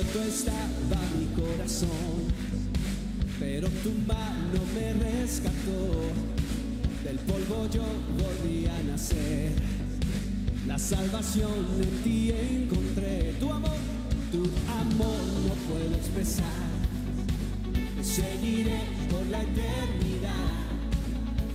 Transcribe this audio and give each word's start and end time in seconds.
Roto 0.00 0.22
estaba 0.22 1.02
mi 1.18 1.26
corazón, 1.34 2.24
pero 3.38 3.68
tu 3.68 3.90
mano 4.08 4.60
me 4.74 4.94
rescató. 4.94 6.08
Del 7.04 7.18
polvo 7.18 7.68
yo 7.70 7.82
volví 8.16 8.66
a 8.66 8.82
nacer. 8.90 9.52
La 10.66 10.78
salvación 10.78 11.52
en 11.82 12.02
ti 12.02 12.32
encontré. 12.32 13.34
Tu 13.38 13.52
amor, 13.52 13.76
tu 14.32 14.44
amor 14.80 15.20
no 15.46 15.54
puedo 15.68 15.94
expresar. 15.94 16.46
Seguiré 18.00 18.80
por 19.10 19.26
la 19.26 19.42
eternidad. 19.42 20.60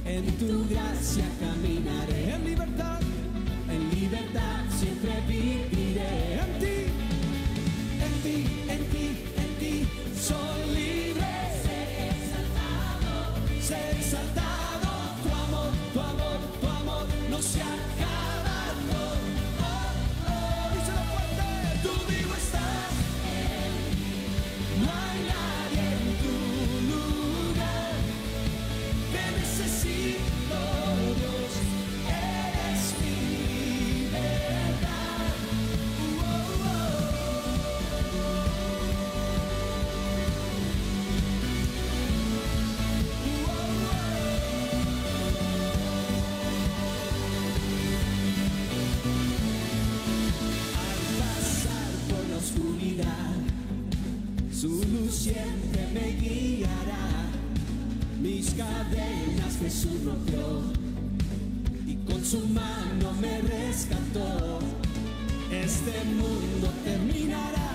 En 0.06 0.26
tu 0.38 0.70
gracia 0.70 1.26
caminaré 1.40 2.36
en 2.36 2.46
libertad, 2.46 3.00
en 3.72 4.00
libertad 4.00 4.62
siempre 4.70 5.14
viviré 5.28 6.55
soy 10.20 10.60
libre. 10.76 11.34
Ser 11.64 11.88
exaltado, 12.10 13.16
ser 13.62 13.98
exaltado, 13.98 14.55
siempre 55.26 55.88
me 55.92 56.08
guiará. 56.22 57.06
Mis 58.22 58.52
cadenas 58.54 59.58
Jesús 59.60 60.04
rompió 60.06 60.62
y 61.88 61.96
con 62.08 62.24
su 62.24 62.42
mano 62.48 63.12
me 63.20 63.42
rescató. 63.42 64.60
Este 65.52 65.96
mundo 66.20 66.68
terminará, 66.84 67.72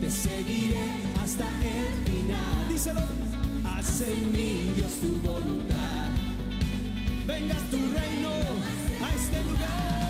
te 0.00 0.10
seguiré 0.10 0.88
hasta 1.22 1.46
el 1.76 1.92
final. 2.10 2.68
Díselo, 2.68 3.04
haz 3.64 4.02
en 4.02 4.32
mí 4.32 4.72
Dios 4.76 4.92
tu 5.00 5.12
voluntad. 5.26 6.08
Venga 7.26 7.56
tu 7.70 7.78
reino 7.78 8.32
a 9.04 9.08
este 9.14 9.38
lugar. 9.44 10.01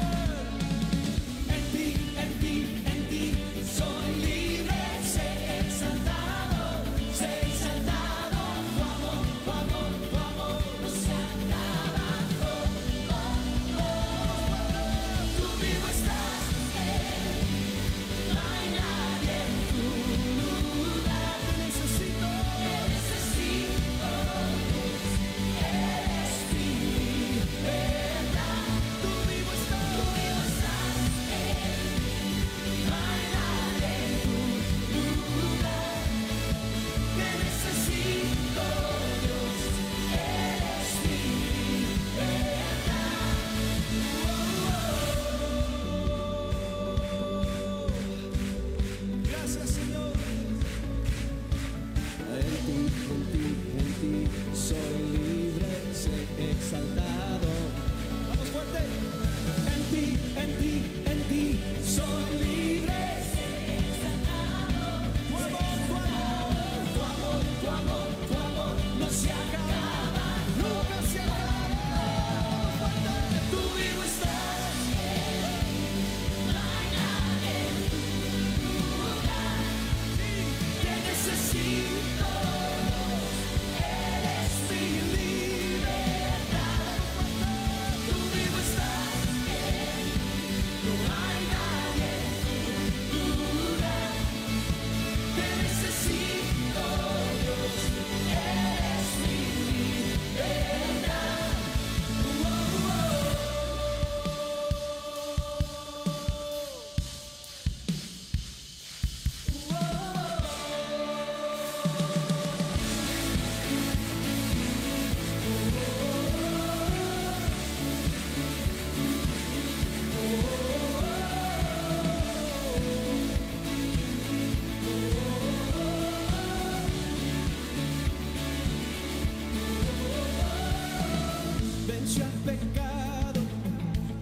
Venció 132.02 132.24
al 132.24 132.56
pecado, 132.56 133.40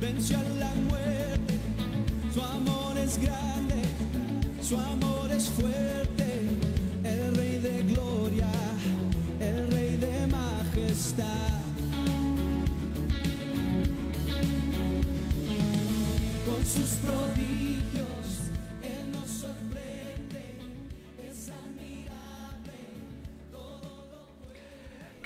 venció 0.01 0.39
a 0.39 0.43
la 0.59 0.71
muerte. 0.89 1.55
Su 2.35 2.43
amor 2.43 2.99
es 2.99 3.19
grande, 3.19 3.83
su 4.61 4.79
amor 4.79 5.33
es 5.33 5.49
fuerte. 5.49 6.20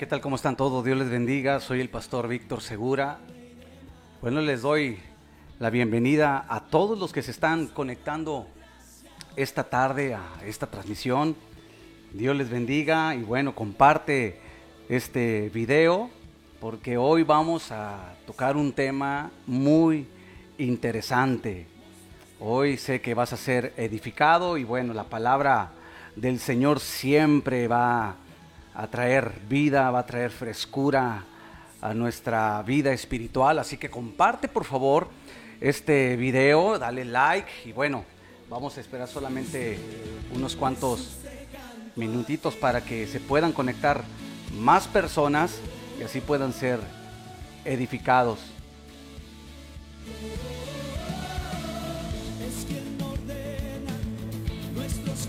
¿Qué 0.05 0.09
tal? 0.09 0.21
¿Cómo 0.21 0.35
están 0.35 0.55
todos? 0.55 0.85
Dios 0.85 0.99
les 0.99 1.09
bendiga. 1.09 1.59
Soy 1.59 1.81
el 1.81 1.89
pastor 1.89 2.27
Víctor 2.27 2.61
Segura. 2.61 3.17
Bueno, 4.21 4.39
les 4.39 4.61
doy 4.61 4.99
la 5.57 5.71
bienvenida 5.71 6.45
a 6.47 6.59
todos 6.59 6.99
los 6.99 7.11
que 7.11 7.23
se 7.23 7.31
están 7.31 7.65
conectando 7.65 8.45
esta 9.35 9.63
tarde 9.63 10.13
a 10.13 10.21
esta 10.45 10.67
transmisión. 10.67 11.35
Dios 12.13 12.35
les 12.35 12.51
bendiga 12.51 13.15
y 13.15 13.23
bueno, 13.23 13.55
comparte 13.55 14.39
este 14.89 15.49
video 15.49 16.11
porque 16.61 16.97
hoy 16.97 17.23
vamos 17.23 17.71
a 17.71 18.13
tocar 18.27 18.57
un 18.57 18.73
tema 18.73 19.31
muy 19.47 20.05
interesante. 20.59 21.65
Hoy 22.39 22.77
sé 22.77 23.01
que 23.01 23.15
vas 23.15 23.33
a 23.33 23.37
ser 23.37 23.73
edificado 23.75 24.59
y 24.59 24.65
bueno, 24.65 24.93
la 24.93 25.05
palabra 25.05 25.71
del 26.15 26.37
Señor 26.37 26.79
siempre 26.79 27.67
va 27.67 28.17
a 28.75 28.87
traer 28.87 29.39
vida, 29.47 29.89
va 29.91 29.99
a 29.99 30.05
traer 30.05 30.31
frescura 30.31 31.23
a 31.81 31.93
nuestra 31.93 32.61
vida 32.63 32.91
espiritual. 32.91 33.59
Así 33.59 33.77
que 33.77 33.89
comparte 33.89 34.47
por 34.47 34.65
favor 34.65 35.07
este 35.61 36.15
video, 36.15 36.77
dale 36.77 37.05
like 37.05 37.49
y 37.65 37.71
bueno, 37.71 38.03
vamos 38.49 38.77
a 38.77 38.81
esperar 38.81 39.07
solamente 39.07 39.79
unos 40.33 40.55
cuantos 40.55 41.17
minutitos 41.95 42.55
para 42.55 42.81
que 42.81 43.07
se 43.07 43.19
puedan 43.19 43.53
conectar 43.53 44.03
más 44.59 44.87
personas 44.87 45.59
y 45.99 46.03
así 46.03 46.19
puedan 46.21 46.53
ser 46.53 46.79
edificados. 47.63 48.39
Nuestros 54.75 55.27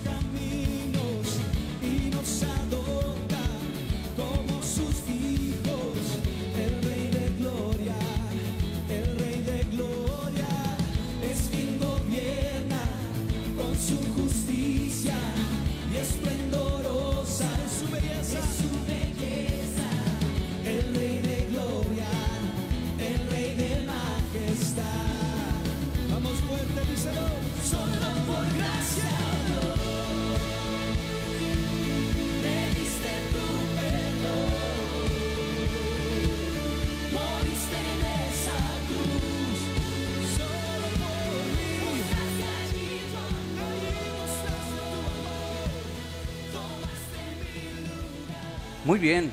Muy 48.87 49.01
bien, 49.01 49.33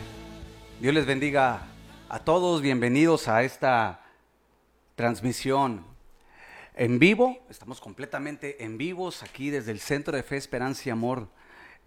Dios 0.82 0.96
les 0.96 1.06
bendiga 1.06 1.68
a 2.10 2.18
todos, 2.18 2.64
bienvenidos 2.64 3.28
a 3.28 3.44
esta 3.44 4.02
transmisión 4.96 5.86
en 6.74 6.98
vivo. 6.98 7.38
Estamos 7.52 7.80
completamente 7.80 8.64
en 8.64 8.80
vivos 8.80 9.22
aquí 9.22 9.52
desde 9.52 9.70
el 9.70 9.80
Centro 9.80 10.18
de 10.18 10.24
Fe, 10.24 10.38
Esperanza 10.38 10.82
y 10.86 10.90
Amor 10.90 11.28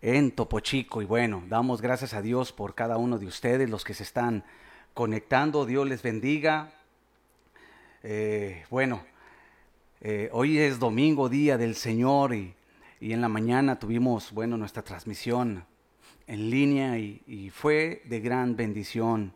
en 0.01 0.31
Topo 0.31 0.61
Chico. 0.61 1.03
Y 1.03 1.07
bueno, 1.07 1.43
damos 1.49 1.83
gracias 1.83 2.15
a 2.15 2.23
Dios 2.23 2.53
por 2.53 2.77
cada 2.77 2.99
uno 2.99 3.19
de 3.19 3.27
ustedes, 3.27 3.69
los 3.69 3.83
que 3.83 3.95
se 3.95 4.05
están 4.05 4.45
conectando. 4.95 5.67
Dios 5.67 5.89
les 5.89 6.03
bendiga. 6.03 6.71
Eh, 8.05 8.65
bueno, 8.71 9.03
eh, 10.03 10.31
hoy 10.31 10.59
es 10.59 10.79
domingo, 10.79 11.29
día 11.29 11.59
del 11.59 11.75
Señor, 11.75 12.33
y, 12.33 12.55
y 13.01 13.13
en 13.13 13.21
la 13.21 13.29
mañana 13.29 13.77
tuvimos, 13.77 14.31
bueno, 14.31 14.57
nuestra 14.57 14.83
transmisión 14.85 15.67
en 16.27 16.51
línea 16.51 16.99
y, 16.99 17.51
fue 17.55 18.03
de 18.05 18.21
gran 18.21 18.57
bendición. 18.57 19.33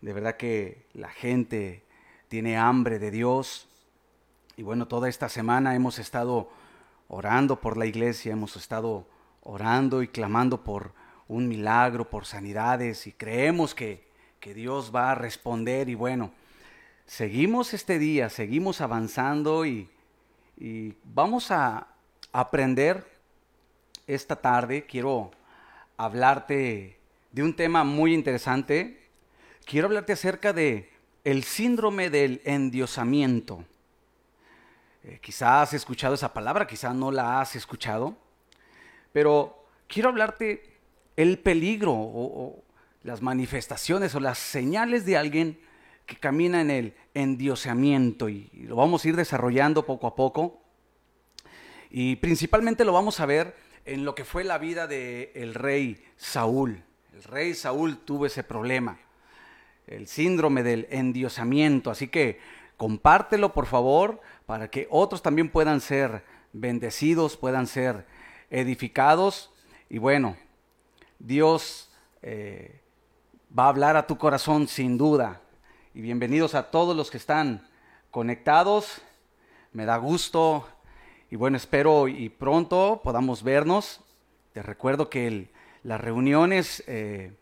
De 0.00 0.12
verdad 0.12 0.36
que 0.36 0.86
la 0.92 1.08
gente 1.08 1.84
tiene 2.28 2.56
hambre 2.56 2.98
de 2.98 3.10
Dios. 3.10 3.68
Y 4.56 4.62
bueno, 4.62 4.86
toda 4.86 5.08
esta 5.08 5.28
semana 5.28 5.74
hemos 5.74 5.98
estado 5.98 6.50
orando 7.08 7.60
por 7.60 7.76
la 7.76 7.86
iglesia, 7.86 8.32
hemos 8.32 8.56
estado 8.56 9.06
orando 9.42 10.02
y 10.02 10.08
clamando 10.08 10.62
por 10.62 10.92
un 11.26 11.48
milagro, 11.48 12.08
por 12.08 12.26
sanidades 12.26 13.06
y 13.06 13.12
creemos 13.12 13.74
que, 13.74 14.06
que 14.40 14.54
Dios 14.54 14.92
va 14.94 15.10
a 15.10 15.14
responder 15.14 15.88
y 15.88 15.94
bueno, 15.94 16.32
seguimos 17.06 17.74
este 17.74 17.98
día, 17.98 18.28
seguimos 18.30 18.80
avanzando 18.80 19.66
y, 19.66 19.88
y 20.56 20.94
vamos 21.02 21.50
a 21.50 21.88
aprender 22.32 23.06
esta 24.06 24.36
tarde. 24.36 24.84
Quiero 24.86 25.30
hablarte 25.96 26.98
de 27.32 27.42
un 27.42 27.54
tema 27.54 27.84
muy 27.84 28.14
interesante. 28.14 29.08
Quiero 29.64 29.86
hablarte 29.86 30.12
acerca 30.12 30.52
de 30.52 30.90
el 31.24 31.44
síndrome 31.44 32.10
del 32.10 32.40
endiosamiento. 32.44 33.64
Eh, 35.04 35.18
quizás 35.20 35.68
has 35.68 35.74
escuchado 35.74 36.14
esa 36.14 36.32
palabra, 36.32 36.66
quizás 36.66 36.94
no 36.94 37.10
la 37.10 37.40
has 37.40 37.56
escuchado, 37.56 38.16
pero 39.12 39.66
quiero 39.86 40.08
hablarte 40.08 40.74
el 41.16 41.38
peligro 41.38 41.92
o, 41.92 42.62
las 43.02 43.20
manifestaciones 43.20 44.14
o 44.14 44.20
las 44.20 44.38
señales 44.38 45.04
de 45.04 45.18
alguien 45.18 45.60
que 46.06 46.16
camina 46.16 46.62
en 46.62 46.70
el 46.70 46.94
endiosamiento 47.12 48.30
y 48.30 48.48
lo 48.66 48.76
vamos 48.76 49.04
a 49.04 49.08
ir 49.08 49.16
desarrollando 49.16 49.84
poco 49.84 50.06
a 50.06 50.14
poco. 50.14 50.58
Y 51.90 52.16
principalmente 52.16 52.84
lo 52.84 52.92
vamos 52.92 53.20
a 53.20 53.26
ver 53.26 53.54
en 53.84 54.04
lo 54.04 54.14
que 54.14 54.24
fue 54.24 54.44
la 54.44 54.58
vida 54.58 54.86
del 54.86 55.30
el 55.34 55.54
rey 55.54 56.04
Saúl. 56.16 56.82
El 57.12 57.22
rey 57.24 57.54
Saúl 57.54 57.98
tuvo 57.98 58.26
ese 58.26 58.42
problema, 58.42 58.98
el 59.86 60.08
síndrome 60.08 60.62
del 60.62 60.86
endiosamiento. 60.90 61.90
Así 61.90 62.08
que 62.08 62.40
compártelo, 62.76 63.52
por 63.52 63.66
favor, 63.66 64.20
para 64.46 64.68
que 64.68 64.88
otros 64.90 65.22
también 65.22 65.50
puedan 65.50 65.80
ser 65.80 66.24
bendecidos, 66.52 67.36
puedan 67.36 67.66
ser 67.66 68.06
edificados. 68.50 69.52
Y 69.88 69.98
bueno, 69.98 70.36
Dios 71.18 71.90
eh, 72.22 72.80
va 73.56 73.66
a 73.66 73.68
hablar 73.68 73.96
a 73.96 74.06
tu 74.06 74.18
corazón 74.18 74.66
sin 74.66 74.98
duda. 74.98 75.40
Y 75.94 76.00
bienvenidos 76.00 76.54
a 76.54 76.70
todos 76.70 76.96
los 76.96 77.10
que 77.10 77.18
están 77.18 77.68
conectados. 78.10 79.02
Me 79.72 79.84
da 79.84 79.96
gusto 79.96 80.66
y 81.34 81.36
bueno, 81.36 81.56
espero 81.56 82.06
y 82.06 82.28
pronto 82.28 83.00
podamos 83.02 83.42
vernos. 83.42 84.00
Te 84.52 84.62
recuerdo 84.62 85.10
que 85.10 85.48
las 85.82 86.00
reuniones, 86.00 86.84
eh, 86.86 87.32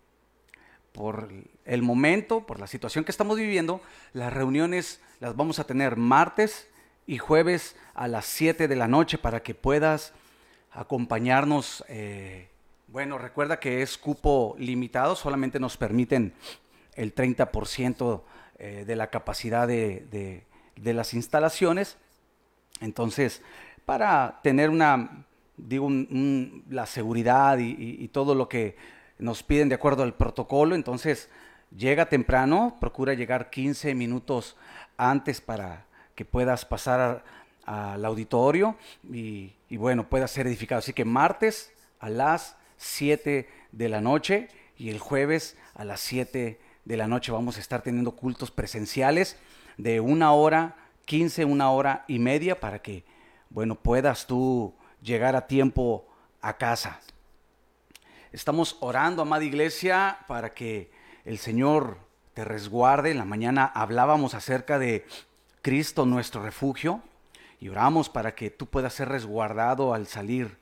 por 0.93 1.29
el 1.67 1.83
momento, 1.83 2.47
por 2.47 2.59
la 2.59 2.67
situación 2.67 3.05
que 3.05 3.11
estamos 3.11 3.37
viviendo, 3.37 3.83
las 4.15 4.33
reuniones 4.33 5.03
las 5.21 5.37
vamos 5.37 5.59
a 5.59 5.65
tener 5.65 5.97
martes 5.99 6.71
y 7.07 7.19
jueves 7.19 7.77
a 7.93 8.09
las 8.09 8.25
7 8.25 8.67
de 8.67 8.77
la 8.77 8.89
noche 8.89 9.19
para 9.19 9.43
que 9.43 9.55
puedas 9.55 10.15
acompañarnos. 10.71 11.85
eh, 11.89 12.49
bueno, 12.89 13.19
recuerda 13.19 13.61
que 13.61 13.83
es 13.83 13.99
cupo 13.99 14.57
limitado, 14.59 15.17
solamente 15.17 15.61
nos 15.61 15.77
permiten 15.77 16.33
el 16.95 17.15
30% 17.15 18.25
eh, 18.59 18.85
de 18.87 18.97
la 18.97 19.11
capacidad 19.11 19.69
de- 19.69 20.47
de 20.77 20.93
las 20.95 21.13
instalaciones. 21.13 21.99
Entonces, 22.81 23.43
para 23.85 24.41
tener 24.43 24.71
una, 24.71 25.25
digo, 25.57 25.87
un- 25.87 26.65
la 26.69 26.87
seguridad 26.87 27.59
y, 27.59 28.09
todo 28.09 28.35
lo 28.35 28.49
que 28.49 28.77
nos 29.19 29.43
piden 29.43 29.69
de 29.69 29.75
acuerdo 29.75 30.03
al 30.03 30.15
protocolo, 30.15 30.75
entonces 30.75 31.31
llega 31.77 32.09
temprano, 32.09 32.77
procura 32.81 33.15
llegar 33.15 33.51
15 33.51 33.95
minutos 33.95 34.57
antes 34.97 35.41
para 35.41 35.87
que 36.15 36.25
puedas 36.25 36.65
pasar 36.65 37.25
al 37.65 38.05
auditorio 38.05 38.77
y, 39.11 39.53
y 39.69 39.77
bueno, 39.77 40.09
puedas 40.09 40.31
ser 40.31 40.47
edificado. 40.47 40.81
Así 40.81 40.93
que 40.93 41.05
martes 41.05 41.73
a 42.01 42.11
las 42.11 42.57
7 42.77 43.49
de 43.71 43.89
la 43.89 44.01
noche 44.01 44.49
y 44.77 44.91
el 44.91 44.99
jueves 44.99 45.57
a 45.75 45.85
las 45.85 46.01
7 46.01 46.61
de 46.85 46.97
la 46.97 47.07
noche 47.07 47.33
vamos 47.33 47.57
a 47.57 47.61
estar 47.61 47.83
teniendo 47.83 48.13
cultos 48.13 48.51
presenciales 48.51 49.37
de 49.77 50.01
una 50.01 50.33
hora, 50.33 50.77
15, 51.05 51.45
una 51.45 51.71
hora 51.71 52.05
y 52.09 52.19
media 52.19 52.61
para 52.61 52.81
que, 52.81 53.05
bueno, 53.53 53.75
puedas 53.75 54.27
tú 54.27 54.75
llegar 55.03 55.37
a 55.37 55.47
tiempo 55.47 56.07
a 56.41 56.57
casa. 56.57 57.01
Estamos 58.33 58.79
orando, 58.81 59.23
amada 59.23 59.45
iglesia, 59.45 60.21
para 60.27 60.55
que 60.55 60.91
el 61.27 61.37
Señor 61.37 61.99
te 62.33 62.45
resguarde. 62.45 63.11
En 63.11 63.19
la 63.19 63.27
mañana 63.27 63.71
hablábamos 63.75 64.33
acerca 64.33 64.79
de 64.79 65.07
Cristo, 65.61 66.07
nuestro 66.07 66.43
refugio, 66.43 67.03
y 67.61 67.69
oramos 67.69 68.09
para 68.09 68.35
que 68.35 68.51
tú 68.51 68.67
puedas 68.67 68.95
ser 68.95 69.11
resguardado 69.11 69.93
al 69.93 70.07
salir 70.07 70.57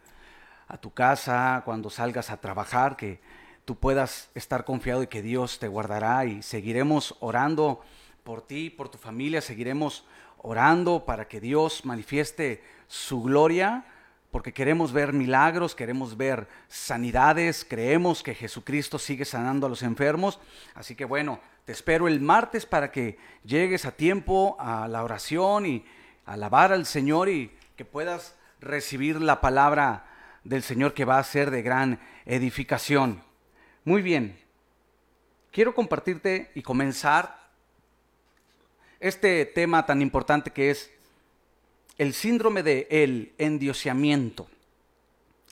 a 0.66 0.76
tu 0.76 0.92
casa, 0.92 1.62
cuando 1.64 1.90
salgas 1.90 2.30
a 2.30 2.40
trabajar, 2.40 2.96
que 2.96 3.20
tú 3.64 3.76
puedas 3.76 4.30
estar 4.34 4.64
confiado 4.64 5.04
y 5.04 5.06
que 5.06 5.22
Dios 5.22 5.60
te 5.60 5.68
guardará 5.68 6.24
y 6.24 6.42
seguiremos 6.42 7.16
orando 7.20 7.82
por 8.24 8.42
ti, 8.42 8.68
por 8.68 8.88
tu 8.88 8.98
familia, 8.98 9.40
seguiremos 9.40 10.04
orando 10.42 11.04
para 11.04 11.28
que 11.28 11.40
Dios 11.40 11.84
manifieste 11.84 12.62
su 12.88 13.22
gloria, 13.22 13.84
porque 14.30 14.52
queremos 14.52 14.92
ver 14.92 15.12
milagros, 15.12 15.74
queremos 15.74 16.16
ver 16.16 16.48
sanidades, 16.68 17.66
creemos 17.68 18.22
que 18.22 18.34
Jesucristo 18.34 18.98
sigue 18.98 19.24
sanando 19.24 19.66
a 19.66 19.70
los 19.70 19.82
enfermos, 19.82 20.38
así 20.74 20.94
que 20.94 21.04
bueno, 21.04 21.40
te 21.64 21.72
espero 21.72 22.08
el 22.08 22.20
martes 22.20 22.64
para 22.64 22.90
que 22.90 23.18
llegues 23.44 23.84
a 23.84 23.92
tiempo 23.92 24.56
a 24.58 24.88
la 24.88 25.02
oración 25.04 25.66
y 25.66 25.84
alabar 26.26 26.72
al 26.72 26.86
Señor 26.86 27.28
y 27.28 27.50
que 27.76 27.84
puedas 27.84 28.36
recibir 28.60 29.20
la 29.20 29.40
palabra 29.40 30.06
del 30.44 30.62
Señor 30.62 30.94
que 30.94 31.04
va 31.04 31.18
a 31.18 31.24
ser 31.24 31.50
de 31.50 31.62
gran 31.62 32.00
edificación. 32.24 33.22
Muy 33.84 34.02
bien. 34.02 34.38
quiero 35.50 35.74
compartirte 35.74 36.50
y 36.54 36.62
comenzar 36.62 37.39
este 39.00 39.46
tema 39.46 39.86
tan 39.86 40.02
importante 40.02 40.52
que 40.52 40.70
es 40.70 40.90
el 41.98 42.14
síndrome 42.14 42.62
de 42.62 42.86
el 42.90 43.34
endiosamiento. 43.38 44.46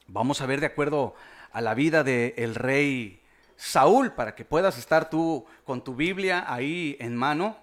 Vamos 0.06 0.40
a 0.40 0.46
ver 0.46 0.60
de 0.60 0.66
acuerdo 0.66 1.14
a 1.52 1.60
la 1.60 1.74
vida 1.74 2.04
del 2.04 2.54
rey 2.54 3.20
Saúl 3.56 4.12
para 4.12 4.34
que 4.34 4.44
puedas 4.44 4.78
estar 4.78 5.10
tú 5.10 5.44
con 5.64 5.82
tu 5.82 5.94
Biblia 5.94 6.44
ahí 6.46 6.96
en 7.00 7.16
mano 7.16 7.56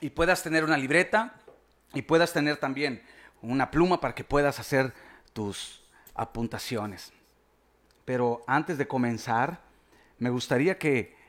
y 0.00 0.10
puedas 0.10 0.42
tener 0.42 0.64
una 0.64 0.76
libreta 0.76 1.34
y 1.94 2.02
puedas 2.02 2.32
tener 2.32 2.56
también 2.56 3.02
una 3.42 3.70
pluma 3.70 4.00
para 4.00 4.14
que 4.14 4.24
puedas 4.24 4.58
hacer 4.58 4.94
tus 5.32 5.82
apuntaciones. 6.14 7.12
Pero 8.04 8.42
antes 8.46 8.78
de 8.78 8.88
comenzar, 8.88 9.60
me 10.18 10.30
gustaría 10.30 10.78
que 10.78 11.21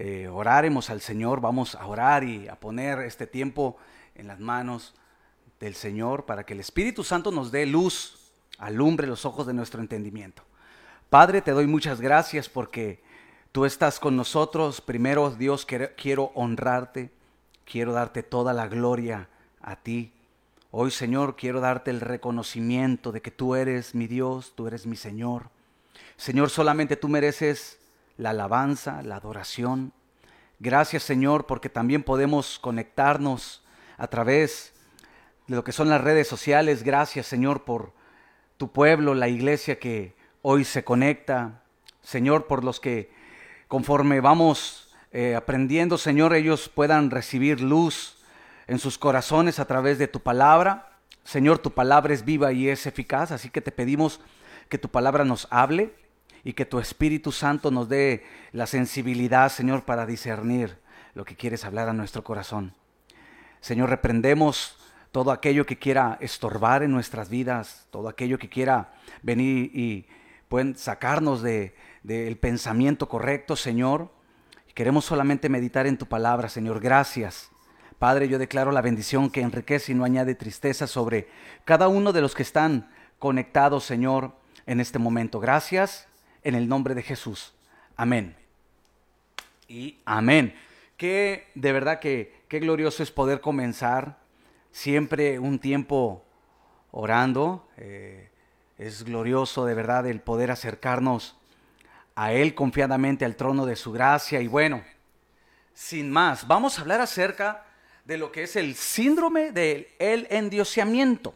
eh, 0.00 0.28
oráremos 0.28 0.90
al 0.90 1.00
Señor, 1.00 1.40
vamos 1.40 1.74
a 1.74 1.84
orar 1.84 2.22
y 2.22 2.46
a 2.46 2.54
poner 2.54 3.00
este 3.00 3.26
tiempo 3.26 3.76
en 4.14 4.28
las 4.28 4.38
manos 4.38 4.94
del 5.58 5.74
Señor 5.74 6.24
para 6.24 6.46
que 6.46 6.52
el 6.52 6.60
Espíritu 6.60 7.02
Santo 7.02 7.32
nos 7.32 7.50
dé 7.50 7.66
luz, 7.66 8.30
alumbre 8.58 9.08
los 9.08 9.24
ojos 9.24 9.44
de 9.48 9.54
nuestro 9.54 9.80
entendimiento. 9.80 10.44
Padre, 11.10 11.42
te 11.42 11.50
doy 11.50 11.66
muchas 11.66 12.00
gracias 12.00 12.48
porque 12.48 13.02
tú 13.50 13.64
estás 13.64 13.98
con 13.98 14.14
nosotros. 14.14 14.80
Primero, 14.80 15.30
Dios, 15.32 15.66
quiero 15.96 16.30
honrarte, 16.36 17.10
quiero 17.64 17.92
darte 17.92 18.22
toda 18.22 18.52
la 18.52 18.68
gloria 18.68 19.28
a 19.60 19.74
ti. 19.74 20.12
Hoy, 20.70 20.92
Señor, 20.92 21.34
quiero 21.34 21.58
darte 21.60 21.90
el 21.90 22.00
reconocimiento 22.00 23.10
de 23.10 23.20
que 23.20 23.32
tú 23.32 23.56
eres 23.56 23.96
mi 23.96 24.06
Dios, 24.06 24.52
tú 24.54 24.68
eres 24.68 24.86
mi 24.86 24.94
Señor. 24.94 25.50
Señor, 26.16 26.50
solamente 26.50 26.94
tú 26.94 27.08
mereces 27.08 27.77
la 28.18 28.30
alabanza, 28.30 29.02
la 29.02 29.16
adoración. 29.16 29.92
Gracias, 30.58 31.04
Señor, 31.04 31.46
porque 31.46 31.70
también 31.70 32.02
podemos 32.02 32.58
conectarnos 32.58 33.64
a 33.96 34.08
través 34.08 34.74
de 35.46 35.56
lo 35.56 35.64
que 35.64 35.72
son 35.72 35.88
las 35.88 36.02
redes 36.02 36.28
sociales. 36.28 36.82
Gracias, 36.82 37.26
Señor, 37.26 37.64
por 37.64 37.92
tu 38.58 38.70
pueblo, 38.72 39.14
la 39.14 39.28
iglesia 39.28 39.78
que 39.78 40.16
hoy 40.42 40.64
se 40.64 40.84
conecta. 40.84 41.62
Señor, 42.02 42.46
por 42.46 42.64
los 42.64 42.80
que 42.80 43.10
conforme 43.68 44.20
vamos 44.20 44.94
eh, 45.12 45.36
aprendiendo, 45.36 45.96
Señor, 45.96 46.34
ellos 46.34 46.68
puedan 46.68 47.10
recibir 47.10 47.60
luz 47.60 48.18
en 48.66 48.80
sus 48.80 48.98
corazones 48.98 49.60
a 49.60 49.66
través 49.66 49.98
de 49.98 50.08
tu 50.08 50.20
palabra. 50.20 50.98
Señor, 51.22 51.60
tu 51.60 51.70
palabra 51.70 52.12
es 52.12 52.24
viva 52.24 52.52
y 52.52 52.68
es 52.68 52.84
eficaz, 52.86 53.30
así 53.30 53.48
que 53.48 53.60
te 53.60 53.70
pedimos 53.70 54.20
que 54.68 54.78
tu 54.78 54.88
palabra 54.88 55.24
nos 55.24 55.46
hable 55.50 55.94
y 56.48 56.54
que 56.54 56.64
tu 56.64 56.78
Espíritu 56.78 57.30
Santo 57.30 57.70
nos 57.70 57.90
dé 57.90 58.24
la 58.52 58.66
sensibilidad, 58.66 59.50
Señor, 59.50 59.84
para 59.84 60.06
discernir 60.06 60.78
lo 61.12 61.26
que 61.26 61.36
quieres 61.36 61.66
hablar 61.66 61.90
a 61.90 61.92
nuestro 61.92 62.24
corazón. 62.24 62.72
Señor, 63.60 63.90
reprendemos 63.90 64.78
todo 65.12 65.30
aquello 65.30 65.66
que 65.66 65.76
quiera 65.76 66.16
estorbar 66.22 66.82
en 66.82 66.90
nuestras 66.90 67.28
vidas, 67.28 67.86
todo 67.90 68.08
aquello 68.08 68.38
que 68.38 68.48
quiera 68.48 68.94
venir 69.20 69.70
y 69.74 70.06
pueden 70.48 70.74
sacarnos 70.74 71.42
del 71.42 71.74
de, 72.02 72.38
pensamiento 72.40 73.10
correcto, 73.10 73.54
Señor. 73.54 74.10
Queremos 74.72 75.04
solamente 75.04 75.50
meditar 75.50 75.86
en 75.86 75.98
tu 75.98 76.06
palabra, 76.06 76.48
Señor. 76.48 76.80
Gracias 76.80 77.50
Padre, 77.98 78.26
yo 78.26 78.38
declaro 78.38 78.72
la 78.72 78.80
bendición 78.80 79.28
que 79.28 79.42
enriquece 79.42 79.92
y 79.92 79.94
no 79.94 80.04
añade 80.04 80.34
tristeza 80.34 80.86
sobre 80.86 81.28
cada 81.66 81.88
uno 81.88 82.14
de 82.14 82.22
los 82.22 82.34
que 82.34 82.42
están 82.42 82.88
conectados, 83.18 83.84
Señor, 83.84 84.32
en 84.64 84.80
este 84.80 84.98
momento. 84.98 85.40
Gracias 85.40 86.07
en 86.42 86.54
el 86.54 86.68
nombre 86.68 86.94
de 86.94 87.02
Jesús. 87.02 87.52
Amén. 87.96 88.36
Y 89.68 89.98
amén. 90.04 90.54
Qué 90.96 91.48
de 91.54 91.72
verdad 91.72 92.00
que 92.00 92.32
qué 92.48 92.58
glorioso 92.58 93.02
es 93.02 93.10
poder 93.10 93.40
comenzar 93.40 94.18
siempre 94.72 95.38
un 95.38 95.58
tiempo 95.58 96.24
orando. 96.90 97.68
Eh, 97.76 98.30
es 98.78 99.04
glorioso 99.04 99.64
de 99.66 99.74
verdad 99.74 100.06
el 100.06 100.20
poder 100.20 100.50
acercarnos 100.50 101.36
a 102.14 102.32
Él 102.32 102.54
confiadamente 102.54 103.24
al 103.24 103.36
trono 103.36 103.66
de 103.66 103.76
su 103.76 103.92
gracia. 103.92 104.40
Y 104.40 104.48
bueno, 104.48 104.82
sin 105.74 106.10
más, 106.10 106.46
vamos 106.46 106.78
a 106.78 106.82
hablar 106.82 107.00
acerca 107.00 107.64
de 108.04 108.16
lo 108.16 108.32
que 108.32 108.44
es 108.44 108.56
el 108.56 108.74
síndrome 108.74 109.52
del 109.52 109.86
el 109.98 110.26
endioseamiento. 110.30 111.34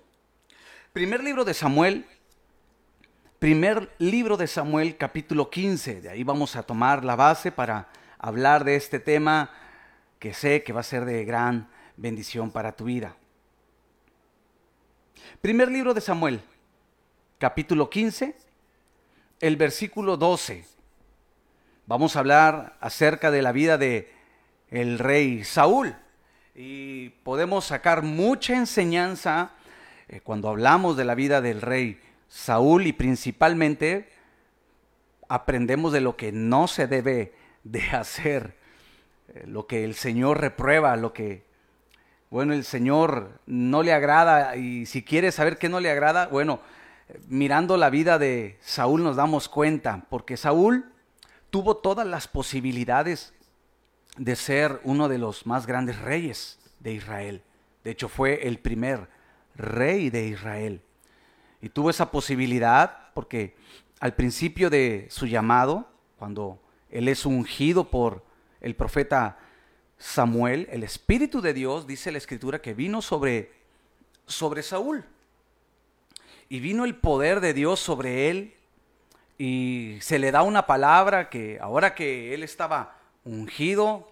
Primer 0.93 1.23
libro 1.23 1.45
de 1.45 1.55
Samuel, 1.55 2.07
primer 3.43 3.91
libro 3.99 4.37
de 4.37 4.47
Samuel 4.47 4.97
capítulo 4.97 5.51
15, 5.51 6.03
de 6.03 6.11
ahí 6.11 6.23
vamos 6.23 6.55
a 6.55 6.63
tomar 6.63 7.05
la 7.05 7.17
base 7.17 7.51
para 7.51 7.89
hablar 8.17 8.63
de 8.63 8.77
este 8.77 9.01
tema 9.01 9.51
que 10.21 10.33
sé 10.33 10.63
que 10.63 10.73
va 10.73 10.79
a 10.79 10.85
ser 10.85 11.05
de 11.05 11.25
gran 11.25 11.69
bendición 11.97 12.53
para 12.53 12.77
tu 12.77 12.85
vida. 12.85 13.17
Primer 15.41 15.73
libro 15.73 15.93
de 15.93 16.01
Samuel, 16.01 16.41
capítulo 17.39 17.91
15, 17.91 18.37
el 19.41 19.57
versículo 19.57 20.17
12. 20.17 20.65
Vamos 21.87 22.15
a 22.15 22.21
hablar 22.21 22.77
acerca 22.79 23.33
de 23.33 23.43
la 23.43 23.51
vida 23.51 23.77
de 23.77 24.13
el 24.71 25.01
rey 25.01 25.43
Saúl. 25.43 25.97
Y 26.55 27.09
podemos 27.25 27.65
sacar 27.65 28.03
mucha 28.03 28.55
enseñanza 28.55 29.51
eh, 30.07 30.21
cuando 30.21 30.49
hablamos 30.49 30.97
de 30.97 31.05
la 31.05 31.17
vida 31.17 31.41
del 31.41 31.61
rey 31.61 31.99
Saúl 32.33 32.87
y 32.87 32.95
principalmente 32.95 34.09
aprendemos 35.29 35.93
de 35.93 36.01
lo 36.01 36.17
que 36.17 36.33
no 36.33 36.67
se 36.67 36.87
debe 36.87 37.35
de 37.63 37.83
hacer, 37.93 38.57
eh, 39.29 39.45
lo 39.47 39.67
que 39.67 39.85
el 39.85 39.95
Señor 39.95 40.41
reprueba, 40.41 40.97
lo 40.97 41.13
que, 41.13 41.45
bueno, 42.31 42.55
el 42.55 42.65
Señor 42.65 43.39
no 43.45 43.83
le 43.83 43.93
agrada 43.93 44.57
y 44.57 44.87
si 44.87 45.05
quiere 45.05 45.31
saber 45.31 45.59
qué 45.59 45.69
no 45.69 45.79
le 45.79 45.91
agrada, 45.91 46.27
bueno, 46.29 46.61
mirando 47.29 47.77
la 47.77 47.91
vida 47.91 48.19
de 48.19 48.57
Saúl 48.63 49.05
nos 49.05 49.17
damos 49.17 49.51
cuenta, 49.51 50.07
porque 50.09 50.39
Saúl 50.39 50.91
tuvo 51.51 51.77
todas 51.77 52.07
las 52.07 52.29
posibilidades 52.29 53.35
de 54.17 54.37
ser 54.37 54.81
uno 54.85 55.11
de 55.11 55.19
los 55.19 55.45
más 55.47 55.67
grandes 55.67 56.01
reyes 56.01 56.59
de 56.81 56.95
Israel. 56.95 57.43
De 57.85 57.91
hecho, 57.91 58.09
fue 58.09 58.49
el 58.49 58.59
primer 58.59 59.09
rey 59.55 60.09
de 60.09 60.29
Israel. 60.29 60.83
Y 61.63 61.69
tuvo 61.69 61.91
esa 61.91 62.11
posibilidad 62.11 63.13
porque 63.15 63.55
al 64.01 64.15
principio 64.15 64.69
de 64.69 65.07
su 65.11 65.27
llamado, 65.27 65.87
cuando 66.19 66.61
él 66.91 67.07
es 67.09 67.25
ungido 67.25 67.89
por 67.89 68.25
el 68.61 68.75
profeta 68.75 69.39
Samuel, 69.97 70.69
el 70.73 70.83
Espíritu 70.83 71.41
de 71.41 71.55
Dios, 71.55 71.87
dice 71.87 72.11
la 72.11 72.19
Escritura, 72.19 72.61
que 72.61 72.75
vino 72.75 73.01
sobre, 73.01 73.53
sobre 74.27 74.65
Saúl. 74.65 75.05
Y 76.49 76.59
vino 76.59 76.85
el 76.85 76.97
poder 76.97 77.41
de 77.41 77.55
Dios 77.55 77.79
sobre 77.79 78.29
él 78.29 78.55
y 79.39 79.99
se 80.01 80.19
le 80.19 80.33
da 80.33 80.43
una 80.43 80.67
palabra 80.67 81.31
que 81.31 81.59
ahora 81.61 81.95
que 81.95 82.35
él 82.35 82.43
estaba 82.43 82.99
ungido, 83.25 84.11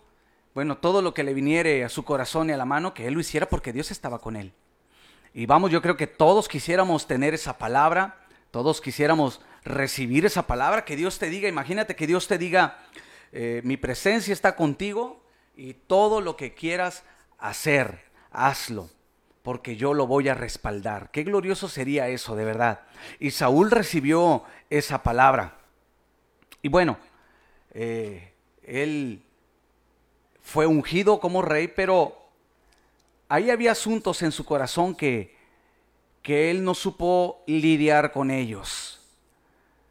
bueno, 0.54 0.78
todo 0.78 1.02
lo 1.02 1.12
que 1.12 1.24
le 1.24 1.34
viniere 1.34 1.84
a 1.84 1.88
su 1.88 2.04
corazón 2.04 2.48
y 2.48 2.52
a 2.52 2.56
la 2.56 2.64
mano, 2.64 2.94
que 2.94 3.08
él 3.08 3.14
lo 3.14 3.20
hiciera 3.20 3.48
porque 3.48 3.72
Dios 3.72 3.90
estaba 3.90 4.20
con 4.20 4.36
él. 4.36 4.52
Y 5.32 5.46
vamos, 5.46 5.70
yo 5.70 5.80
creo 5.80 5.96
que 5.96 6.06
todos 6.06 6.48
quisiéramos 6.48 7.06
tener 7.06 7.34
esa 7.34 7.56
palabra, 7.56 8.16
todos 8.50 8.80
quisiéramos 8.80 9.40
recibir 9.64 10.26
esa 10.26 10.46
palabra, 10.46 10.84
que 10.84 10.96
Dios 10.96 11.18
te 11.18 11.30
diga, 11.30 11.48
imagínate 11.48 11.94
que 11.94 12.06
Dios 12.06 12.26
te 12.26 12.36
diga, 12.36 12.78
eh, 13.32 13.60
mi 13.64 13.76
presencia 13.76 14.32
está 14.32 14.56
contigo 14.56 15.22
y 15.56 15.74
todo 15.74 16.20
lo 16.20 16.36
que 16.36 16.54
quieras 16.54 17.04
hacer, 17.38 18.04
hazlo, 18.32 18.90
porque 19.42 19.76
yo 19.76 19.94
lo 19.94 20.06
voy 20.06 20.28
a 20.28 20.34
respaldar. 20.34 21.10
Qué 21.12 21.22
glorioso 21.22 21.68
sería 21.68 22.08
eso, 22.08 22.34
de 22.34 22.44
verdad. 22.44 22.80
Y 23.20 23.30
Saúl 23.30 23.70
recibió 23.70 24.42
esa 24.68 25.02
palabra. 25.02 25.58
Y 26.60 26.68
bueno, 26.68 26.98
eh, 27.72 28.32
él 28.64 29.22
fue 30.42 30.66
ungido 30.66 31.20
como 31.20 31.42
rey, 31.42 31.68
pero 31.68 32.19
ahí 33.30 33.48
había 33.48 33.72
asuntos 33.72 34.22
en 34.22 34.32
su 34.32 34.44
corazón 34.44 34.94
que, 34.94 35.36
que 36.20 36.50
él 36.50 36.64
no 36.64 36.74
supo 36.74 37.42
lidiar 37.46 38.12
con 38.12 38.30
ellos. 38.30 39.00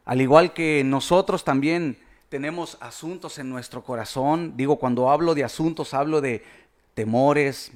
Al 0.04 0.20
igual 0.20 0.52
que 0.52 0.84
nosotros 0.84 1.42
también 1.42 1.98
tenemos 2.28 2.76
asuntos 2.80 3.38
en 3.38 3.48
nuestro 3.48 3.82
corazón, 3.82 4.56
digo, 4.56 4.76
cuando 4.76 5.10
hablo 5.10 5.34
de 5.34 5.42
asuntos, 5.42 5.94
hablo 5.94 6.20
de 6.20 6.44
temores, 6.92 7.72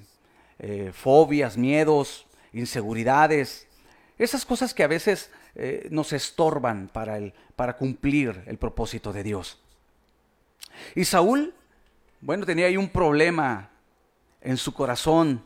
eh, 0.59 0.93
fobias, 0.93 1.57
miedos, 1.57 2.27
inseguridades, 2.53 3.67
esas 4.19 4.45
cosas 4.45 4.75
que 4.75 4.85
a 4.85 4.89
veces 4.89 5.31
eh, 5.55 5.89
nos 5.91 6.13
estorban 6.13 6.89
para, 6.93 7.17
el, 7.17 7.33
para 7.57 7.79
cumplir 7.79 8.45
el 8.47 8.59
propósito 8.59 9.15
de 9.15 9.23
Dios. 9.23 9.59
Y 10.95 11.07
Saúl, 11.07 11.55
bueno, 12.21 12.45
tenía 12.45 12.67
ahí 12.67 12.77
un 12.77 12.91
problema 12.91 13.71
en 14.43 14.59
su 14.59 14.75
corazón, 14.75 15.43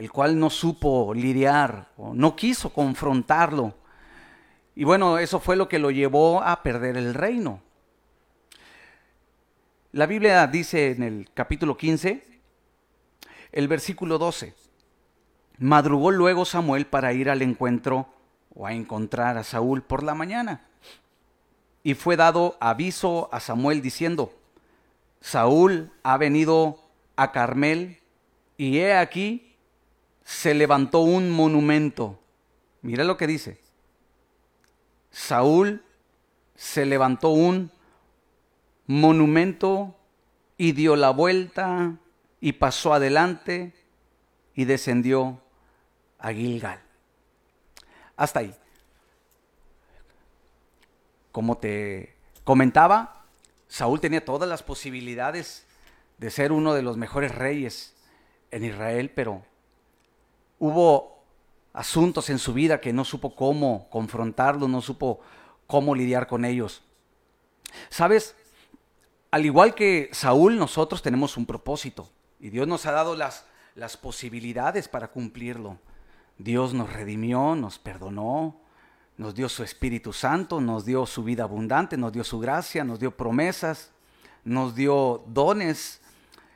el 0.00 0.10
cual 0.10 0.38
no 0.38 0.48
supo 0.48 1.12
lidiar 1.12 1.90
o 1.98 2.14
no 2.14 2.34
quiso 2.34 2.72
confrontarlo. 2.72 3.74
Y 4.74 4.84
bueno, 4.84 5.18
eso 5.18 5.40
fue 5.40 5.56
lo 5.56 5.68
que 5.68 5.78
lo 5.78 5.90
llevó 5.90 6.42
a 6.42 6.62
perder 6.62 6.96
el 6.96 7.12
reino. 7.12 7.60
la 9.92 10.06
Biblia 10.06 10.46
dice 10.46 10.92
en 10.92 11.02
el 11.02 11.28
capítulo 11.34 11.76
15, 11.76 12.24
el 13.52 13.68
versículo 13.68 14.16
12, 14.16 14.54
madrugó 15.58 16.10
luego 16.12 16.46
Samuel 16.46 16.86
para 16.86 17.12
ir 17.12 17.28
al 17.28 17.42
encuentro 17.42 18.06
o 18.54 18.66
a 18.66 18.72
encontrar 18.72 19.36
a 19.36 19.44
Saúl 19.44 19.82
por 19.82 20.02
la 20.02 20.14
mañana. 20.14 20.66
Y 21.82 21.92
fue 21.92 22.16
dado 22.16 22.56
aviso 22.58 23.28
a 23.32 23.40
Samuel 23.40 23.82
diciendo, 23.82 24.32
Saúl 25.20 25.92
ha 26.02 26.16
venido 26.16 26.80
a 27.16 27.32
Carmel 27.32 27.98
y 28.56 28.78
he 28.78 28.96
aquí 28.96 29.49
se 30.30 30.54
levantó 30.54 31.00
un 31.00 31.28
monumento. 31.28 32.20
Mira 32.82 33.02
lo 33.02 33.16
que 33.16 33.26
dice. 33.26 33.60
Saúl 35.10 35.82
se 36.54 36.86
levantó 36.86 37.30
un 37.30 37.72
monumento 38.86 39.96
y 40.56 40.70
dio 40.70 40.94
la 40.94 41.10
vuelta 41.10 41.96
y 42.40 42.52
pasó 42.52 42.94
adelante 42.94 43.74
y 44.54 44.66
descendió 44.66 45.42
a 46.20 46.32
Gilgal. 46.32 46.80
Hasta 48.16 48.38
ahí. 48.38 48.54
Como 51.32 51.58
te 51.58 52.14
comentaba, 52.44 53.24
Saúl 53.66 54.00
tenía 54.00 54.24
todas 54.24 54.48
las 54.48 54.62
posibilidades 54.62 55.66
de 56.18 56.30
ser 56.30 56.52
uno 56.52 56.72
de 56.72 56.82
los 56.82 56.96
mejores 56.96 57.34
reyes 57.34 57.96
en 58.52 58.64
Israel, 58.64 59.10
pero 59.10 59.49
hubo 60.60 61.24
asuntos 61.72 62.30
en 62.30 62.38
su 62.38 62.52
vida 62.52 62.80
que 62.80 62.92
no 62.92 63.04
supo 63.04 63.34
cómo 63.34 63.88
confrontarlos, 63.90 64.68
no 64.68 64.80
supo 64.80 65.18
cómo 65.66 65.96
lidiar 65.96 66.28
con 66.28 66.44
ellos. 66.44 66.82
¿Sabes? 67.88 68.36
Al 69.32 69.44
igual 69.44 69.74
que 69.74 70.10
Saúl, 70.12 70.56
nosotros 70.56 71.02
tenemos 71.02 71.36
un 71.36 71.46
propósito 71.46 72.08
y 72.38 72.50
Dios 72.50 72.68
nos 72.68 72.86
ha 72.86 72.92
dado 72.92 73.16
las, 73.16 73.46
las 73.74 73.96
posibilidades 73.96 74.86
para 74.86 75.08
cumplirlo. 75.08 75.78
Dios 76.38 76.74
nos 76.74 76.92
redimió, 76.92 77.54
nos 77.54 77.78
perdonó, 77.78 78.60
nos 79.16 79.34
dio 79.34 79.48
su 79.48 79.62
Espíritu 79.62 80.12
Santo, 80.12 80.60
nos 80.60 80.84
dio 80.84 81.06
su 81.06 81.22
vida 81.22 81.44
abundante, 81.44 81.96
nos 81.96 82.12
dio 82.12 82.24
su 82.24 82.38
gracia, 82.38 82.84
nos 82.84 82.98
dio 82.98 83.16
promesas, 83.16 83.92
nos 84.44 84.74
dio 84.74 85.24
dones, 85.26 86.00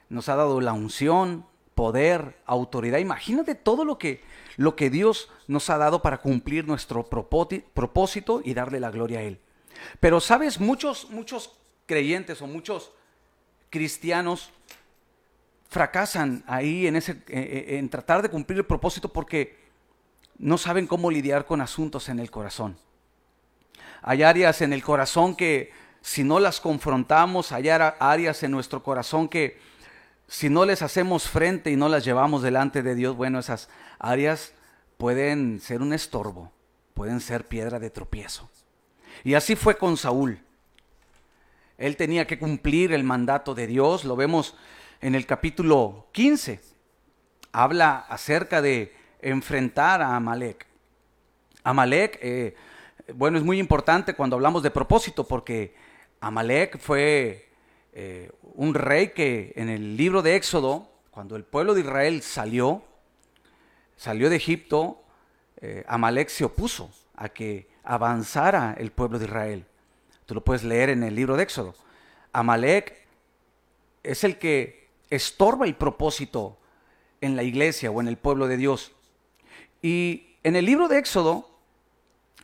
nos 0.08 0.28
ha 0.28 0.36
dado 0.36 0.60
la 0.60 0.72
unción, 0.72 1.46
poder, 1.74 2.36
autoridad. 2.46 2.98
Imagínate 2.98 3.54
todo 3.54 3.84
lo 3.84 3.98
que, 3.98 4.22
lo 4.56 4.76
que 4.76 4.90
Dios 4.90 5.30
nos 5.48 5.70
ha 5.70 5.78
dado 5.78 6.02
para 6.02 6.18
cumplir 6.18 6.66
nuestro 6.66 7.04
propósito 7.04 8.40
y 8.44 8.54
darle 8.54 8.80
la 8.80 8.90
gloria 8.90 9.18
a 9.20 9.22
Él. 9.22 9.40
Pero 10.00 10.20
sabes, 10.20 10.60
muchos, 10.60 11.10
muchos 11.10 11.52
creyentes 11.86 12.40
o 12.42 12.46
muchos 12.46 12.92
cristianos 13.70 14.50
fracasan 15.68 16.44
ahí 16.46 16.86
en, 16.86 16.96
ese, 16.96 17.12
eh, 17.12 17.24
eh, 17.28 17.78
en 17.78 17.88
tratar 17.88 18.22
de 18.22 18.28
cumplir 18.28 18.58
el 18.58 18.66
propósito 18.66 19.08
porque 19.08 19.58
no 20.38 20.58
saben 20.58 20.86
cómo 20.86 21.10
lidiar 21.10 21.46
con 21.46 21.60
asuntos 21.60 22.08
en 22.08 22.20
el 22.20 22.30
corazón. 22.30 22.76
Hay 24.02 24.22
áreas 24.22 24.60
en 24.60 24.72
el 24.72 24.82
corazón 24.82 25.34
que 25.34 25.72
si 26.00 26.22
no 26.22 26.38
las 26.38 26.60
confrontamos, 26.60 27.50
hay 27.50 27.70
áreas 27.70 28.42
en 28.42 28.50
nuestro 28.50 28.82
corazón 28.82 29.28
que 29.28 29.58
si 30.26 30.48
no 30.48 30.64
les 30.64 30.82
hacemos 30.82 31.28
frente 31.28 31.70
y 31.70 31.76
no 31.76 31.88
las 31.88 32.04
llevamos 32.04 32.42
delante 32.42 32.82
de 32.82 32.94
Dios, 32.94 33.16
bueno, 33.16 33.38
esas 33.38 33.68
áreas 33.98 34.52
pueden 34.96 35.60
ser 35.60 35.82
un 35.82 35.92
estorbo, 35.92 36.52
pueden 36.94 37.20
ser 37.20 37.46
piedra 37.46 37.78
de 37.78 37.90
tropiezo. 37.90 38.48
Y 39.22 39.34
así 39.34 39.56
fue 39.56 39.76
con 39.76 39.96
Saúl. 39.96 40.40
Él 41.78 41.96
tenía 41.96 42.26
que 42.26 42.38
cumplir 42.38 42.92
el 42.92 43.04
mandato 43.04 43.54
de 43.54 43.66
Dios, 43.66 44.04
lo 44.04 44.16
vemos 44.16 44.56
en 45.00 45.14
el 45.14 45.26
capítulo 45.26 46.08
15. 46.12 46.60
Habla 47.52 47.98
acerca 48.08 48.62
de 48.62 48.94
enfrentar 49.20 50.02
a 50.02 50.16
Amalek. 50.16 50.66
Amalek, 51.62 52.18
eh, 52.22 52.54
bueno, 53.14 53.38
es 53.38 53.44
muy 53.44 53.58
importante 53.58 54.14
cuando 54.14 54.36
hablamos 54.36 54.62
de 54.62 54.70
propósito 54.70 55.26
porque 55.26 55.74
Amalek 56.20 56.78
fue 56.78 57.50
eh, 57.92 58.30
un 58.54 58.74
rey 58.74 59.08
que 59.08 59.52
en 59.56 59.68
el 59.68 59.96
libro 59.96 60.22
de 60.22 60.36
Éxodo, 60.36 60.88
cuando 61.10 61.36
el 61.36 61.44
pueblo 61.44 61.74
de 61.74 61.80
Israel 61.80 62.22
salió, 62.22 62.82
salió 63.96 64.30
de 64.30 64.36
Egipto, 64.36 65.02
eh, 65.60 65.84
Amalek 65.88 66.28
se 66.28 66.44
opuso 66.44 66.90
a 67.16 67.28
que 67.28 67.68
avanzara 67.82 68.74
el 68.78 68.90
pueblo 68.90 69.18
de 69.18 69.26
Israel. 69.26 69.66
Tú 70.26 70.34
lo 70.34 70.42
puedes 70.42 70.64
leer 70.64 70.90
en 70.90 71.02
el 71.02 71.14
libro 71.14 71.36
de 71.36 71.42
Éxodo. 71.42 71.74
Amalek 72.32 72.96
es 74.02 74.24
el 74.24 74.38
que 74.38 74.88
estorba 75.10 75.66
el 75.66 75.74
propósito 75.74 76.58
en 77.20 77.36
la 77.36 77.42
iglesia 77.42 77.90
o 77.90 78.00
en 78.00 78.08
el 78.08 78.16
pueblo 78.16 78.46
de 78.48 78.56
Dios. 78.56 78.92
Y 79.82 80.36
en 80.42 80.56
el 80.56 80.64
libro 80.64 80.88
de 80.88 80.98
Éxodo, 80.98 81.48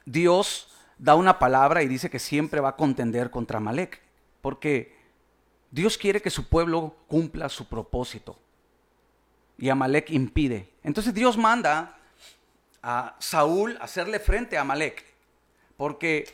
Dios 0.05 0.69
da 0.99 1.15
una 1.15 1.39
palabra 1.39 1.83
y 1.83 1.89
dice 1.89 2.11
que 2.11 2.19
siempre 2.19 2.61
va 2.61 2.71
a 2.71 2.77
contender 2.77 3.31
contra 3.31 3.59
Amalek, 3.59 4.01
porque 4.43 5.00
Dios 5.71 5.97
quiere 5.97 6.21
que 6.21 6.31
su 6.31 6.49
pueblo 6.49 6.97
cumpla 7.07 7.49
su 7.49 7.69
propósito. 7.69 8.39
Y 9.57 9.69
Amalek 9.69 10.11
impide. 10.11 10.69
Entonces 10.83 11.15
Dios 11.15 11.37
manda 11.37 11.99
a 12.83 13.17
Saúl 13.19 13.77
a 13.81 13.85
hacerle 13.85 14.19
frente 14.19 14.57
a 14.57 14.63
Amalek. 14.63 15.05
Porque 15.77 16.27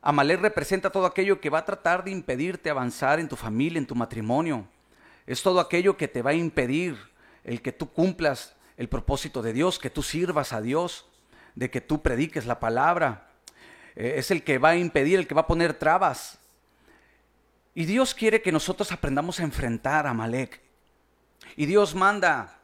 Amalek 0.00 0.40
representa 0.40 0.90
todo 0.90 1.06
aquello 1.06 1.40
que 1.40 1.50
va 1.50 1.58
a 1.58 1.64
tratar 1.64 2.04
de 2.04 2.10
impedirte 2.10 2.70
avanzar 2.70 3.20
en 3.20 3.28
tu 3.28 3.36
familia, 3.36 3.78
en 3.78 3.86
tu 3.86 3.94
matrimonio. 3.94 4.66
Es 5.26 5.42
todo 5.42 5.60
aquello 5.60 5.96
que 5.96 6.08
te 6.08 6.22
va 6.22 6.30
a 6.30 6.34
impedir 6.34 6.96
el 7.42 7.60
que 7.62 7.72
tú 7.72 7.90
cumplas 7.90 8.54
el 8.76 8.88
propósito 8.88 9.42
de 9.42 9.52
Dios, 9.52 9.78
que 9.78 9.90
tú 9.90 10.02
sirvas 10.02 10.52
a 10.52 10.60
Dios, 10.60 11.06
de 11.54 11.70
que 11.70 11.80
tú 11.80 12.02
prediques 12.02 12.46
la 12.46 12.58
palabra. 12.58 13.28
Eh, 13.96 14.14
es 14.16 14.30
el 14.30 14.42
que 14.42 14.58
va 14.58 14.70
a 14.70 14.76
impedir, 14.76 15.18
el 15.18 15.26
que 15.26 15.34
va 15.34 15.42
a 15.42 15.46
poner 15.46 15.74
trabas 15.74 16.38
y 17.74 17.86
Dios 17.86 18.14
quiere 18.14 18.40
que 18.40 18.52
nosotros 18.52 18.92
aprendamos 18.92 19.40
a 19.40 19.42
enfrentar 19.42 20.06
a 20.06 20.10
Amalek. 20.10 20.60
Y 21.56 21.66
Dios 21.66 21.94
manda 21.94 22.60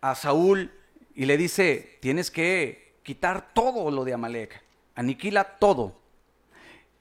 a 0.00 0.14
Saúl 0.14 0.70
y 1.14 1.24
le 1.24 1.36
dice, 1.36 1.98
tienes 2.00 2.30
que 2.30 2.94
quitar 3.02 3.52
todo 3.52 3.90
lo 3.90 4.04
de 4.04 4.14
Amalek, 4.14 4.62
aniquila 4.94 5.44
todo. 5.44 5.96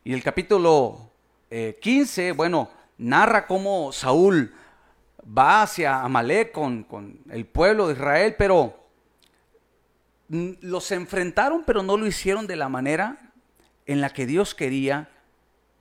Y 0.04 0.14
el 0.14 0.24
capítulo 0.24 1.12
15, 1.50 2.28
eh, 2.30 2.32
bueno, 2.32 2.70
narra 2.98 3.46
cómo 3.46 3.92
Saúl 3.92 4.54
va 5.26 5.62
hacia 5.62 6.02
Amalek 6.02 6.52
con, 6.52 6.84
con 6.84 7.20
el 7.30 7.46
pueblo 7.46 7.88
de 7.88 7.94
Israel, 7.94 8.36
pero 8.38 8.84
los 10.30 10.92
enfrentaron, 10.92 11.64
pero 11.66 11.84
no 11.84 11.98
lo 11.98 12.08
hicieron 12.08 12.48
de 12.48 12.56
la 12.56 12.68
manera 12.68 13.32
en 13.86 14.02
la 14.02 14.10
que 14.10 14.26
Dios 14.26 14.56
quería 14.56 15.10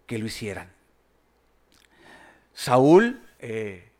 que 0.07 0.18
lo 0.18 0.26
hicieran. 0.26 0.70
Saúl 2.62 3.20
eh, 3.40 3.90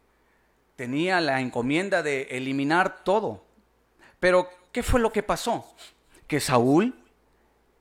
tenía 0.77 1.21
la 1.21 1.41
encomienda 1.41 2.01
de 2.05 2.29
eliminar 2.31 3.03
todo. 3.03 3.43
Pero, 4.21 4.49
¿qué 4.71 4.85
fue 4.85 5.01
lo 5.01 5.11
que 5.11 5.25
pasó? 5.25 5.75
Que 6.29 6.39
Saúl 6.39 6.95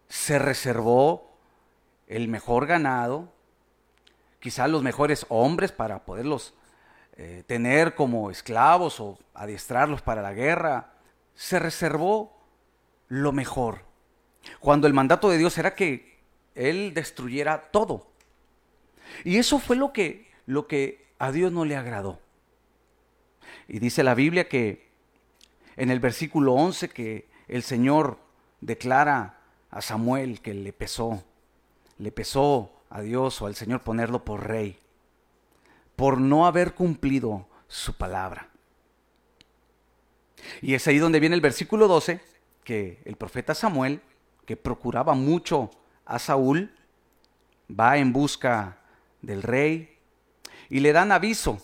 se 0.10 0.40
reservó 0.40 1.38
el 2.08 2.30
mejor 2.30 2.66
ganado, 2.66 3.32
quizás 4.40 4.72
los 4.72 4.82
mejores 4.82 5.28
hombres 5.30 5.72
para 5.72 6.04
poderlos 6.04 6.56
eh, 7.16 7.44
tener 7.46 7.94
como 7.94 8.32
esclavos 8.32 9.00
o 9.00 9.20
adiestrarlos 9.36 10.02
para 10.02 10.24
la 10.24 10.34
guerra. 10.34 10.94
Se 11.36 11.60
reservó 11.60 12.36
lo 13.08 13.32
mejor. 13.32 13.86
Cuando 14.60 14.88
el 14.88 14.96
mandato 14.96 15.30
de 15.30 15.38
Dios 15.38 15.60
era 15.60 15.76
que 15.76 16.18
Él 16.56 16.96
destruyera 16.96 17.70
todo. 17.70 18.08
Y 19.24 19.38
eso 19.38 19.60
fue 19.60 19.76
lo 19.76 19.94
que 19.94 20.31
lo 20.46 20.68
que 20.68 21.06
a 21.20 21.32
Dios 21.32 21.52
no 21.52 21.66
le 21.66 21.76
agradó. 21.76 22.20
Y 23.68 23.80
dice 23.80 24.04
la 24.04 24.16
Biblia 24.16 24.48
que 24.48 24.90
en 25.76 25.90
el 25.92 26.00
versículo 26.00 26.54
11 26.54 26.90
que 26.90 27.30
el 27.48 27.64
Señor 27.64 28.20
declara 28.60 29.40
a 29.70 29.82
Samuel 29.82 30.42
que 30.42 30.54
le 30.54 30.74
pesó, 30.74 31.24
le 31.98 32.12
pesó 32.12 32.72
a 32.90 33.02
Dios 33.02 33.42
o 33.42 33.48
al 33.48 33.56
Señor 33.56 33.82
ponerlo 33.82 34.26
por 34.26 34.48
rey, 34.48 34.78
por 35.96 36.20
no 36.20 36.46
haber 36.46 36.74
cumplido 36.74 37.48
su 37.68 37.96
palabra. 37.96 38.50
Y 40.62 40.74
es 40.74 40.88
ahí 40.88 40.98
donde 40.98 41.20
viene 41.20 41.36
el 41.36 41.42
versículo 41.42 41.88
12, 41.88 42.20
que 42.64 43.02
el 43.06 43.16
profeta 43.16 43.56
Samuel, 43.56 44.02
que 44.46 44.58
procuraba 44.58 45.14
mucho 45.14 45.72
a 46.06 46.20
Saúl, 46.20 46.74
va 47.70 47.98
en 47.98 48.12
busca 48.12 48.80
del 49.22 49.44
rey, 49.44 49.91
y 50.72 50.80
le 50.80 50.94
dan 50.94 51.12
aviso 51.12 51.62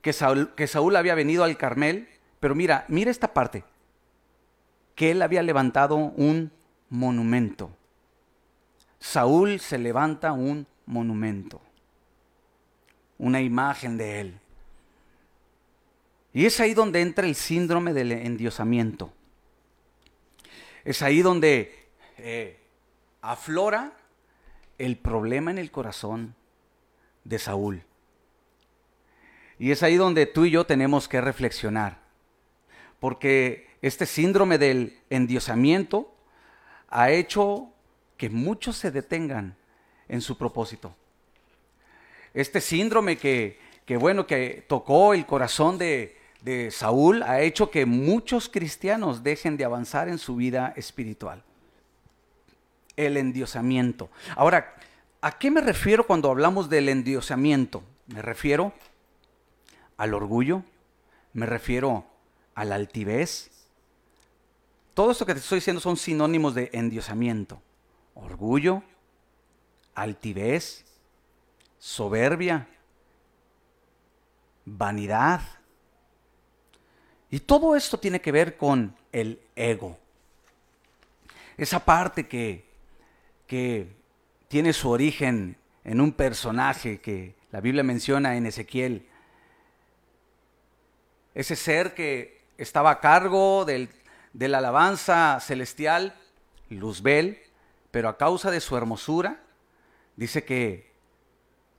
que 0.00 0.14
Saúl, 0.14 0.96
había 0.96 1.14
venido 1.14 1.44
al 1.44 1.58
Carmel, 1.58 2.08
pero 2.40 2.54
mira, 2.54 2.86
mira 2.88 3.10
esta 3.10 3.34
parte, 3.34 3.64
que 4.94 5.10
él 5.10 5.20
había 5.20 5.42
levantado 5.42 5.96
un 5.96 6.50
monumento. 6.88 7.76
Saúl 8.98 9.60
se 9.60 9.76
levanta 9.76 10.32
un 10.32 10.66
monumento. 10.86 11.60
una 13.18 13.40
imagen 13.40 13.96
de 13.96 14.20
Él. 14.20 14.40
Y 16.32 16.46
es 16.46 16.58
ahí 16.60 16.74
donde 16.74 17.00
entra 17.00 17.26
el 17.26 17.36
síndrome 17.36 17.92
del 17.92 18.10
endiosamiento. 18.10 19.12
Es 20.82 21.00
ahí 21.00 21.22
donde 21.22 21.88
eh, 22.18 22.58
aflora 23.22 23.92
el 24.78 24.96
problema 24.96 25.52
en 25.52 25.58
el 25.58 25.70
corazón 25.70 26.34
de 27.22 27.38
Saúl. 27.38 27.84
Y 29.64 29.72
es 29.72 29.82
ahí 29.82 29.96
donde 29.96 30.26
tú 30.26 30.44
y 30.44 30.50
yo 30.50 30.66
tenemos 30.66 31.08
que 31.08 31.22
reflexionar. 31.22 31.96
Porque 33.00 33.66
este 33.80 34.04
síndrome 34.04 34.58
del 34.58 34.98
endiosamiento 35.08 36.14
ha 36.90 37.10
hecho 37.10 37.70
que 38.18 38.28
muchos 38.28 38.76
se 38.76 38.90
detengan 38.90 39.56
en 40.06 40.20
su 40.20 40.36
propósito. 40.36 40.94
Este 42.34 42.60
síndrome 42.60 43.16
que, 43.16 43.58
bueno, 43.98 44.26
que 44.26 44.66
tocó 44.68 45.14
el 45.14 45.24
corazón 45.24 45.78
de, 45.78 46.18
de 46.42 46.70
Saúl 46.70 47.22
ha 47.22 47.40
hecho 47.40 47.70
que 47.70 47.86
muchos 47.86 48.50
cristianos 48.50 49.22
dejen 49.22 49.56
de 49.56 49.64
avanzar 49.64 50.10
en 50.10 50.18
su 50.18 50.36
vida 50.36 50.74
espiritual. 50.76 51.42
El 52.96 53.16
endiosamiento. 53.16 54.10
Ahora, 54.36 54.74
¿a 55.22 55.38
qué 55.38 55.50
me 55.50 55.62
refiero 55.62 56.06
cuando 56.06 56.30
hablamos 56.30 56.68
del 56.68 56.90
endiosamiento? 56.90 57.82
Me 58.08 58.20
refiero 58.20 58.74
al 59.96 60.14
orgullo, 60.14 60.62
me 61.32 61.46
refiero 61.46 62.04
a 62.54 62.64
la 62.64 62.74
altivez. 62.76 63.50
Todo 64.94 65.10
esto 65.10 65.26
que 65.26 65.34
te 65.34 65.40
estoy 65.40 65.58
diciendo 65.58 65.80
son 65.80 65.96
sinónimos 65.96 66.54
de 66.54 66.70
endiosamiento. 66.72 67.60
Orgullo, 68.14 68.82
altivez, 69.94 70.84
soberbia, 71.78 72.68
vanidad. 74.64 75.40
Y 77.30 77.40
todo 77.40 77.74
esto 77.74 77.98
tiene 77.98 78.20
que 78.20 78.32
ver 78.32 78.56
con 78.56 78.96
el 79.12 79.40
ego. 79.56 79.98
Esa 81.56 81.84
parte 81.84 82.28
que, 82.28 82.64
que 83.46 83.88
tiene 84.48 84.72
su 84.72 84.88
origen 84.90 85.56
en 85.84 86.00
un 86.00 86.12
personaje 86.12 87.00
que 87.00 87.34
la 87.50 87.60
Biblia 87.60 87.82
menciona 87.82 88.36
en 88.36 88.46
Ezequiel. 88.46 89.06
Ese 91.34 91.56
ser 91.56 91.94
que 91.94 92.44
estaba 92.58 92.90
a 92.90 93.00
cargo 93.00 93.64
del, 93.64 93.88
de 94.32 94.48
la 94.48 94.58
alabanza 94.58 95.38
celestial, 95.40 96.14
Luzbel, 96.68 97.38
pero 97.90 98.08
a 98.08 98.16
causa 98.16 98.50
de 98.50 98.60
su 98.60 98.76
hermosura, 98.76 99.42
dice 100.16 100.44
que 100.44 100.92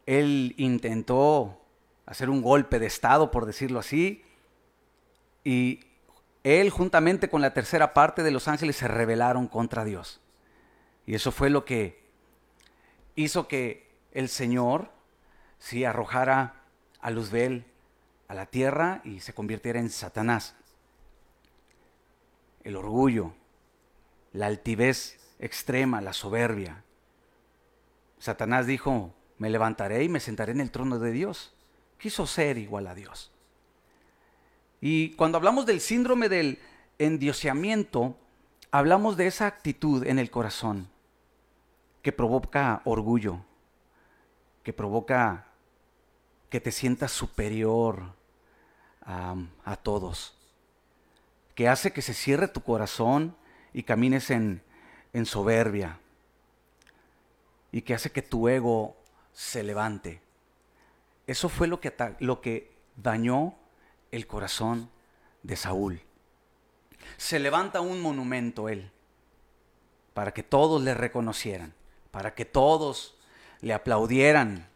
él 0.05 0.53
intentó 0.57 1.61
hacer 2.05 2.29
un 2.29 2.41
golpe 2.41 2.79
de 2.79 2.85
estado, 2.85 3.31
por 3.31 3.45
decirlo 3.45 3.79
así, 3.79 4.23
y 5.43 5.79
él 6.43 6.69
juntamente 6.69 7.29
con 7.29 7.41
la 7.41 7.53
tercera 7.53 7.93
parte 7.93 8.23
de 8.23 8.31
los 8.31 8.47
ángeles 8.47 8.75
se 8.75 8.87
rebelaron 8.87 9.47
contra 9.47 9.83
Dios. 9.83 10.21
Y 11.05 11.15
eso 11.15 11.31
fue 11.31 11.49
lo 11.49 11.65
que 11.65 12.03
hizo 13.15 13.47
que 13.47 13.89
el 14.11 14.29
Señor 14.29 14.91
sí 15.59 15.85
arrojara 15.85 16.61
a 16.99 17.09
Luzbel 17.09 17.65
a 18.27 18.33
la 18.33 18.45
tierra 18.45 19.01
y 19.03 19.19
se 19.19 19.33
convirtiera 19.33 19.79
en 19.79 19.89
Satanás. 19.89 20.55
El 22.63 22.75
orgullo, 22.75 23.33
la 24.33 24.47
altivez 24.47 25.19
extrema, 25.39 26.01
la 26.01 26.13
soberbia. 26.13 26.83
Satanás 28.19 28.65
dijo, 28.65 29.13
me 29.37 29.49
levantaré 29.49 30.03
y 30.03 30.09
me 30.09 30.19
sentaré 30.19 30.53
en 30.53 30.61
el 30.61 30.71
trono 30.71 30.99
de 30.99 31.11
Dios. 31.11 31.53
Quiso 31.97 32.25
ser 32.25 32.57
igual 32.57 32.87
a 32.87 32.95
Dios. 32.95 33.31
Y 34.81 35.11
cuando 35.11 35.37
hablamos 35.37 35.65
del 35.65 35.81
síndrome 35.81 36.29
del 36.29 36.59
endioseamiento, 36.97 38.17
hablamos 38.71 39.17
de 39.17 39.27
esa 39.27 39.47
actitud 39.47 40.05
en 40.05 40.19
el 40.19 40.29
corazón 40.29 40.89
que 42.01 42.11
provoca 42.11 42.81
orgullo, 42.85 43.39
que 44.63 44.73
provoca 44.73 45.47
que 46.49 46.59
te 46.59 46.71
sientas 46.71 47.11
superior 47.11 48.13
a, 49.01 49.75
todos, 49.83 50.35
que 51.53 51.67
hace 51.67 51.93
que 51.93 52.01
se 52.01 52.13
cierre 52.13 52.47
tu 52.47 52.61
corazón 52.61 53.35
y 53.71 53.83
camines 53.83 54.31
en, 54.31 54.63
en 55.13 55.25
soberbia, 55.25 55.99
y 57.71 57.81
que 57.81 57.93
hace 57.93 58.11
que 58.11 58.21
tu 58.21 58.47
ego 58.47 58.95
se 59.33 59.61
levante. 59.61 60.21
Eso 61.27 61.49
fue 61.49 61.67
lo 61.67 61.79
que, 61.79 61.93
lo 62.19 62.41
que 62.41 62.73
dañó 62.95 63.55
el 64.11 64.25
corazón 64.25 64.89
de 65.43 65.55
Saúl. 65.55 66.01
Se 67.17 67.39
levanta 67.39 67.81
un 67.81 68.01
monumento 68.01 68.69
él, 68.69 68.91
para 70.13 70.33
que 70.33 70.43
todos 70.43 70.81
le 70.81 70.93
reconocieran 70.93 71.73
para 72.15 72.33
que 72.33 72.45
todos 72.45 73.13
le 73.59 73.73
aplaudieran 73.73 74.69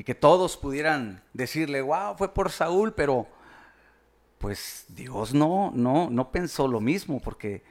y 0.00 0.02
que 0.02 0.14
todos 0.14 0.56
pudieran 0.56 1.22
decirle, 1.34 1.82
wow, 1.82 2.16
fue 2.16 2.32
por 2.32 2.50
Saúl, 2.50 2.94
pero 2.94 3.28
pues 4.38 4.86
Dios 4.88 5.34
no, 5.34 5.72
no, 5.74 6.08
no 6.08 6.32
pensó 6.32 6.66
lo 6.68 6.80
mismo, 6.80 7.20
porque 7.20 7.62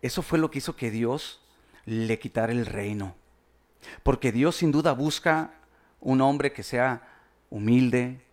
eso 0.00 0.22
fue 0.22 0.38
lo 0.38 0.50
que 0.50 0.60
hizo 0.60 0.76
que 0.76 0.90
Dios 0.90 1.42
le 1.84 2.18
quitara 2.18 2.52
el 2.52 2.64
reino. 2.64 3.14
Porque 4.02 4.32
Dios 4.32 4.56
sin 4.56 4.72
duda 4.72 4.94
busca 4.94 5.56
un 6.00 6.22
hombre 6.22 6.54
que 6.54 6.62
sea 6.62 7.02
humilde, 7.50 8.24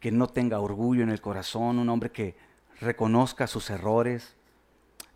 que 0.00 0.10
no 0.10 0.26
tenga 0.26 0.58
orgullo 0.58 1.04
en 1.04 1.10
el 1.10 1.20
corazón, 1.20 1.78
un 1.78 1.90
hombre 1.90 2.10
que 2.10 2.34
reconozca 2.80 3.46
sus 3.46 3.70
errores. 3.70 4.34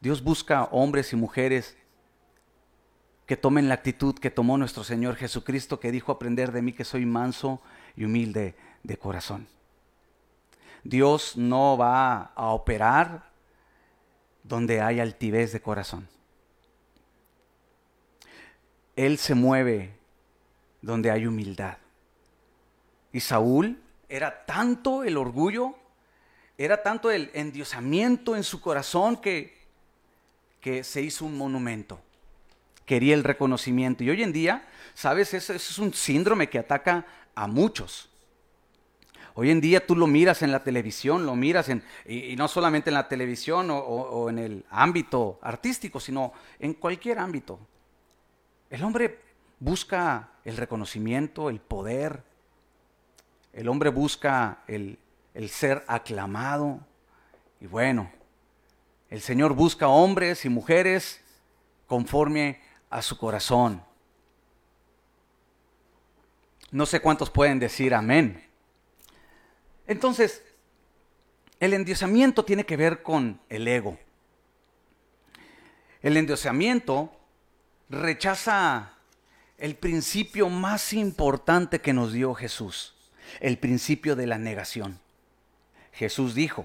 Dios 0.01 0.23
busca 0.23 0.69
hombres 0.71 1.13
y 1.13 1.17
mujeres 1.17 1.77
que 3.27 3.37
tomen 3.37 3.69
la 3.69 3.75
actitud 3.75 4.19
que 4.19 4.31
tomó 4.31 4.59
nuestro 4.59 4.85
Señor 4.85 5.17
Jesucristo, 5.17 5.81
que 5.81 5.91
dijo 5.91 6.13
aprender 6.13 6.53
de 6.53 6.63
mí 6.63 6.73
que 6.73 6.85
soy 6.85 7.07
manso 7.07 7.61
y 7.97 8.05
humilde 8.05 8.55
de 8.83 8.99
corazón. 8.99 9.47
Dios 10.83 11.37
no 11.37 11.79
va 11.79 12.33
a 12.35 12.49
operar 12.49 13.31
donde 14.43 14.83
hay 14.83 15.01
altivez 15.01 15.53
de 15.53 15.63
corazón. 15.63 16.07
Él 18.95 19.17
se 19.17 19.35
mueve 19.35 19.97
donde 20.83 21.11
hay 21.11 21.27
humildad. 21.27 21.79
Y 23.11 23.21
Saúl 23.21 23.81
era 24.09 24.45
tanto 24.45 25.03
el 25.03 25.17
orgullo, 25.17 25.75
era 26.59 26.83
tanto 26.83 27.11
el 27.11 27.31
endiosamiento 27.33 28.37
en 28.37 28.45
su 28.45 28.61
corazón 28.61 29.17
que, 29.17 29.57
que 30.61 30.85
se 30.85 31.01
hizo 31.01 31.25
un 31.25 31.39
monumento 31.39 31.99
quería 32.87 33.15
el 33.15 33.25
reconocimiento. 33.25 34.05
Y 34.05 34.11
hoy 34.11 34.23
en 34.23 34.33
día, 34.33 34.67
¿sabes? 34.95 35.35
Eso, 35.35 35.53
es 35.53 35.79
un 35.79 35.93
síndrome 35.95 36.49
que 36.49 36.59
ataca 36.59 37.07
a 37.35 37.47
muchos. 37.47 38.11
Hoy 39.37 39.51
en 39.51 39.61
día 39.61 39.85
tú 39.85 39.97
lo 39.97 40.07
miras 40.07 40.43
en 40.43 40.53
la 40.53 40.63
televisión, 40.63 41.27
lo 41.27 41.35
miras 41.35 41.69
en, 41.69 41.83
y, 42.07 42.37
no 42.37 42.47
solamente 42.47 42.91
en 42.91 42.95
la 42.95 43.09
televisión 43.09 43.69
o, 43.71 44.31
en 44.31 44.39
el 44.39 44.65
ámbito 44.71 45.41
artístico, 45.43 45.99
sino 45.99 46.33
en 46.61 46.75
cualquier 46.75 47.19
ámbito. 47.19 47.59
El 48.71 48.85
hombre 48.85 49.19
busca 49.59 50.31
el 50.45 50.57
reconocimiento, 50.57 51.51
el 51.51 51.61
poder. 51.61 52.23
El 53.53 53.69
hombre 53.69 53.91
busca 53.91 54.63
el, 54.69 54.99
el 55.35 55.49
ser 55.49 55.85
aclamado. 55.89 56.81
Y 57.61 57.67
bueno, 57.67 58.13
el 59.11 59.21
Señor 59.21 59.55
busca 59.55 59.89
hombres 59.89 60.45
y 60.45 60.49
mujeres 60.49 61.21
conforme 61.89 62.61
a 62.95 63.03
su 63.03 63.19
corazón. 63.19 63.83
No 66.71 66.87
sé 66.87 67.01
cuántos 67.01 67.29
pueden 67.29 67.59
decir 67.59 67.93
amén. 67.93 68.49
Entonces, 69.89 70.45
el 71.59 71.75
endiosamiento 71.75 72.45
tiene 72.45 72.65
que 72.65 72.77
ver 72.77 73.03
con 73.03 73.41
el 73.49 73.67
ego. 73.67 73.99
El 76.03 76.17
endiosamiento 76.17 77.13
rechaza 77.89 78.93
el 79.59 79.75
principio 79.75 80.49
más 80.49 80.93
importante 80.93 81.81
que 81.81 81.93
nos 81.93 82.13
dio 82.13 82.33
Jesús, 82.35 82.95
el 83.41 83.59
principio 83.59 84.15
de 84.15 84.29
la 84.29 84.39
negación. 84.39 85.01
Jesús 85.93 86.37
dijo, 86.37 86.65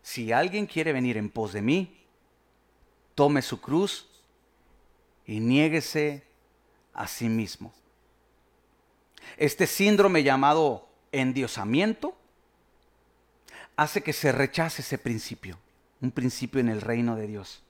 si 0.00 0.30
alguien 0.30 0.66
quiere 0.66 0.92
venir 0.92 1.16
en 1.16 1.28
pos 1.28 1.52
de 1.52 1.62
mí, 1.62 2.04
tome 3.16 3.42
su 3.42 3.60
cruz 3.60 4.15
y 5.26 5.40
niéguese 5.40 6.22
a 6.94 7.06
sí 7.06 7.28
mismo. 7.28 7.72
Este 9.36 9.66
síndrome 9.66 10.22
llamado 10.22 10.88
endiosamiento 11.12 12.16
hace 13.76 14.02
que 14.02 14.12
se 14.12 14.32
rechace 14.32 14.82
ese 14.82 14.98
principio, 14.98 15.58
un 16.00 16.10
principio 16.10 16.60
en 16.60 16.68
el 16.68 16.80
reino 16.80 17.16
de 17.16 17.26
Dios. 17.26 17.62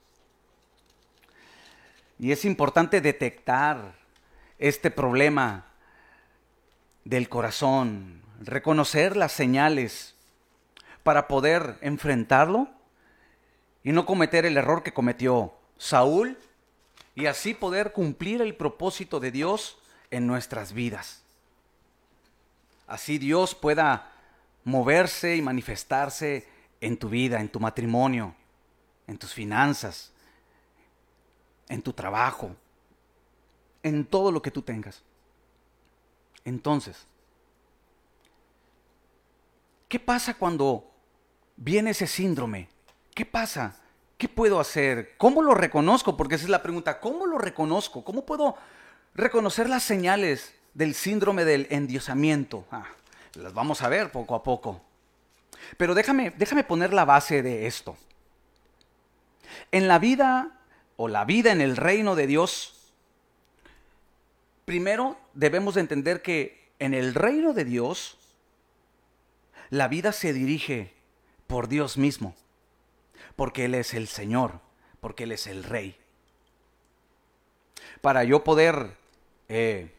Y 2.19 2.31
es 2.31 2.45
importante 2.45 3.01
detectar 3.01 3.95
este 4.59 4.89
problema 4.89 5.65
del 7.03 7.29
corazón, 7.29 8.21
reconocer 8.39 9.15
las 9.15 9.31
señales 9.31 10.15
para 11.03 11.27
poder 11.27 11.77
enfrentarlo 11.81 12.69
y 13.83 13.91
no 13.91 14.05
cometer 14.05 14.45
el 14.45 14.57
error 14.57 14.83
que 14.83 14.93
cometió 14.93 15.53
Saúl 15.77 16.37
y 17.17 17.25
así 17.25 17.55
poder 17.55 17.93
cumplir 17.93 18.43
el 18.43 18.55
propósito 18.55 19.19
de 19.19 19.31
Dios 19.31 19.79
en 20.11 20.27
nuestras 20.27 20.71
vidas. 20.71 21.23
Así 22.85 23.17
Dios 23.17 23.55
pueda 23.55 24.11
moverse 24.63 25.35
y 25.35 25.41
manifestarse 25.41 26.47
en 26.79 26.95
tu 26.95 27.09
vida, 27.09 27.41
en 27.41 27.49
tu 27.49 27.59
matrimonio, 27.59 28.35
en 29.07 29.17
tus 29.17 29.33
finanzas, 29.33 30.11
en 31.67 31.81
tu 31.81 31.91
trabajo, 31.91 32.55
en 33.81 34.05
todo 34.05 34.31
lo 34.31 34.39
que 34.39 34.51
tú 34.51 34.61
tengas. 34.61 35.01
Entonces, 36.45 37.07
¿qué 39.89 39.99
pasa 39.99 40.35
cuando 40.35 40.87
viene 41.55 41.89
ese 41.89 42.05
síndrome? 42.05 42.69
¿Qué 43.15 43.25
pasa? 43.25 43.75
¿Qué 44.17 44.27
puedo 44.27 44.59
hacer? 44.59 45.15
¿Cómo 45.17 45.41
lo 45.41 45.53
reconozco? 45.53 46.17
Porque 46.17 46.35
esa 46.35 46.45
es 46.45 46.49
la 46.49 46.63
pregunta. 46.63 46.99
¿Cómo 46.99 47.25
lo 47.25 47.37
reconozco? 47.37 48.03
¿Cómo 48.03 48.25
puedo 48.25 48.55
reconocer 49.13 49.69
las 49.69 49.83
señales 49.83 50.55
del 50.73 50.95
síndrome 50.95 51.45
del 51.45 51.67
endiosamiento? 51.69 52.65
Ah, 52.71 52.85
las 53.35 53.53
vamos 53.53 53.81
a 53.81 53.89
ver 53.89 54.11
poco 54.11 54.35
a 54.35 54.43
poco. 54.43 54.81
Pero 55.77 55.93
déjame, 55.93 56.31
déjame 56.31 56.63
poner 56.63 56.93
la 56.93 57.05
base 57.05 57.43
de 57.43 57.67
esto. 57.67 57.95
En 59.71 59.87
la 59.87 59.99
vida 59.99 60.59
o 60.95 61.07
la 61.07 61.25
vida 61.25 61.51
en 61.51 61.61
el 61.61 61.77
reino 61.77 62.15
de 62.15 62.27
Dios 62.27 62.77
primero 64.67 65.17
debemos 65.33 65.75
de 65.75 65.81
entender 65.81 66.21
que 66.21 66.67
en 66.79 66.93
el 66.93 67.13
reino 67.15 67.53
de 67.53 67.63
Dios, 67.63 68.17
la 69.69 69.87
vida 69.87 70.11
se 70.11 70.33
dirige 70.33 70.93
por 71.47 71.69
Dios 71.69 71.97
mismo, 71.97 72.35
porque 73.37 73.65
Él 73.65 73.75
es 73.75 73.93
el 73.93 74.07
Señor, 74.07 74.59
porque 74.99 75.23
Él 75.23 75.31
es 75.31 75.47
el 75.47 75.63
Rey. 75.63 75.95
Para 78.01 78.25
yo 78.25 78.43
poder, 78.43 78.97
eh, 79.47 79.93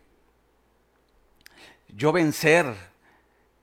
yo 1.89 2.13
vencer 2.13 2.75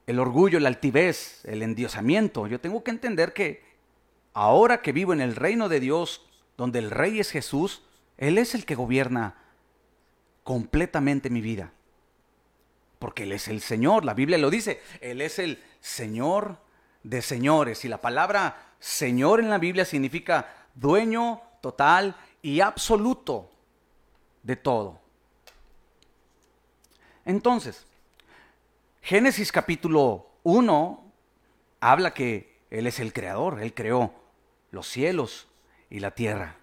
el 0.08 0.18
orgullo, 0.18 0.60
la 0.60 0.70
altivez, 0.70 1.44
el 1.44 1.62
endiosamiento, 1.62 2.48
yo 2.48 2.60
tengo 2.60 2.84
que 2.84 2.92
entender 2.92 3.34
que 3.34 3.64
ahora 4.34 4.82
que 4.82 4.94
vivo 4.94 5.12
en 5.12 5.20
el 5.20 5.36
reino 5.36 5.68
de 5.68 5.82
Dios, 5.82 6.26
donde 6.58 6.80
el 6.80 6.90
Rey 6.90 7.20
es 7.20 7.30
Jesús, 7.30 7.84
Él 8.18 8.38
es 8.38 8.56
el 8.56 8.66
que 8.66 8.76
gobierna 8.76 9.36
completamente 10.44 11.30
mi 11.30 11.42
vida. 11.42 11.74
Porque 12.98 13.24
Él 13.24 13.34
es 13.34 13.50
el 13.50 13.60
Señor, 13.60 14.06
la 14.06 14.14
Biblia 14.14 14.38
lo 14.38 14.50
dice, 14.50 14.82
Él 15.02 15.20
es 15.20 15.38
el 15.38 15.62
Señor 15.82 16.60
de 17.04 17.22
señores. 17.22 17.84
Y 17.84 17.90
la 17.90 18.00
palabra 18.00 18.75
Señor 18.86 19.40
en 19.40 19.50
la 19.50 19.58
Biblia 19.58 19.84
significa 19.84 20.48
dueño 20.76 21.42
total 21.60 22.16
y 22.44 22.62
absoluto 22.62 23.50
de 24.44 24.56
todo. 24.58 25.00
Entonces, 27.26 27.84
Génesis 29.02 29.52
capítulo 29.52 30.28
1 30.44 31.04
habla 31.80 32.14
que 32.14 32.60
Él 32.70 32.86
es 32.86 33.00
el 33.00 33.12
creador, 33.12 33.60
Él 33.60 33.74
creó 33.74 34.14
los 34.70 34.88
cielos 34.88 35.48
y 35.90 36.00
la 36.00 36.12
tierra. 36.12 36.58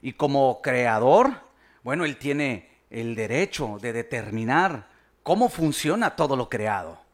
Y 0.00 0.12
como 0.12 0.62
creador, 0.62 1.42
bueno, 1.82 2.04
Él 2.04 2.18
tiene 2.18 2.70
el 2.88 3.16
derecho 3.16 3.78
de 3.82 3.92
determinar 3.92 4.88
cómo 5.24 5.48
funciona 5.48 6.14
todo 6.14 6.36
lo 6.36 6.48
creado. 6.48 7.07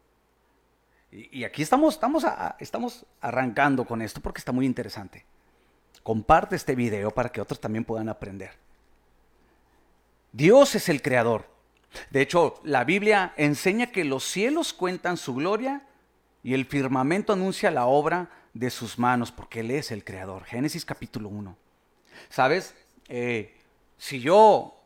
Y, 1.14 1.44
aquí 1.44 1.62
estamos, 1.62 1.94
estamos, 1.94 2.27
estamos 2.59 3.07
arrancando 3.20 3.85
con 3.85 4.03
esto 4.03 4.20
porque 4.20 4.40
está 4.40 4.50
muy 4.50 4.66
interesante. 4.66 5.24
Comparte 6.03 6.57
este 6.57 6.74
video 6.74 7.12
para 7.12 7.29
que 7.29 7.40
otros 7.40 7.61
también 7.61 7.85
puedan 7.85 8.09
aprender. 8.09 8.50
Dios 10.33 10.74
es 10.74 10.88
el 10.88 11.03
creador. 11.03 11.46
De 12.11 12.20
hecho, 12.20 12.61
la 12.64 12.83
Biblia 12.83 13.33
enseña 13.37 13.92
que 13.92 14.03
los 14.03 14.24
cielos 14.24 14.72
cuentan 14.72 15.16
su 15.16 15.37
gloria 15.37 15.87
y 16.42 16.53
el 16.55 16.66
firmamento 16.66 17.33
anuncia 17.33 17.70
la 17.70 17.87
obra 17.87 18.29
de 18.53 18.70
sus 18.70 18.98
manos, 18.98 19.31
porque 19.31 19.61
Él 19.61 19.70
es 19.70 19.92
el 19.92 20.03
creador. 20.03 20.42
Génesis 20.42 20.85
capítulo 20.85 21.29
1. 21.29 21.57
¿Sabes? 22.29 22.74
Eh, 23.09 23.57
si 23.98 24.18
yo 24.18 24.81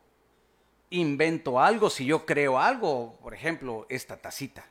invento 0.91 1.59
algo, 1.59 1.89
si 1.89 2.05
yo 2.05 2.27
creo 2.27 2.59
algo, 2.59 3.17
por 3.19 3.33
ejemplo, 3.33 3.87
esta 3.89 4.17
tacita, 4.17 4.63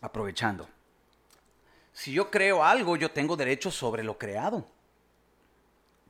aprovechando. 0.00 0.68
Si 1.92 2.12
yo 2.12 2.30
creo 2.30 2.62
algo, 2.62 2.96
yo 2.96 3.10
tengo 3.10 3.36
derecho 3.36 3.70
sobre 3.70 4.04
lo 4.04 4.18
creado. 4.18 4.66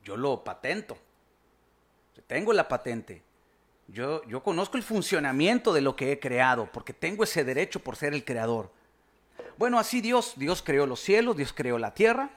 Yo 0.02 0.16
lo 0.16 0.42
patento. 0.42 0.98
Tengo 2.26 2.52
la 2.52 2.66
patente. 2.66 3.22
Yo, 3.88 4.24
yo 4.24 4.42
conozco 4.42 4.76
el 4.76 4.82
funcionamiento 4.82 5.72
de 5.72 5.80
lo 5.80 5.94
que 5.94 6.10
he 6.10 6.18
creado, 6.18 6.70
porque 6.72 6.92
tengo 6.92 7.22
ese 7.22 7.44
derecho 7.44 7.80
por 7.80 7.96
ser 7.96 8.14
el 8.14 8.24
creador. 8.24 8.72
Bueno, 9.58 9.78
así 9.78 10.00
Dios, 10.00 10.34
Dios 10.36 10.62
creó 10.62 10.86
los 10.86 11.00
cielos, 11.00 11.36
Dios 11.36 11.52
creó 11.52 11.78
la 11.78 11.94
tierra, 11.94 12.30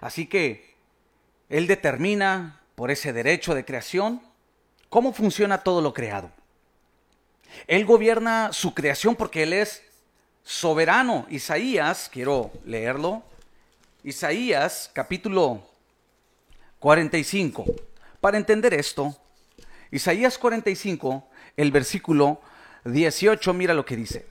así 0.00 0.26
que 0.26 0.74
Él 1.48 1.66
determina 1.66 2.60
por 2.74 2.90
ese 2.90 3.12
derecho 3.12 3.54
de 3.54 3.64
creación, 3.64 4.22
cómo 4.88 5.12
funciona 5.12 5.62
todo 5.62 5.80
lo 5.80 5.94
creado. 5.94 6.30
Él 7.66 7.84
gobierna 7.84 8.52
su 8.52 8.74
creación 8.74 9.16
porque 9.16 9.42
Él 9.42 9.52
es 9.52 9.82
soberano. 10.50 11.26
Isaías, 11.30 12.10
quiero 12.12 12.50
leerlo. 12.64 13.22
Isaías 14.02 14.90
capítulo 14.92 15.62
45. 16.80 17.64
Para 18.20 18.36
entender 18.36 18.74
esto, 18.74 19.16
Isaías 19.92 20.38
45, 20.38 21.28
el 21.56 21.70
versículo 21.70 22.40
18, 22.84 23.54
mira 23.54 23.74
lo 23.74 23.84
que 23.84 23.94
dice. 23.94 24.26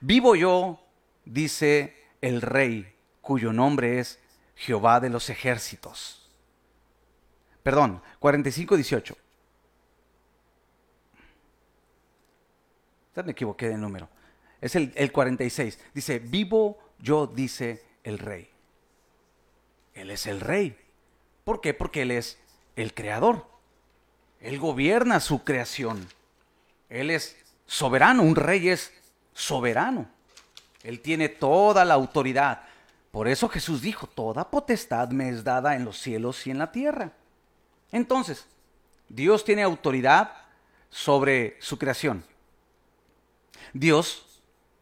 Vivo 0.00 0.34
yo, 0.34 0.80
dice 1.24 1.94
el 2.20 2.42
rey, 2.42 2.92
cuyo 3.20 3.52
nombre 3.52 4.00
es 4.00 4.18
Jehová 4.56 4.98
de 4.98 5.08
los 5.10 5.30
ejércitos 5.30 6.28
Perdón, 7.62 8.02
45, 8.18 8.76
18. 8.76 9.16
me 13.24 13.32
equivoqué 13.32 13.68
de 13.68 13.76
número. 13.76 14.08
Es 14.60 14.76
el, 14.76 14.92
el 14.96 15.12
46. 15.12 15.78
Dice, 15.94 16.18
vivo 16.18 16.78
yo, 16.98 17.26
dice 17.26 17.82
el 18.04 18.18
rey. 18.18 18.50
Él 19.94 20.10
es 20.10 20.26
el 20.26 20.40
rey. 20.40 20.76
¿Por 21.44 21.60
qué? 21.60 21.74
Porque 21.74 22.02
Él 22.02 22.10
es 22.10 22.38
el 22.76 22.94
creador. 22.94 23.46
Él 24.40 24.58
gobierna 24.58 25.20
su 25.20 25.44
creación. 25.44 26.08
Él 26.88 27.10
es 27.10 27.36
soberano. 27.66 28.22
Un 28.22 28.36
rey 28.36 28.68
es 28.68 28.92
soberano. 29.32 30.08
Él 30.82 31.00
tiene 31.00 31.28
toda 31.28 31.84
la 31.84 31.94
autoridad. 31.94 32.62
Por 33.10 33.26
eso 33.26 33.48
Jesús 33.48 33.82
dijo, 33.82 34.06
toda 34.06 34.50
potestad 34.50 35.10
me 35.10 35.28
es 35.30 35.42
dada 35.42 35.74
en 35.74 35.84
los 35.84 35.98
cielos 35.98 36.46
y 36.46 36.50
en 36.50 36.58
la 36.58 36.70
tierra. 36.70 37.12
Entonces, 37.90 38.46
Dios 39.08 39.44
tiene 39.44 39.62
autoridad 39.62 40.32
sobre 40.90 41.56
su 41.60 41.78
creación. 41.78 42.24
Dios 43.72 44.27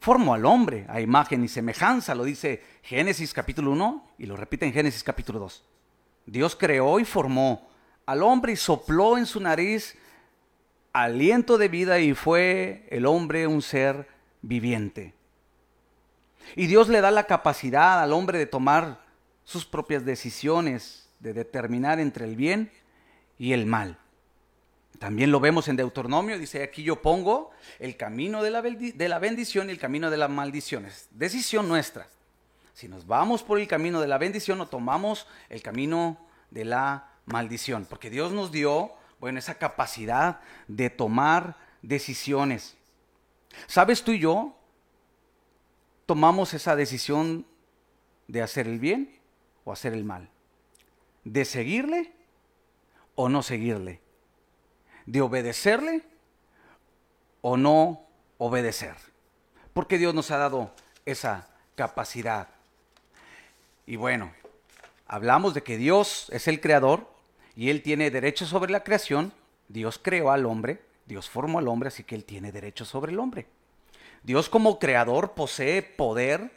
formó 0.01 0.35
al 0.35 0.45
hombre 0.45 0.87
a 0.89 1.01
imagen 1.01 1.45
y 1.45 1.49
semejanza, 1.49 2.15
lo 2.15 2.25
dice 2.25 2.63
Génesis 2.83 3.33
capítulo 3.33 3.73
1 3.73 4.11
y 4.19 4.27
lo 4.27 4.37
repite 4.37 4.67
en 4.67 4.73
Génesis 4.73 5.03
capítulo 5.03 5.39
2. 5.41 5.65
Dios 6.27 6.57
creó 6.57 6.99
y 6.99 7.05
formó 7.05 7.69
al 8.05 8.23
hombre 8.23 8.53
y 8.53 8.57
sopló 8.57 9.19
en 9.19 9.27
su 9.27 9.41
nariz 9.41 9.97
aliento 10.93 11.59
de 11.59 11.69
vida 11.69 11.99
y 11.99 12.15
fue 12.15 12.87
el 12.91 13.07
hombre 13.07 13.47
un 13.47 13.63
ser 13.63 14.09
viviente. 14.43 15.15
Y 16.55 16.67
Dios 16.67 16.89
le 16.89 17.01
da 17.01 17.11
la 17.11 17.25
capacidad 17.25 18.03
al 18.03 18.13
hombre 18.13 18.39
de 18.39 18.47
tomar 18.47 19.05
sus 19.45 19.65
propias 19.65 20.05
decisiones, 20.05 21.09
de 21.21 21.33
determinar 21.33 21.99
entre 21.99 22.25
el 22.25 22.37
bien 22.37 22.71
y 23.39 23.53
el 23.53 23.67
mal. 23.67 23.99
También 24.99 25.31
lo 25.31 25.41
vemos 25.41 25.69
en 25.69 25.77
Deuteronomio, 25.77 26.39
dice 26.39 26.63
aquí 26.63 26.83
yo 26.83 27.03
pongo 27.03 27.51
el 27.79 27.97
camino 27.97 28.43
de 28.43 28.51
la, 28.51 28.63
de 28.63 29.09
la 29.09 29.19
bendición 29.19 29.69
y 29.69 29.73
el 29.73 29.79
camino 29.79 30.11
de 30.11 30.17
las 30.17 30.31
maldiciones. 30.31 31.09
Decisión 31.11 31.69
nuestra. 31.69 32.09
Si 32.73 32.89
nos 32.89 33.07
vamos 33.07 33.43
por 33.43 33.59
el 33.59 33.67
camino 33.67 34.01
de 34.01 34.09
la 34.09 34.19
bendición 34.19 34.61
o 34.61 34.69
tomamos 34.69 35.27
el 35.49 35.63
camino 35.63 36.19
de 36.51 36.65
la 36.65 37.11
maldición. 37.25 37.87
Porque 37.87 38.11
Dios 38.11 38.33
nos 38.33 38.53
dio, 38.53 38.93
bueno, 39.19 39.39
esa 39.39 39.55
capacidad 39.55 40.41
de 40.69 40.91
tomar 40.91 41.57
decisiones. 41.83 42.77
¿Sabes 43.67 44.03
tú 44.03 44.13
y 44.13 44.21
yo? 44.21 44.57
Tomamos 46.07 46.55
esa 46.55 46.77
decisión 46.77 47.47
de 48.29 48.43
hacer 48.43 48.67
el 48.67 48.79
bien 48.79 49.19
o 49.65 49.73
hacer 49.73 49.93
el 49.93 50.05
mal. 50.05 50.31
De 51.25 51.45
seguirle 51.45 52.13
o 53.15 53.29
no 53.29 53.43
seguirle, 53.43 54.01
de 55.07 55.21
obedecerle 55.21 56.03
o 57.41 57.57
no 57.57 58.07
obedecer. 58.39 58.95
Porque 59.73 59.99
Dios 59.99 60.15
nos 60.15 60.31
ha 60.31 60.37
dado 60.37 60.73
esa 61.05 61.49
capacidad. 61.75 62.49
Y 63.87 63.97
bueno, 63.97 64.33
hablamos 65.07 65.55
de 65.55 65.63
que 65.63 65.77
Dios 65.77 66.29
es 66.31 66.49
el 66.49 66.61
creador 66.61 67.09
y 67.55 67.71
Él 67.71 67.83
tiene 67.83 68.11
derecho 68.11 68.47
sobre 68.47 68.73
la 68.73 68.83
creación. 68.83 69.33
Dios 69.69 70.01
creó 70.03 70.31
al 70.31 70.47
hombre, 70.47 70.83
Dios 71.07 71.31
formó 71.31 71.59
al 71.59 71.69
hombre, 71.69 71.89
así 71.89 72.05
que 72.05 72.15
Él 72.15 72.25
tiene 72.25 72.53
derecho 72.53 72.85
sobre 72.85 73.13
el 73.13 73.19
hombre. 73.19 73.47
Dios 74.23 74.49
como 74.49 74.79
creador 74.79 75.33
posee 75.35 75.83
poder, 75.83 76.51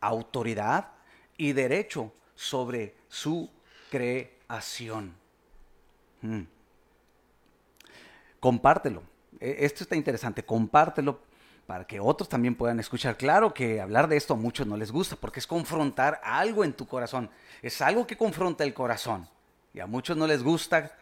autoridad 0.00 0.92
y 1.36 1.52
derecho 1.52 2.12
sobre 2.34 2.94
su 3.08 3.50
creación. 3.90 5.14
Mm. 6.22 6.42
Compártelo. 8.46 9.02
E, 9.40 9.56
esto 9.66 9.82
está 9.82 9.96
interesante. 9.96 10.44
Compártelo 10.44 11.18
para 11.66 11.84
que 11.84 11.98
otros 11.98 12.28
también 12.28 12.54
puedan 12.54 12.78
escuchar. 12.78 13.16
Claro 13.16 13.52
que 13.52 13.80
hablar 13.80 14.06
de 14.06 14.16
esto 14.16 14.34
a 14.34 14.36
muchos 14.36 14.68
no 14.68 14.76
les 14.76 14.92
gusta 14.92 15.16
porque 15.16 15.40
es 15.40 15.48
confrontar 15.48 16.20
algo 16.22 16.62
en 16.62 16.72
tu 16.72 16.86
corazón. 16.86 17.28
Es 17.60 17.82
algo 17.82 18.06
que 18.06 18.16
confronta 18.16 18.62
el 18.62 18.72
corazón. 18.72 19.28
Y 19.74 19.80
a 19.80 19.88
muchos 19.88 20.16
no 20.16 20.28
les 20.28 20.44
gusta 20.44 20.96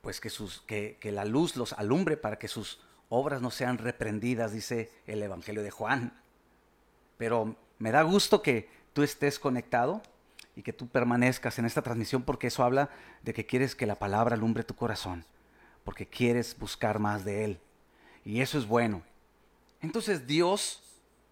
pues 0.00 0.22
que, 0.22 0.96
que 0.98 1.12
la 1.12 1.26
luz 1.26 1.54
los 1.54 1.74
alumbre 1.74 2.16
para 2.16 2.38
que 2.38 2.48
sus 2.48 2.80
obras 3.10 3.42
no 3.42 3.50
sean 3.50 3.76
reprendidas, 3.76 4.54
dice 4.54 4.90
el 5.06 5.22
Evangelio 5.22 5.62
de 5.62 5.70
Juan. 5.70 6.18
Pero 7.18 7.56
me 7.78 7.90
da 7.90 8.00
gusto 8.04 8.40
que 8.40 8.70
tú 8.94 9.02
estés 9.02 9.38
conectado 9.38 10.00
y 10.56 10.62
que 10.62 10.72
tú 10.72 10.88
permanezcas 10.88 11.58
en 11.58 11.66
esta 11.66 11.82
transmisión 11.82 12.22
porque 12.22 12.46
eso 12.46 12.64
habla 12.64 12.88
de 13.22 13.34
que 13.34 13.44
quieres 13.44 13.74
que 13.74 13.84
la 13.84 13.96
palabra 13.96 14.34
alumbre 14.34 14.64
tu 14.64 14.74
corazón, 14.74 15.26
porque 15.84 16.06
quieres 16.06 16.56
buscar 16.58 16.98
más 16.98 17.24
de 17.24 17.44
Él. 17.44 17.60
Y 18.24 18.40
eso 18.40 18.58
es 18.58 18.66
bueno. 18.66 19.02
Entonces 19.80 20.26
Dios 20.26 20.82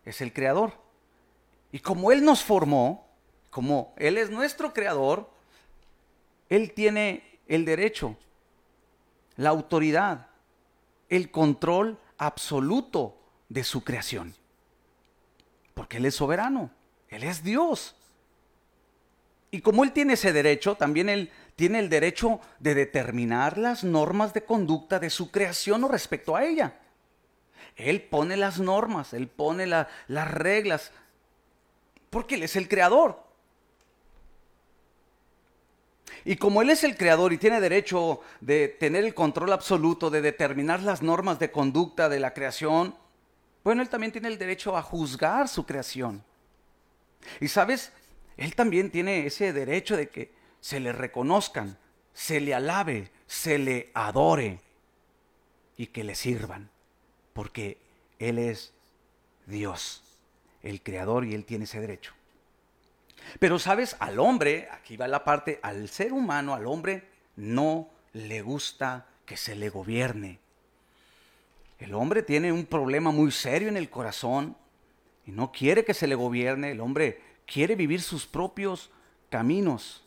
es 0.04 0.20
el 0.20 0.32
creador. 0.32 0.74
Y 1.72 1.80
como 1.80 2.12
Él 2.12 2.24
nos 2.24 2.44
formó, 2.44 3.08
como 3.50 3.94
Él 3.96 4.18
es 4.18 4.30
nuestro 4.30 4.74
creador, 4.74 5.30
Él 6.50 6.72
tiene 6.72 7.38
el 7.48 7.64
derecho, 7.64 8.16
la 9.36 9.48
autoridad, 9.48 10.28
el 11.08 11.30
control 11.30 11.98
absoluto 12.18 13.16
de 13.48 13.64
su 13.64 13.82
creación. 13.82 14.34
Porque 15.74 15.96
Él 15.96 16.04
es 16.04 16.14
soberano, 16.14 16.70
Él 17.08 17.24
es 17.24 17.42
Dios. 17.42 17.94
Y 19.50 19.60
como 19.60 19.84
Él 19.84 19.92
tiene 19.92 20.14
ese 20.14 20.32
derecho, 20.32 20.74
también 20.74 21.08
Él 21.08 21.30
tiene 21.56 21.78
el 21.78 21.88
derecho 21.88 22.40
de 22.58 22.74
determinar 22.74 23.58
las 23.58 23.84
normas 23.84 24.32
de 24.32 24.44
conducta 24.44 24.98
de 24.98 25.10
su 25.10 25.30
creación 25.30 25.84
o 25.84 25.88
respecto 25.88 26.34
a 26.34 26.44
ella. 26.44 26.78
Él 27.76 28.02
pone 28.02 28.36
las 28.36 28.58
normas, 28.58 29.12
Él 29.12 29.28
pone 29.28 29.66
las 29.66 30.30
reglas, 30.30 30.92
porque 32.10 32.34
Él 32.34 32.42
es 32.42 32.56
el 32.56 32.68
creador. 32.68 33.22
Y 36.24 36.36
como 36.36 36.62
Él 36.62 36.70
es 36.70 36.84
el 36.84 36.96
creador 36.96 37.32
y 37.32 37.38
tiene 37.38 37.60
derecho 37.60 38.20
de 38.40 38.68
tener 38.68 39.04
el 39.04 39.14
control 39.14 39.52
absoluto, 39.52 40.10
de 40.10 40.20
determinar 40.20 40.80
las 40.82 41.02
normas 41.02 41.38
de 41.38 41.50
conducta 41.50 42.08
de 42.08 42.20
la 42.20 42.32
creación, 42.32 42.94
bueno, 43.64 43.82
Él 43.82 43.88
también 43.88 44.12
tiene 44.12 44.28
el 44.28 44.38
derecho 44.38 44.76
a 44.76 44.82
juzgar 44.82 45.48
su 45.48 45.64
creación. 45.64 46.22
Y 47.40 47.48
sabes, 47.48 47.92
Él 48.36 48.54
también 48.54 48.90
tiene 48.90 49.26
ese 49.26 49.52
derecho 49.52 49.96
de 49.96 50.08
que 50.08 50.41
se 50.62 50.78
le 50.78 50.92
reconozcan, 50.92 51.76
se 52.14 52.40
le 52.40 52.54
alabe, 52.54 53.10
se 53.26 53.58
le 53.58 53.90
adore 53.94 54.60
y 55.76 55.88
que 55.88 56.04
le 56.04 56.14
sirvan, 56.14 56.70
porque 57.32 57.78
Él 58.20 58.38
es 58.38 58.72
Dios, 59.46 60.02
el 60.62 60.80
creador, 60.80 61.24
y 61.26 61.34
Él 61.34 61.44
tiene 61.44 61.64
ese 61.64 61.80
derecho. 61.80 62.14
Pero 63.40 63.58
sabes, 63.58 63.96
al 63.98 64.20
hombre, 64.20 64.68
aquí 64.70 64.96
va 64.96 65.08
la 65.08 65.24
parte, 65.24 65.58
al 65.62 65.88
ser 65.88 66.12
humano, 66.12 66.54
al 66.54 66.66
hombre, 66.66 67.08
no 67.34 67.90
le 68.12 68.40
gusta 68.40 69.06
que 69.26 69.36
se 69.36 69.56
le 69.56 69.68
gobierne. 69.68 70.38
El 71.80 71.94
hombre 71.94 72.22
tiene 72.22 72.52
un 72.52 72.66
problema 72.66 73.10
muy 73.10 73.32
serio 73.32 73.68
en 73.68 73.76
el 73.76 73.90
corazón 73.90 74.56
y 75.26 75.32
no 75.32 75.50
quiere 75.50 75.84
que 75.84 75.94
se 75.94 76.06
le 76.06 76.14
gobierne. 76.14 76.70
El 76.70 76.80
hombre 76.80 77.20
quiere 77.46 77.74
vivir 77.74 78.00
sus 78.00 78.26
propios 78.26 78.90
caminos. 79.28 80.01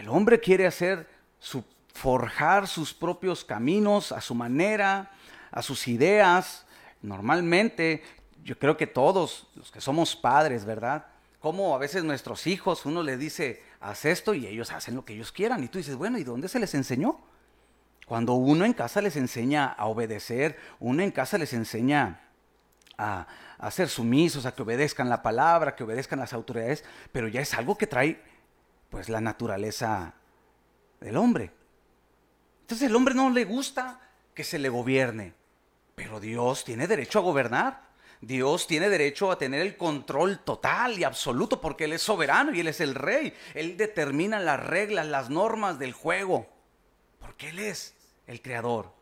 El 0.00 0.08
hombre 0.08 0.40
quiere 0.40 0.66
hacer 0.66 1.06
su, 1.38 1.62
forjar 1.92 2.66
sus 2.66 2.94
propios 2.94 3.44
caminos 3.44 4.12
a 4.12 4.22
su 4.22 4.34
manera, 4.34 5.10
a 5.50 5.60
sus 5.60 5.88
ideas. 5.88 6.64
Normalmente, 7.02 8.02
yo 8.42 8.58
creo 8.58 8.78
que 8.78 8.86
todos 8.86 9.48
los 9.54 9.70
que 9.70 9.82
somos 9.82 10.16
padres, 10.16 10.64
¿verdad? 10.64 11.04
Como 11.38 11.74
a 11.74 11.78
veces 11.78 12.02
nuestros 12.02 12.46
hijos, 12.46 12.86
uno 12.86 13.02
les 13.02 13.18
dice, 13.18 13.62
haz 13.78 14.06
esto 14.06 14.32
y 14.32 14.46
ellos 14.46 14.72
hacen 14.72 14.94
lo 14.94 15.04
que 15.04 15.12
ellos 15.12 15.32
quieran. 15.32 15.62
Y 15.62 15.68
tú 15.68 15.76
dices, 15.76 15.96
bueno, 15.96 16.16
¿y 16.16 16.24
dónde 16.24 16.48
se 16.48 16.60
les 16.60 16.72
enseñó? 16.72 17.20
Cuando 18.06 18.32
uno 18.32 18.64
en 18.64 18.72
casa 18.72 19.02
les 19.02 19.16
enseña 19.16 19.66
a 19.66 19.84
obedecer, 19.84 20.58
uno 20.78 21.02
en 21.02 21.10
casa 21.10 21.36
les 21.36 21.52
enseña 21.52 22.22
a, 22.96 23.26
a 23.58 23.70
ser 23.70 23.90
sumisos, 23.90 24.46
a 24.46 24.54
que 24.54 24.62
obedezcan 24.62 25.10
la 25.10 25.22
palabra, 25.22 25.76
que 25.76 25.84
obedezcan 25.84 26.20
las 26.20 26.32
autoridades, 26.32 26.84
pero 27.12 27.28
ya 27.28 27.42
es 27.42 27.52
algo 27.52 27.76
que 27.76 27.86
trae 27.86 28.29
pues 28.90 29.08
la 29.08 29.20
naturaleza 29.20 30.14
del 31.00 31.16
hombre. 31.16 31.50
Entonces 32.62 32.88
el 32.88 32.96
hombre 32.96 33.14
no 33.14 33.30
le 33.30 33.44
gusta 33.44 34.00
que 34.34 34.44
se 34.44 34.58
le 34.58 34.68
gobierne, 34.68 35.32
pero 35.94 36.20
Dios 36.20 36.64
tiene 36.64 36.86
derecho 36.86 37.20
a 37.20 37.22
gobernar. 37.22 37.90
Dios 38.20 38.66
tiene 38.66 38.90
derecho 38.90 39.30
a 39.30 39.38
tener 39.38 39.62
el 39.62 39.78
control 39.78 40.40
total 40.40 40.98
y 40.98 41.04
absoluto 41.04 41.60
porque 41.60 41.84
Él 41.84 41.94
es 41.94 42.02
soberano 42.02 42.54
y 42.54 42.60
Él 42.60 42.68
es 42.68 42.80
el 42.80 42.94
rey. 42.94 43.34
Él 43.54 43.78
determina 43.78 44.38
las 44.38 44.60
reglas, 44.60 45.06
las 45.06 45.30
normas 45.30 45.78
del 45.78 45.94
juego, 45.94 46.46
porque 47.18 47.48
Él 47.48 47.60
es 47.60 47.94
el 48.26 48.42
creador. 48.42 48.92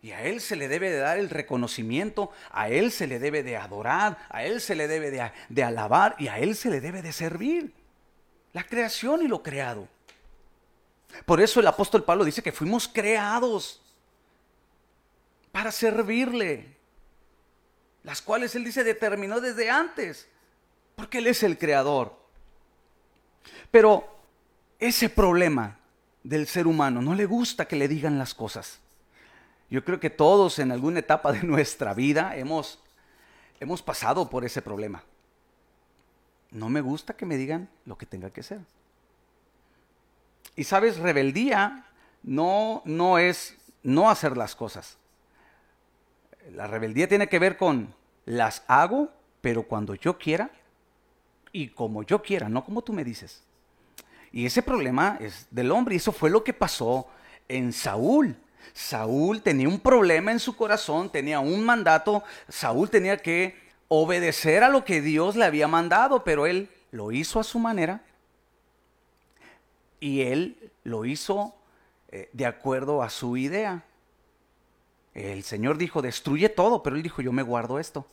Y 0.00 0.12
a 0.12 0.22
Él 0.24 0.40
se 0.40 0.56
le 0.56 0.66
debe 0.66 0.90
de 0.90 0.98
dar 0.98 1.18
el 1.18 1.30
reconocimiento, 1.30 2.30
a 2.50 2.68
Él 2.68 2.90
se 2.90 3.06
le 3.06 3.18
debe 3.18 3.42
de 3.42 3.56
adorar, 3.56 4.18
a 4.30 4.44
Él 4.44 4.60
se 4.60 4.74
le 4.74 4.88
debe 4.88 5.10
de, 5.48 5.62
alabar 5.62 6.16
y 6.18 6.28
a 6.28 6.38
Él 6.38 6.56
se 6.56 6.70
le 6.70 6.80
debe 6.80 7.02
de 7.02 7.12
servir. 7.12 7.72
La 8.52 8.64
creación 8.64 9.22
y 9.22 9.28
lo 9.28 9.42
creado. 9.42 9.88
Por 11.24 11.40
eso 11.40 11.60
el 11.60 11.66
apóstol 11.66 12.04
Pablo 12.04 12.24
dice 12.24 12.42
que 12.42 12.52
fuimos 12.52 12.88
creados 12.88 13.82
para 15.50 15.70
servirle. 15.72 16.76
Las 18.02 18.20
cuales 18.20 18.54
Él 18.54 18.64
dice 18.64 18.82
determinó 18.82 19.40
desde 19.40 19.70
antes, 19.70 20.28
porque 20.96 21.18
Él 21.18 21.28
es 21.28 21.42
el 21.42 21.56
creador. 21.56 22.18
Pero 23.70 24.12
ese 24.78 25.08
problema 25.08 25.78
del 26.22 26.46
ser 26.46 26.66
humano. 26.66 27.02
No 27.02 27.14
le 27.14 27.26
gusta 27.26 27.66
que 27.66 27.76
le 27.76 27.88
digan 27.88 28.18
las 28.18 28.34
cosas. 28.34 28.78
Yo 29.70 29.84
creo 29.84 30.00
que 30.00 30.10
todos 30.10 30.58
en 30.58 30.72
alguna 30.72 31.00
etapa 31.00 31.32
de 31.32 31.42
nuestra 31.42 31.94
vida 31.94 32.36
hemos, 32.36 32.80
hemos 33.60 33.82
pasado 33.82 34.28
por 34.28 34.44
ese 34.44 34.62
problema. 34.62 35.02
No 36.52 36.68
me 36.68 36.80
gusta 36.80 37.16
que 37.16 37.26
me 37.26 37.36
digan 37.36 37.68
lo 37.86 37.96
que 37.96 38.06
tenga 38.06 38.30
que 38.30 38.42
ser. 38.42 38.60
Y 40.54 40.64
sabes, 40.64 40.98
rebeldía 40.98 41.86
no, 42.22 42.82
no 42.84 43.18
es 43.18 43.56
no 43.82 44.10
hacer 44.10 44.36
las 44.36 44.54
cosas. 44.54 44.98
La 46.54 46.66
rebeldía 46.66 47.08
tiene 47.08 47.28
que 47.28 47.38
ver 47.38 47.56
con 47.56 47.94
las 48.26 48.62
hago, 48.66 49.10
pero 49.40 49.64
cuando 49.64 49.94
yo 49.94 50.18
quiera 50.18 50.50
y 51.52 51.68
como 51.68 52.02
yo 52.02 52.22
quiera, 52.22 52.48
no 52.48 52.64
como 52.64 52.82
tú 52.82 52.92
me 52.92 53.04
dices. 53.04 53.42
Y 54.30 54.46
ese 54.46 54.62
problema 54.62 55.16
es 55.20 55.46
del 55.50 55.70
hombre. 55.70 55.94
Y 55.94 55.98
eso 55.98 56.12
fue 56.12 56.30
lo 56.30 56.44
que 56.44 56.52
pasó 56.52 57.08
en 57.48 57.72
Saúl. 57.72 58.36
Saúl 58.72 59.42
tenía 59.42 59.68
un 59.68 59.80
problema 59.80 60.32
en 60.32 60.38
su 60.38 60.56
corazón, 60.56 61.10
tenía 61.10 61.40
un 61.40 61.64
mandato. 61.64 62.22
Saúl 62.48 62.88
tenía 62.88 63.16
que 63.18 63.61
obedecer 63.94 64.64
a 64.64 64.70
lo 64.70 64.86
que 64.86 65.02
Dios 65.02 65.36
le 65.36 65.44
había 65.44 65.68
mandado, 65.68 66.24
pero 66.24 66.46
él 66.46 66.70
lo 66.92 67.12
hizo 67.12 67.38
a 67.38 67.44
su 67.44 67.58
manera. 67.58 68.02
Y 70.00 70.22
él 70.22 70.72
lo 70.82 71.04
hizo 71.04 71.54
eh, 72.08 72.30
de 72.32 72.46
acuerdo 72.46 73.02
a 73.02 73.10
su 73.10 73.36
idea. 73.36 73.84
El 75.12 75.42
Señor 75.42 75.76
dijo, 75.76 76.00
destruye 76.00 76.48
todo, 76.48 76.82
pero 76.82 76.96
él 76.96 77.02
dijo, 77.02 77.20
yo 77.20 77.32
me 77.32 77.42
guardo 77.42 77.78
esto. 77.78 78.06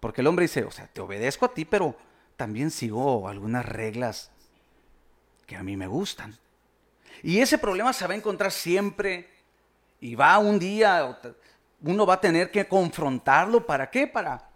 Porque 0.00 0.22
el 0.22 0.26
hombre 0.26 0.44
dice, 0.44 0.64
o 0.64 0.70
sea, 0.70 0.86
te 0.86 1.02
obedezco 1.02 1.44
a 1.44 1.52
ti, 1.52 1.66
pero 1.66 1.94
también 2.38 2.70
sigo 2.70 3.28
algunas 3.28 3.66
reglas 3.66 4.30
que 5.44 5.56
a 5.56 5.62
mí 5.62 5.76
me 5.76 5.86
gustan. 5.86 6.34
Y 7.22 7.40
ese 7.40 7.58
problema 7.58 7.92
se 7.92 8.06
va 8.06 8.14
a 8.14 8.16
encontrar 8.16 8.52
siempre 8.52 9.28
y 10.00 10.14
va 10.14 10.38
un 10.38 10.58
día, 10.58 11.20
uno 11.82 12.06
va 12.06 12.14
a 12.14 12.20
tener 12.20 12.50
que 12.50 12.66
confrontarlo. 12.66 13.66
¿Para 13.66 13.90
qué? 13.90 14.06
Para, 14.06 14.50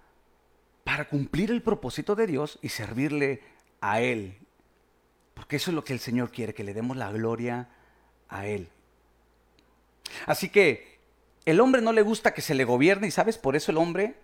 para 0.84 1.08
cumplir 1.08 1.50
el 1.50 1.62
propósito 1.62 2.14
de 2.14 2.26
Dios 2.26 2.58
y 2.62 2.68
servirle 2.68 3.42
a 3.80 4.00
Él. 4.00 4.38
Porque 5.34 5.56
eso 5.56 5.70
es 5.70 5.74
lo 5.74 5.84
que 5.84 5.92
el 5.92 6.00
Señor 6.00 6.30
quiere, 6.30 6.54
que 6.54 6.64
le 6.64 6.74
demos 6.74 6.96
la 6.96 7.10
gloria 7.10 7.68
a 8.28 8.46
Él. 8.46 8.68
Así 10.26 10.48
que 10.48 11.00
el 11.44 11.60
hombre 11.60 11.82
no 11.82 11.92
le 11.92 12.02
gusta 12.02 12.34
que 12.34 12.42
se 12.42 12.54
le 12.54 12.64
gobierne 12.64 13.06
y 13.06 13.10
sabes, 13.10 13.38
por 13.38 13.56
eso 13.56 13.72
el 13.72 13.78
hombre 13.78 14.16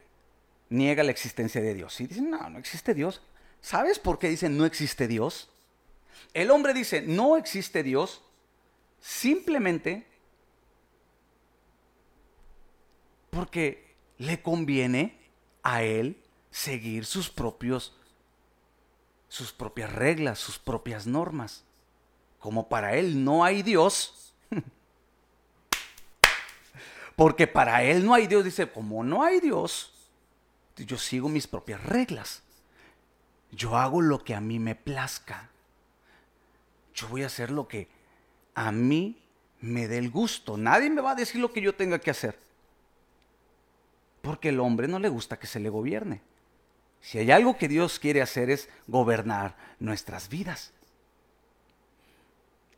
niega 0.68 1.03
la 1.03 1.11
existencia 1.11 1.61
de 1.61 1.74
Dios. 1.74 2.01
Y 2.01 2.07
dicen, 2.07 2.30
no, 2.30 2.51
no 2.51 2.59
existe 2.59 2.94
Dios. 2.94 3.22
¿Sabes 3.61 3.99
por 3.99 4.18
qué 4.18 4.28
dicen 4.28 4.57
no 4.57 4.64
existe 4.64 5.09
Dios? 5.09 5.51
El 6.34 6.51
hombre 6.51 6.74
dice, 6.74 7.03
no 7.03 7.36
existe 7.36 7.82
Dios, 7.82 8.22
simplemente 9.01 10.07
porque 13.39 13.95
le 14.16 14.43
conviene 14.43 15.16
a 15.62 15.84
él 15.84 16.20
seguir 16.51 17.07
sus 17.07 17.30
propios 17.30 17.97
sus 19.28 19.53
propias 19.53 19.93
reglas, 19.93 20.41
sus 20.41 20.59
propias 20.59 21.07
normas. 21.07 21.62
Como 22.41 22.68
para 22.68 22.97
él 22.97 23.22
no 23.22 23.45
hay 23.45 23.62
Dios, 23.62 24.34
porque 27.16 27.47
para 27.47 27.84
él 27.84 28.05
no 28.05 28.12
hay 28.12 28.26
Dios, 28.26 28.43
dice, 28.43 28.68
como 28.68 29.05
no 29.05 29.22
hay 29.22 29.39
Dios, 29.39 29.93
yo 30.74 30.99
sigo 30.99 31.28
mis 31.28 31.47
propias 31.47 31.80
reglas. 31.84 32.43
Yo 33.53 33.76
hago 33.76 34.01
lo 34.01 34.24
que 34.24 34.34
a 34.34 34.41
mí 34.41 34.59
me 34.59 34.74
plazca. 34.74 35.49
Yo 36.93 37.07
voy 37.07 37.22
a 37.22 37.26
hacer 37.26 37.53
lo 37.53 37.68
que 37.68 37.86
a 38.57 38.72
mí 38.72 39.22
me 39.61 39.86
dé 39.86 39.99
el 39.99 40.11
gusto. 40.11 40.57
Nadie 40.57 40.91
me 40.91 41.03
va 41.03 41.12
a 41.12 41.14
decir 41.14 41.41
lo 41.41 41.53
que 41.53 41.61
yo 41.61 41.76
tenga 41.76 42.01
que 42.01 42.11
hacer. 42.11 42.47
Porque 44.22 44.50
el 44.50 44.60
hombre 44.60 44.88
no 44.88 44.98
le 44.98 45.08
gusta 45.08 45.38
que 45.38 45.46
se 45.46 45.60
le 45.60 45.68
gobierne. 45.68 46.22
Si 47.00 47.18
hay 47.18 47.30
algo 47.30 47.56
que 47.56 47.68
Dios 47.68 47.98
quiere 47.98 48.22
hacer 48.22 48.50
es 48.50 48.68
gobernar 48.86 49.56
nuestras 49.78 50.28
vidas. 50.28 50.72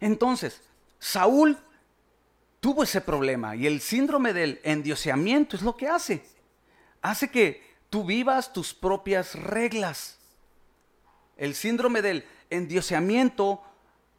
Entonces, 0.00 0.62
Saúl 0.98 1.58
tuvo 2.60 2.82
ese 2.82 3.00
problema 3.00 3.56
y 3.56 3.66
el 3.66 3.80
síndrome 3.80 4.32
del 4.32 4.60
endioseamiento 4.62 5.56
es 5.56 5.62
lo 5.62 5.76
que 5.76 5.88
hace. 5.88 6.22
Hace 7.02 7.30
que 7.30 7.62
tú 7.88 8.04
vivas 8.04 8.52
tus 8.52 8.74
propias 8.74 9.34
reglas. 9.34 10.18
El 11.36 11.54
síndrome 11.54 12.02
del 12.02 12.24
endioseamiento 12.50 13.62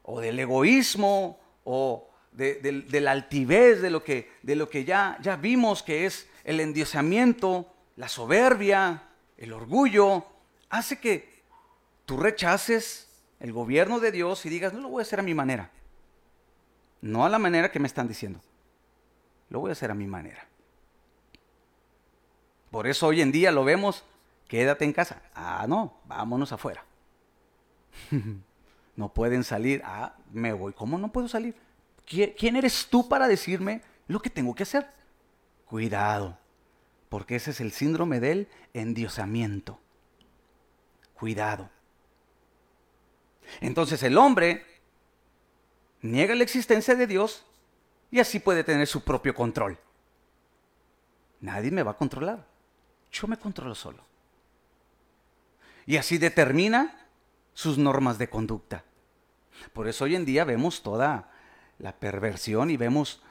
o 0.04 0.20
del 0.20 0.40
egoísmo 0.40 1.40
o 1.64 2.10
de, 2.32 3.02
la 3.02 3.12
altivez 3.12 3.82
de 3.82 3.90
lo 3.92 4.04
que, 4.04 4.86
ya 4.86 5.40
vimos 5.40 5.84
que 5.84 6.06
es 6.06 6.28
el 6.44 6.60
endioseamiento, 6.60 7.72
la 7.96 8.08
soberbia, 8.08 9.04
el 9.38 9.54
orgullo, 9.54 10.26
hace 10.70 11.00
que 11.00 11.44
tú 12.06 12.18
rechaces 12.18 13.10
el 13.40 13.54
gobierno 13.54 14.00
de 14.00 14.12
Dios 14.12 14.46
y 14.46 14.50
digas, 14.50 14.74
no 14.74 14.80
lo 14.80 14.90
voy 14.90 15.02
a 15.02 15.04
hacer 15.04 15.20
a 15.20 15.24
mi 15.24 15.34
manera. 15.34 15.72
No 17.02 17.26
a 17.26 17.30
la 17.30 17.40
manera 17.40 17.72
que 17.72 17.80
me 17.80 17.88
están 17.88 18.08
diciendo. 18.08 18.40
Lo 19.50 19.60
voy 19.60 19.70
a 19.70 19.74
hacer 19.74 19.92
a 19.92 19.96
mi 19.96 20.08
manera. 20.08 20.48
Por 22.70 22.88
eso 22.88 23.08
hoy 23.08 23.22
en 23.22 23.32
día 23.32 23.52
lo 23.52 23.64
vemos, 23.64 24.06
quédate 24.48 24.86
en 24.86 24.94
casa. 24.94 25.22
Ah, 25.34 25.66
no, 25.68 26.00
vámonos 26.06 26.52
afuera. 26.52 26.86
no 28.96 29.14
pueden 29.14 29.44
salir. 29.44 29.82
Ah, 29.84 30.16
me 30.32 30.54
voy. 30.54 30.74
¿Cómo 30.74 30.98
no 30.98 31.12
puedo 31.12 31.28
salir? 31.28 31.56
¿Quién 32.06 32.56
eres 32.56 32.88
tú 32.90 33.08
para 33.10 33.28
decirme 33.28 33.82
lo 34.08 34.22
que 34.22 34.30
tengo 34.30 34.54
que 34.54 34.64
hacer? 34.64 34.88
Cuidado 35.72 36.38
porque 37.08 37.38
ese 37.38 37.52
es 37.52 37.62
el 37.62 37.72
síndrome 37.72 38.20
del 38.20 38.50
endiosamiento. 38.74 39.80
Cuidado. 41.14 41.70
Entonces 43.62 44.04
el 44.04 44.18
hombre 44.18 44.66
niega 46.02 46.36
la 46.36 46.44
existencia 46.44 46.94
de 46.96 47.08
Dios 47.08 47.46
y 48.12 48.20
así 48.20 48.42
puede 48.42 48.66
tener 48.66 48.86
su 48.86 49.06
propio 49.06 49.34
control. 49.34 49.80
Nadie 51.40 51.72
me 51.72 51.84
va 51.84 51.92
a 51.92 51.98
controlar. 51.98 52.46
Yo 53.10 53.30
me 53.30 53.38
controlo 53.38 53.74
solo. 53.74 54.04
Y 55.86 55.96
así 55.96 56.18
determina 56.18 57.08
sus 57.54 57.78
normas 57.78 58.18
de 58.18 58.30
conducta. 58.30 58.84
Por 59.72 59.88
eso 59.88 60.04
hoy 60.04 60.18
en 60.18 60.26
día 60.26 60.44
vemos 60.44 60.84
toda 60.84 61.32
la 61.80 61.94
perversión 61.94 62.72
y 62.72 62.76
vemos 62.76 63.22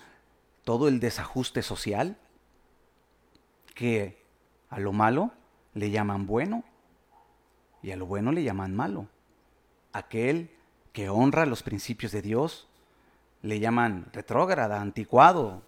todo 0.64 0.88
el 0.88 1.00
desajuste 1.00 1.60
social 1.60 2.16
que 3.80 4.22
a 4.68 4.78
lo 4.78 4.92
malo 4.92 5.30
le 5.72 5.90
llaman 5.90 6.26
bueno 6.26 6.64
y 7.82 7.92
a 7.92 7.96
lo 7.96 8.04
bueno 8.04 8.30
le 8.30 8.42
llaman 8.42 8.76
malo. 8.76 9.08
Aquel 9.94 10.50
que 10.92 11.08
honra 11.08 11.46
los 11.46 11.62
principios 11.62 12.12
de 12.12 12.20
Dios 12.20 12.68
le 13.40 13.58
llaman 13.58 14.10
retrógrada, 14.12 14.82
anticuado. 14.82 15.62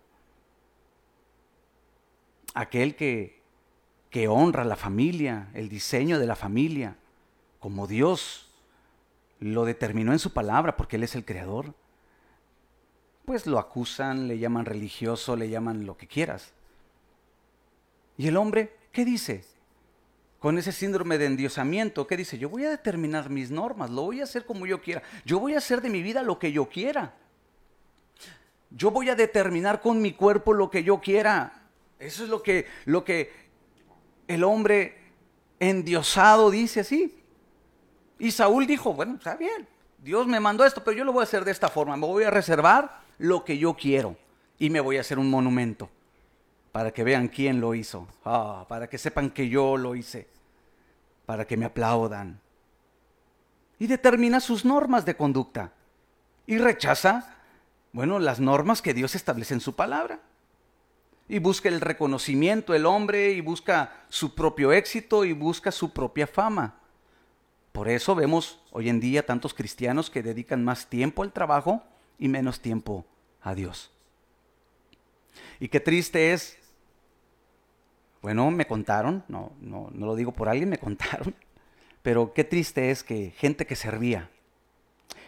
Aquel 2.53 2.97
que, 2.97 3.41
que 4.11 4.29
honra 4.29 4.65
la 4.65 4.77
familia, 4.77 5.49
el 5.55 5.71
diseño 5.71 6.19
de 6.19 6.27
la 6.27 6.37
familia, 6.37 6.99
como 7.61 7.87
Dios 7.87 8.53
lo 9.41 9.65
determinó 9.65 10.13
en 10.13 10.19
su 10.19 10.35
palabra, 10.35 10.77
porque 10.77 10.97
Él 10.97 11.05
es 11.05 11.15
el 11.15 11.25
creador, 11.25 11.73
pues 13.25 13.47
lo 13.47 13.59
acusan, 13.59 14.29
le 14.29 14.39
llaman 14.39 14.67
religioso, 14.67 15.35
le 15.35 15.49
llaman 15.49 15.87
lo 15.87 15.97
que 15.97 16.07
quieras. 16.07 16.53
¿Y 18.17 18.29
el 18.29 18.37
hombre 18.37 18.77
qué 18.93 19.05
dice? 19.05 19.45
Con 20.39 20.59
ese 20.59 20.73
síndrome 20.73 21.19
de 21.19 21.27
endiosamiento, 21.27 22.07
¿qué 22.07 22.17
dice? 22.17 22.37
Yo 22.39 22.49
voy 22.49 22.65
a 22.65 22.71
determinar 22.71 23.31
mis 23.31 23.51
normas, 23.51 23.91
lo 23.91 24.03
voy 24.03 24.21
a 24.21 24.25
hacer 24.25 24.45
como 24.45 24.67
yo 24.67 24.81
quiera. 24.81 25.03
Yo 25.25 25.39
voy 25.39 25.55
a 25.55 25.59
hacer 25.59 25.81
de 25.81 25.89
mi 25.89 26.03
vida 26.03 26.23
lo 26.23 26.39
que 26.39 26.51
yo 26.51 26.69
quiera. 26.69 27.15
Yo 28.71 28.91
voy 28.91 29.09
a 29.09 29.15
determinar 29.15 29.81
con 29.81 30.03
mi 30.03 30.13
cuerpo 30.13 30.53
lo 30.53 30.71
que 30.71 30.83
yo 30.83 31.01
quiera. 31.01 31.69
Eso 31.99 32.25
es 32.25 32.29
lo 32.29 32.43
que, 32.43 32.67
lo 32.87 33.05
que 33.05 33.31
el 34.27 34.43
hombre 34.43 34.99
endiosado 35.61 36.51
dice 36.51 36.81
así. 36.81 37.15
Y 38.19 38.33
Saúl 38.33 38.67
dijo, 38.67 38.95
bueno, 38.95 39.15
está 39.15 39.37
bien, 39.37 39.69
Dios 39.99 40.27
me 40.27 40.41
mandó 40.41 40.65
esto, 40.65 40.83
pero 40.83 40.97
yo 40.97 41.05
lo 41.05 41.13
voy 41.13 41.21
a 41.21 41.25
hacer 41.25 41.45
de 41.45 41.53
esta 41.53 41.69
forma. 41.69 41.97
Me 41.97 42.07
voy 42.07 42.25
a 42.25 42.31
reservar 42.31 43.03
lo 43.19 43.45
que 43.45 43.59
yo 43.59 43.75
quiero 43.75 44.17
y 44.59 44.71
me 44.71 44.81
voy 44.81 44.97
a 44.97 45.03
hacer 45.03 45.19
un 45.19 45.31
monumento 45.31 45.89
para 46.73 46.91
que 46.91 47.05
vean 47.05 47.29
quién 47.29 47.61
lo 47.61 47.75
hizo, 47.75 48.09
ah, 48.25 48.65
para 48.69 48.89
que 48.89 48.97
sepan 48.97 49.31
que 49.31 49.49
yo 49.49 49.77
lo 49.77 49.95
hice, 49.95 50.27
para 51.27 51.47
que 51.47 51.59
me 51.59 51.67
aplaudan. 51.67 52.41
Y 53.79 53.87
determina 53.87 54.41
sus 54.41 54.65
normas 54.65 55.05
de 55.05 55.15
conducta 55.15 55.73
y 56.47 56.57
rechaza, 56.59 57.37
bueno, 57.93 58.19
las 58.19 58.41
normas 58.41 58.81
que 58.81 58.95
Dios 58.95 59.15
establece 59.15 59.55
en 59.55 59.61
su 59.61 59.77
palabra. 59.77 60.21
Y 61.29 61.39
busca 61.39 61.69
el 61.69 61.81
reconocimiento 61.81 62.75
el 62.75 62.85
hombre 62.85 63.33
y 63.33 63.41
busca 63.41 64.05
su 64.09 64.35
propio 64.35 64.73
éxito 64.73 65.25
y 65.25 65.33
busca 65.33 65.71
su 65.71 65.93
propia 65.93 66.27
fama. 66.27 66.79
Por 67.73 67.89
eso 67.89 68.15
vemos 68.15 68.61
hoy 68.71 68.89
en 68.89 69.01
día 69.01 69.25
tantos 69.25 69.55
cristianos 69.55 70.11
que 70.11 70.23
dedican 70.23 70.65
más 70.65 70.89
tiempo 70.89 71.23
al 71.23 71.33
trabajo 71.33 71.83
y 72.19 72.29
menos 72.29 72.61
tiempo 72.61 73.07
a 73.41 73.55
Dios. 73.55 73.91
Y 75.59 75.69
qué 75.69 75.81
triste 75.81 76.33
es 76.33 76.59
bueno, 78.23 78.51
me 78.53 78.67
contaron, 78.67 79.25
no, 79.27 79.53
no, 79.61 79.91
no 79.93 80.07
lo 80.07 80.15
digo 80.15 80.33
por 80.33 80.49
alguien, 80.49 80.69
me 80.69 80.79
contaron, 80.79 81.35
pero 82.03 82.33
qué 82.33 82.45
triste 82.45 82.91
es 82.91 83.03
que 83.03 83.33
gente 83.37 83.67
que 83.67 83.77
servía, 83.77 84.31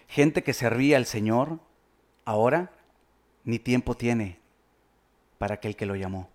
gente 0.09 0.45
que 0.45 0.53
servía 0.53 0.97
al 0.97 1.07
Señor, 1.07 1.59
ahora 2.25 2.71
ni 3.45 3.59
tiempo 3.59 3.97
tiene 3.97 4.39
para 5.39 5.57
aquel 5.57 5.77
que 5.77 5.87
lo 5.87 5.97
llamó. 5.97 6.29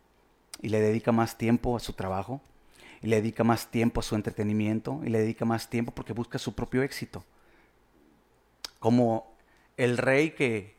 Y 0.62 0.70
le 0.70 0.82
dedica 0.82 1.14
más 1.14 1.38
tiempo 1.38 1.78
a 1.78 1.80
su 1.80 1.94
trabajo, 1.94 2.42
y 3.02 3.08
le 3.08 3.16
dedica 3.22 3.46
más 3.46 3.72
tiempo 3.72 4.02
a 4.02 4.04
su 4.04 4.16
entretenimiento, 4.16 5.00
y 5.06 5.10
le 5.10 5.20
dedica 5.20 5.46
más 5.46 5.70
tiempo 5.70 5.94
porque 5.94 6.12
busca 6.12 6.38
su 6.38 6.54
propio 6.54 6.84
éxito. 6.84 7.24
Como 8.80 9.34
el 9.78 9.98
rey 9.98 10.32
que 10.32 10.76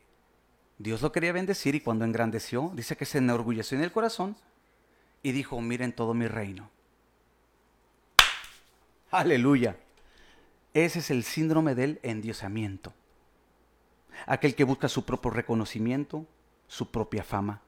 Dios 0.79 1.01
lo 1.01 1.13
quería 1.13 1.33
bendecir 1.33 1.75
y 1.75 1.81
cuando 1.81 2.05
engrandeció, 2.05 2.71
dice 2.75 2.97
que 2.97 3.07
se 3.07 3.19
enorgulleció 3.19 3.79
en 3.79 3.85
el 3.85 3.93
corazón 3.93 4.37
y 5.23 5.33
dijo, 5.33 5.61
miren 5.61 5.93
todo 5.93 6.15
mi 6.15 6.27
reino. 6.27 6.71
Aleluya. 9.11 9.77
Ese 10.73 11.01
es 11.01 11.11
el 11.11 11.25
síndrome 11.25 11.75
del 11.75 11.99
endiosamiento. 12.03 12.93
Aquel 14.27 14.55
que 14.55 14.65
busca 14.65 14.89
su 14.89 15.05
propio 15.05 15.31
reconocimiento, 15.31 16.27
su 16.69 16.91
propia 16.91 17.25
fama. 17.25 17.61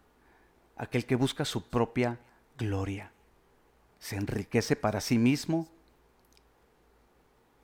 Aquel 0.76 1.04
que 1.04 1.16
busca 1.16 1.44
su 1.44 1.64
propia 1.68 2.18
gloria. 2.56 3.12
Se 3.98 4.16
enriquece 4.16 4.76
para 4.76 5.00
sí 5.00 5.18
mismo. 5.18 5.68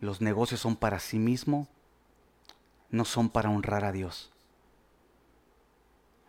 Los 0.01 0.20
negocios 0.20 0.61
son 0.61 0.76
para 0.76 0.99
sí 0.99 1.18
mismo. 1.18 1.68
No 2.91 3.05
son 3.05 3.28
para 3.28 3.51
honrar 3.51 3.84
a 3.84 3.93
Dios. 3.93 4.32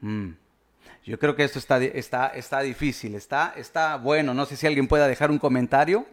Mm. 0.01 0.31
Yo 1.05 1.17
creo 1.17 1.35
que 1.35 1.43
esto 1.43 1.59
está, 1.59 1.83
está, 1.83 2.27
está 2.27 2.59
difícil, 2.61 3.15
está, 3.15 3.53
está 3.55 3.97
bueno. 3.97 4.33
No 4.33 4.45
sé 4.45 4.55
si 4.55 4.67
alguien 4.67 4.87
pueda 4.87 5.07
dejar 5.07 5.31
un 5.31 5.39
comentario. 5.39 6.05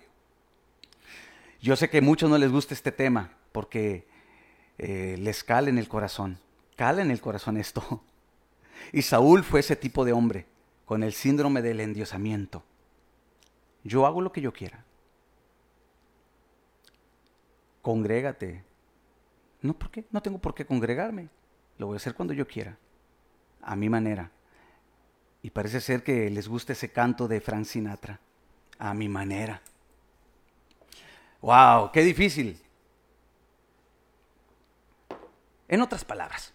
Yo 1.61 1.76
sé 1.76 1.91
que 1.91 1.99
a 1.99 2.03
muchos 2.03 2.30
no 2.30 2.39
les 2.39 2.51
gusta 2.51 2.74
este 2.74 2.93
tema 2.93 3.32
porque 3.53 4.07
eh, 4.78 5.16
les 5.18 5.43
cala 5.43 5.68
en 5.68 5.78
el 5.78 5.89
corazón. 5.89 6.39
Cala 6.76 7.03
en 7.03 7.11
el 7.11 7.20
corazón 7.20 7.57
esto. 7.57 8.03
Y 8.93 9.03
Saúl 9.03 9.43
fue 9.43 9.61
ese 9.61 9.74
tipo 9.74 10.05
de 10.05 10.12
hombre 10.12 10.47
con 10.84 11.03
el 11.03 11.12
síndrome 11.12 11.62
del 11.62 11.80
endiosamiento. 11.80 12.62
Yo 13.82 14.07
hago 14.07 14.20
lo 14.20 14.32
que 14.32 14.41
yo 14.41 14.53
quiera. 14.53 14.84
Congrégate. 17.82 18.64
No, 19.62 19.74
¿por 19.74 19.91
qué? 19.91 20.05
No 20.11 20.22
tengo 20.22 20.39
por 20.39 20.55
qué 20.55 20.66
congregarme. 20.66 21.28
Lo 21.78 21.87
voy 21.87 21.95
a 21.95 21.97
hacer 21.97 22.14
cuando 22.14 22.34
yo 22.34 22.47
quiera. 22.47 22.78
A 23.62 23.76
mi 23.76 23.89
manera. 23.89 24.30
Y 25.47 25.51
parece 25.51 25.80
ser 25.80 26.03
que 26.03 26.28
les 26.28 26.49
gusta 26.49 26.72
ese 26.72 26.90
canto 26.90 27.28
de 27.28 27.40
Frank 27.40 27.66
Sinatra. 27.66 28.18
A 28.80 28.92
mi 28.94 29.09
manera. 29.09 29.62
¡Wow! 31.40 31.92
¡Qué 31.92 32.03
difícil! 32.03 32.61
En 35.68 35.82
otras 35.82 36.05
palabras, 36.05 36.53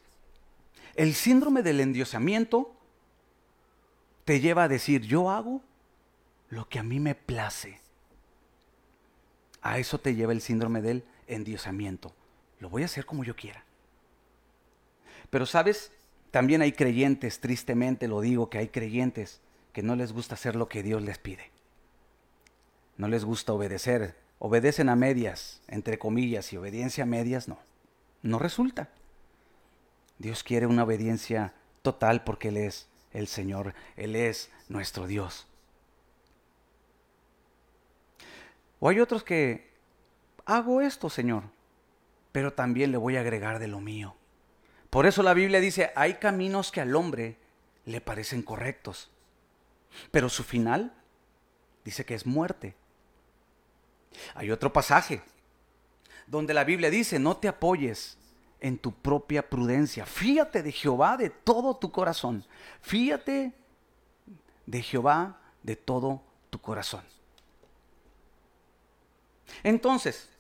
el 0.96 1.14
síndrome 1.14 1.64
del 1.64 1.80
endiosamiento 1.80 2.76
te 4.26 4.42
lleva 4.42 4.64
a 4.64 4.68
decir, 4.68 5.04
yo 5.04 5.30
hago 5.32 5.62
lo 6.50 6.68
que 6.68 6.78
a 6.78 6.84
mí 6.84 7.00
me 7.00 7.16
place. 7.16 7.80
A 9.62 9.78
eso 9.78 10.02
te 10.02 10.16
lleva 10.16 10.34
el 10.34 10.42
síndrome 10.42 10.82
del 10.82 11.06
endiosamiento. 11.28 12.14
Lo 12.60 12.70
voy 12.70 12.82
a 12.82 12.88
hacer 12.88 13.06
como 13.06 13.24
yo 13.24 13.38
quiera. 13.38 13.64
Pero 15.30 15.46
sabes, 15.46 15.94
también 16.32 16.62
hay 16.62 16.72
creyentes, 16.72 17.42
tristemente 17.42 18.08
lo 18.08 18.22
digo, 18.22 18.50
que 18.50 18.58
hay 18.58 18.70
creyentes 18.70 19.42
que 19.74 19.84
no 19.84 19.96
les 19.96 20.14
gusta 20.14 20.36
hacer 20.36 20.56
lo 20.56 20.70
que 20.70 20.82
Dios 20.82 21.02
les 21.02 21.18
pide. 21.18 21.52
No 22.98 23.08
les 23.08 23.26
gusta 23.26 23.54
obedecer. 23.54 24.16
Obedecen 24.40 24.90
a 24.90 24.96
medias, 24.96 25.62
entre 25.68 26.00
comillas, 26.00 26.52
y 26.52 26.58
obediencia 26.58 27.04
a 27.04 27.08
medias 27.08 27.48
no. 27.48 27.60
No 28.22 28.40
resulta. 28.40 28.90
Dios 30.20 30.44
quiere 30.44 30.68
una 30.68 30.84
obediencia 30.84 31.54
total 31.82 32.24
porque 32.24 32.48
Él 32.48 32.58
es 32.58 32.88
el 33.12 33.28
Señor, 33.28 33.74
Él 33.98 34.16
es 34.16 34.50
nuestro 34.70 35.08
Dios. 35.08 35.48
O 38.80 38.90
hay 38.90 39.00
otros 39.00 39.24
que 39.24 39.70
hago 40.46 40.82
esto, 40.82 41.10
Señor, 41.10 41.44
pero 42.32 42.54
también 42.54 42.92
le 42.92 42.98
voy 42.98 43.18
a 43.18 43.22
agregar 43.22 43.60
de 43.60 43.68
lo 43.68 43.80
mío. 43.80 44.16
Por 44.92 45.06
eso 45.06 45.24
la 45.24 45.34
Biblia 45.34 45.62
dice, 45.62 45.92
hay 45.96 46.16
caminos 46.16 46.70
que 46.70 46.82
al 46.82 46.96
hombre 46.98 47.38
le 47.86 48.02
parecen 48.02 48.44
correctos, 48.44 49.10
pero 50.12 50.28
su 50.28 50.44
final 50.44 50.94
dice 51.86 52.06
que 52.06 52.14
es 52.14 52.26
muerte. 52.26 52.76
Hay 54.36 54.52
otro 54.52 54.74
pasaje 54.74 55.22
donde 56.28 56.54
la 56.54 56.66
Biblia 56.66 56.90
dice, 56.90 57.20
no 57.20 57.38
te 57.38 57.48
apoyes 57.48 58.18
en 58.60 58.78
tu 58.78 58.94
propia 58.94 59.50
prudencia. 59.50 60.06
Fíate 60.06 60.62
de 60.62 60.74
Jehová 60.74 61.16
de 61.16 61.30
todo 61.30 61.78
tu 61.78 61.90
corazón. 61.94 62.46
Fíate 62.82 63.54
de 64.66 64.82
Jehová 64.82 65.40
de 65.64 65.78
todo 65.78 66.22
tu 66.50 66.60
corazón. 66.60 67.06
Entonces, 69.64 70.31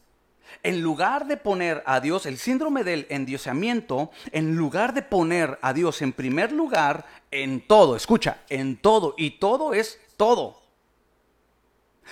en 0.64 0.82
lugar 0.82 1.28
de 1.28 1.38
poner 1.38 1.84
a 1.86 2.00
Dios, 2.00 2.26
el 2.26 2.38
síndrome 2.38 2.84
del 2.84 3.08
endiosamiento, 3.10 4.12
en 4.32 4.56
lugar 4.56 4.94
de 4.94 5.02
poner 5.02 5.60
a 5.62 5.74
Dios 5.74 6.02
en 6.02 6.14
primer 6.14 6.52
lugar 6.52 7.06
en 7.32 7.66
todo, 7.66 7.96
escucha, 7.96 8.42
en 8.50 8.78
todo, 8.78 9.16
y 9.18 9.32
todo 9.32 9.74
es 9.74 10.00
todo. 10.18 10.62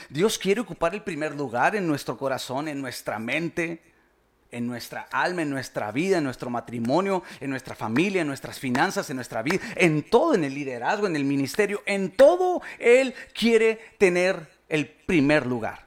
Dios 0.09 0.37
quiere 0.37 0.61
ocupar 0.61 0.93
el 0.93 1.03
primer 1.03 1.35
lugar 1.35 1.75
en 1.75 1.87
nuestro 1.87 2.17
corazón, 2.17 2.67
en 2.67 2.81
nuestra 2.81 3.19
mente, 3.19 3.81
en 4.51 4.67
nuestra 4.67 5.07
alma, 5.11 5.41
en 5.41 5.49
nuestra 5.49 5.91
vida, 5.91 6.17
en 6.17 6.23
nuestro 6.23 6.49
matrimonio, 6.49 7.23
en 7.39 7.49
nuestra 7.49 7.75
familia, 7.75 8.21
en 8.21 8.27
nuestras 8.27 8.59
finanzas, 8.59 9.09
en 9.09 9.17
nuestra 9.17 9.43
vida, 9.43 9.59
en 9.75 10.03
todo, 10.03 10.33
en 10.33 10.43
el 10.43 10.53
liderazgo, 10.53 11.07
en 11.07 11.15
el 11.15 11.23
ministerio, 11.23 11.83
en 11.85 12.11
todo 12.11 12.61
Él 12.79 13.13
quiere 13.33 13.79
tener 13.97 14.47
el 14.67 14.87
primer 14.87 15.45
lugar, 15.45 15.85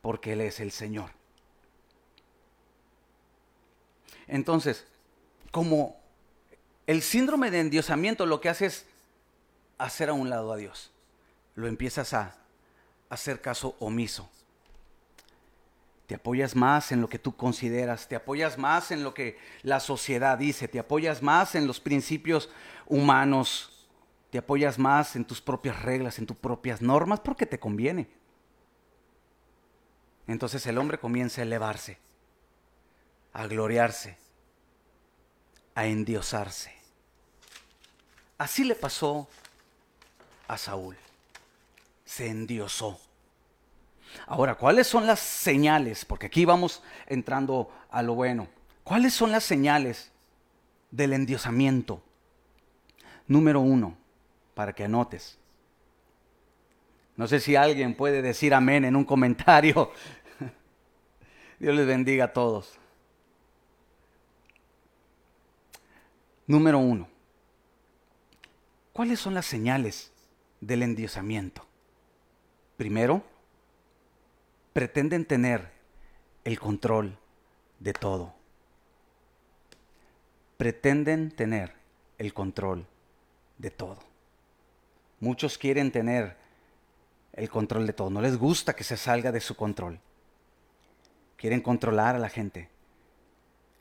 porque 0.00 0.32
Él 0.32 0.40
es 0.40 0.60
el 0.60 0.72
Señor. 0.72 1.10
Entonces, 4.26 4.86
como 5.50 6.00
el 6.86 7.02
síndrome 7.02 7.50
de 7.50 7.60
endiosamiento 7.60 8.26
lo 8.26 8.40
que 8.40 8.48
hace 8.48 8.66
es 8.66 8.86
hacer 9.78 10.08
a 10.08 10.12
un 10.12 10.30
lado 10.30 10.52
a 10.52 10.56
Dios, 10.56 10.92
lo 11.54 11.66
empiezas 11.66 12.14
a 12.14 12.36
hacer 13.08 13.40
caso 13.40 13.76
omiso. 13.78 14.28
Te 16.06 16.16
apoyas 16.16 16.54
más 16.54 16.92
en 16.92 17.00
lo 17.00 17.08
que 17.08 17.18
tú 17.18 17.34
consideras, 17.34 18.08
te 18.08 18.16
apoyas 18.16 18.58
más 18.58 18.90
en 18.90 19.02
lo 19.02 19.14
que 19.14 19.38
la 19.62 19.80
sociedad 19.80 20.36
dice, 20.36 20.68
te 20.68 20.78
apoyas 20.78 21.22
más 21.22 21.54
en 21.54 21.66
los 21.66 21.80
principios 21.80 22.50
humanos, 22.86 23.88
te 24.30 24.38
apoyas 24.38 24.78
más 24.78 25.16
en 25.16 25.24
tus 25.24 25.40
propias 25.40 25.80
reglas, 25.82 26.18
en 26.18 26.26
tus 26.26 26.36
propias 26.36 26.82
normas, 26.82 27.20
porque 27.20 27.46
te 27.46 27.58
conviene. 27.58 28.08
Entonces 30.26 30.66
el 30.66 30.76
hombre 30.76 30.98
comienza 30.98 31.40
a 31.40 31.44
elevarse, 31.44 31.98
a 33.34 33.46
gloriarse, 33.48 34.16
a 35.74 35.86
endiosarse. 35.86 36.72
Así 38.38 38.64
le 38.64 38.74
pasó 38.74 39.28
a 40.48 40.56
Saúl. 40.56 40.96
Se 42.04 42.28
endiosó. 42.28 43.00
Ahora, 44.26 44.54
¿cuáles 44.54 44.86
son 44.86 45.06
las 45.06 45.18
señales? 45.18 46.04
Porque 46.04 46.26
aquí 46.26 46.44
vamos 46.44 46.82
entrando 47.06 47.70
a 47.90 48.02
lo 48.02 48.14
bueno. 48.14 48.46
¿Cuáles 48.84 49.14
son 49.14 49.32
las 49.32 49.42
señales 49.42 50.12
del 50.92 51.12
endiosamiento? 51.12 52.02
Número 53.26 53.60
uno, 53.60 53.96
para 54.54 54.74
que 54.74 54.84
anotes. 54.84 55.38
No 57.16 57.26
sé 57.26 57.40
si 57.40 57.56
alguien 57.56 57.96
puede 57.96 58.22
decir 58.22 58.54
amén 58.54 58.84
en 58.84 58.94
un 58.94 59.04
comentario. 59.04 59.90
Dios 61.58 61.74
les 61.74 61.86
bendiga 61.86 62.26
a 62.26 62.32
todos. 62.32 62.78
Número 66.46 66.78
uno. 66.78 67.08
¿Cuáles 68.92 69.18
son 69.18 69.34
las 69.34 69.46
señales 69.46 70.12
del 70.60 70.82
endiosamiento? 70.82 71.66
Primero, 72.76 73.22
pretenden 74.72 75.24
tener 75.24 75.72
el 76.44 76.60
control 76.60 77.16
de 77.80 77.92
todo. 77.92 78.34
Pretenden 80.58 81.30
tener 81.30 81.72
el 82.18 82.34
control 82.34 82.86
de 83.58 83.70
todo. 83.70 83.98
Muchos 85.20 85.56
quieren 85.56 85.90
tener 85.90 86.36
el 87.32 87.48
control 87.48 87.86
de 87.86 87.94
todo. 87.94 88.10
No 88.10 88.20
les 88.20 88.36
gusta 88.36 88.76
que 88.76 88.84
se 88.84 88.96
salga 88.96 89.32
de 89.32 89.40
su 89.40 89.56
control. 89.56 89.98
Quieren 91.36 91.62
controlar 91.62 92.14
a 92.14 92.18
la 92.18 92.28
gente. 92.28 92.68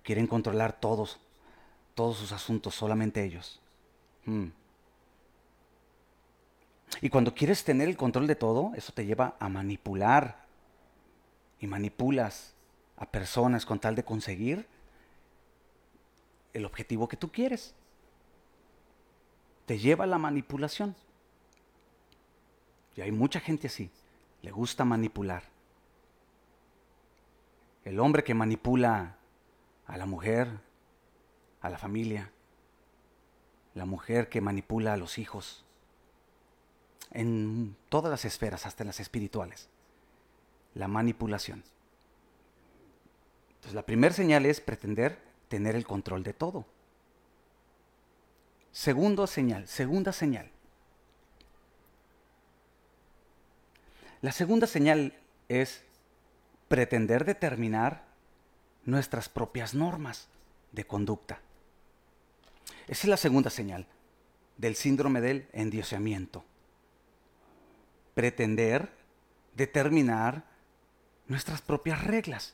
Quieren 0.03 0.27
controlar 0.27 0.79
todos, 0.79 1.19
todos 1.95 2.17
sus 2.17 2.31
asuntos, 2.31 2.75
solamente 2.75 3.23
ellos. 3.23 3.61
Hmm. 4.25 4.47
Y 7.01 7.09
cuando 7.09 7.33
quieres 7.33 7.63
tener 7.63 7.89
el 7.89 7.97
control 7.97 8.27
de 8.27 8.35
todo, 8.35 8.71
eso 8.75 8.93
te 8.93 9.05
lleva 9.05 9.35
a 9.39 9.49
manipular 9.49 10.45
y 11.59 11.67
manipulas 11.67 12.53
a 12.97 13.05
personas 13.05 13.65
con 13.65 13.79
tal 13.79 13.95
de 13.95 14.03
conseguir 14.03 14.67
el 16.53 16.65
objetivo 16.65 17.07
que 17.07 17.17
tú 17.17 17.31
quieres. 17.31 17.73
Te 19.65 19.79
lleva 19.79 20.03
a 20.03 20.07
la 20.07 20.17
manipulación. 20.17 20.95
Y 22.95 23.01
hay 23.01 23.11
mucha 23.11 23.39
gente 23.39 23.67
así, 23.67 23.89
le 24.41 24.51
gusta 24.51 24.85
manipular. 24.85 25.43
El 27.85 27.99
hombre 27.99 28.23
que 28.23 28.33
manipula 28.33 29.17
a 29.87 29.97
la 29.97 30.05
mujer, 30.05 30.47
a 31.63 31.69
la 31.69 31.79
familia, 31.79 32.31
la 33.73 33.85
mujer 33.85 34.29
que 34.29 34.41
manipula 34.41 34.93
a 34.93 34.97
los 34.97 35.17
hijos, 35.17 35.65
en 37.09 37.75
todas 37.89 38.11
las 38.11 38.25
esferas, 38.25 38.67
hasta 38.67 38.83
las 38.83 38.99
espirituales 38.99 39.69
la 40.75 40.87
manipulación. 40.87 41.63
Entonces 43.49 43.73
la 43.73 43.85
primera 43.85 44.13
señal 44.13 44.45
es 44.45 44.59
pretender 44.59 45.19
tener 45.47 45.75
el 45.75 45.85
control 45.85 46.23
de 46.23 46.33
todo. 46.33 46.65
Segunda 48.71 49.27
señal, 49.27 49.67
segunda 49.67 50.11
señal. 50.11 50.49
La 54.21 54.31
segunda 54.31 54.67
señal 54.67 55.13
es 55.47 55.83
pretender 56.67 57.25
determinar 57.25 58.03
nuestras 58.85 59.29
propias 59.29 59.75
normas 59.75 60.27
de 60.71 60.85
conducta. 60.85 61.39
Esa 62.87 63.03
es 63.03 63.05
la 63.05 63.17
segunda 63.17 63.49
señal 63.49 63.87
del 64.57 64.75
síndrome 64.75 65.21
del 65.21 65.47
endiosamiento. 65.53 66.43
Pretender 68.13 68.91
determinar 69.55 70.45
nuestras 71.27 71.61
propias 71.61 72.03
reglas. 72.03 72.53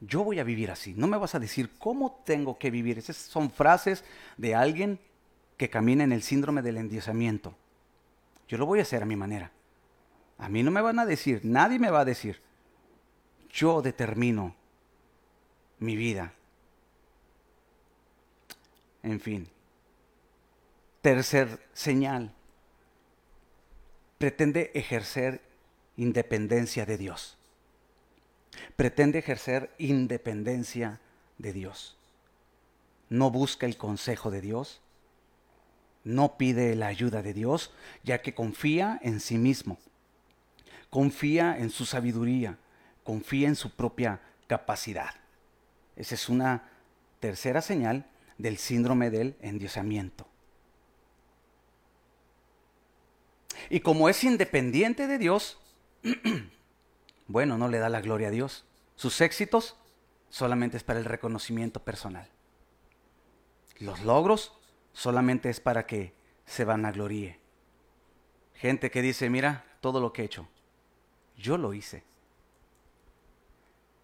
Yo 0.00 0.24
voy 0.24 0.38
a 0.38 0.44
vivir 0.44 0.70
así. 0.70 0.94
No 0.94 1.06
me 1.06 1.16
vas 1.16 1.34
a 1.34 1.38
decir 1.38 1.70
cómo 1.78 2.22
tengo 2.24 2.58
que 2.58 2.70
vivir. 2.70 2.98
Esas 2.98 3.16
son 3.16 3.50
frases 3.50 4.04
de 4.36 4.54
alguien 4.54 5.00
que 5.56 5.70
camina 5.70 6.04
en 6.04 6.12
el 6.12 6.22
síndrome 6.22 6.62
del 6.62 6.76
endiosamiento. 6.76 7.54
Yo 8.48 8.58
lo 8.58 8.66
voy 8.66 8.80
a 8.80 8.82
hacer 8.82 9.02
a 9.02 9.06
mi 9.06 9.16
manera. 9.16 9.50
A 10.38 10.48
mí 10.48 10.62
no 10.62 10.70
me 10.70 10.82
van 10.82 10.98
a 10.98 11.06
decir, 11.06 11.40
nadie 11.44 11.78
me 11.78 11.90
va 11.90 12.00
a 12.00 12.04
decir. 12.04 12.42
Yo 13.50 13.80
determino 13.80 14.54
mi 15.78 15.96
vida. 15.96 16.34
En 19.02 19.20
fin. 19.20 19.48
Tercer 21.02 21.60
señal. 21.72 22.32
Pretende 24.18 24.70
ejercer 24.74 25.42
independencia 25.96 26.86
de 26.86 26.98
Dios. 26.98 27.36
Pretende 28.76 29.18
ejercer 29.18 29.72
independencia 29.78 31.00
de 31.38 31.52
Dios. 31.52 31.96
No 33.08 33.30
busca 33.30 33.66
el 33.66 33.76
consejo 33.76 34.30
de 34.30 34.40
Dios. 34.40 34.80
No 36.02 36.36
pide 36.38 36.74
la 36.76 36.86
ayuda 36.86 37.22
de 37.22 37.34
Dios, 37.34 37.72
ya 38.04 38.22
que 38.22 38.34
confía 38.34 38.98
en 39.02 39.20
sí 39.20 39.38
mismo. 39.38 39.78
Confía 40.90 41.56
en 41.58 41.70
su 41.70 41.84
sabiduría. 41.84 42.58
Confía 43.04 43.48
en 43.48 43.56
su 43.56 43.70
propia 43.70 44.20
capacidad. 44.46 45.14
Esa 45.94 46.14
es 46.14 46.28
una 46.28 46.70
tercera 47.20 47.62
señal 47.62 48.06
del 48.38 48.58
síndrome 48.58 49.10
del 49.10 49.36
endiosamiento. 49.40 50.26
Y 53.70 53.80
como 53.80 54.08
es 54.08 54.22
independiente 54.24 55.06
de 55.06 55.18
Dios, 55.18 55.58
bueno, 57.26 57.58
no 57.58 57.68
le 57.68 57.78
da 57.78 57.88
la 57.88 58.00
gloria 58.00 58.28
a 58.28 58.30
Dios. 58.30 58.64
Sus 58.94 59.20
éxitos 59.20 59.76
solamente 60.28 60.76
es 60.76 60.84
para 60.84 60.98
el 60.98 61.04
reconocimiento 61.04 61.82
personal. 61.82 62.28
Los 63.78 64.02
logros 64.02 64.52
solamente 64.92 65.50
es 65.50 65.60
para 65.60 65.86
que 65.86 66.14
se 66.44 66.64
vanagloríe. 66.64 67.40
Gente 68.54 68.90
que 68.90 69.02
dice, 69.02 69.28
mira, 69.28 69.64
todo 69.80 70.00
lo 70.00 70.12
que 70.12 70.22
he 70.22 70.24
hecho, 70.24 70.48
yo 71.36 71.58
lo 71.58 71.74
hice. 71.74 72.04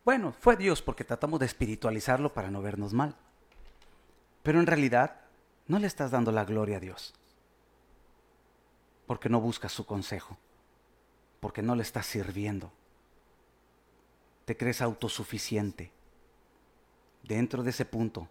Bueno, 0.04 0.34
fue 0.38 0.56
Dios 0.56 0.82
porque 0.82 1.04
tratamos 1.04 1.40
de 1.40 1.46
espiritualizarlo 1.46 2.34
para 2.34 2.50
no 2.50 2.60
vernos 2.60 2.92
mal. 2.92 3.16
Pero 4.42 4.60
en 4.60 4.66
realidad 4.66 5.20
no 5.66 5.78
le 5.78 5.86
estás 5.86 6.10
dando 6.10 6.32
la 6.32 6.44
gloria 6.44 6.78
a 6.78 6.80
Dios. 6.80 7.14
Porque 9.06 9.28
no 9.28 9.40
buscas 9.40 9.72
su 9.72 9.86
consejo. 9.86 10.36
Porque 11.40 11.62
no 11.62 11.74
le 11.74 11.82
estás 11.82 12.06
sirviendo. 12.06 12.72
Te 14.44 14.56
crees 14.56 14.82
autosuficiente. 14.82 15.92
Dentro 17.22 17.62
de 17.62 17.70
ese 17.70 17.84
punto, 17.84 18.28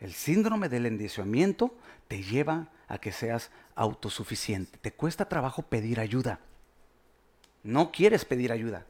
el 0.00 0.12
síndrome 0.12 0.68
del 0.68 0.86
endiosamiento 0.86 1.74
te 2.08 2.22
lleva 2.22 2.68
a 2.88 2.98
que 2.98 3.12
seas 3.12 3.50
autosuficiente. 3.74 4.78
Te 4.78 4.92
cuesta 4.92 5.28
trabajo 5.28 5.62
pedir 5.62 6.00
ayuda. 6.00 6.40
No 7.62 7.90
quieres 7.90 8.24
pedir 8.24 8.52
ayuda. 8.52 8.86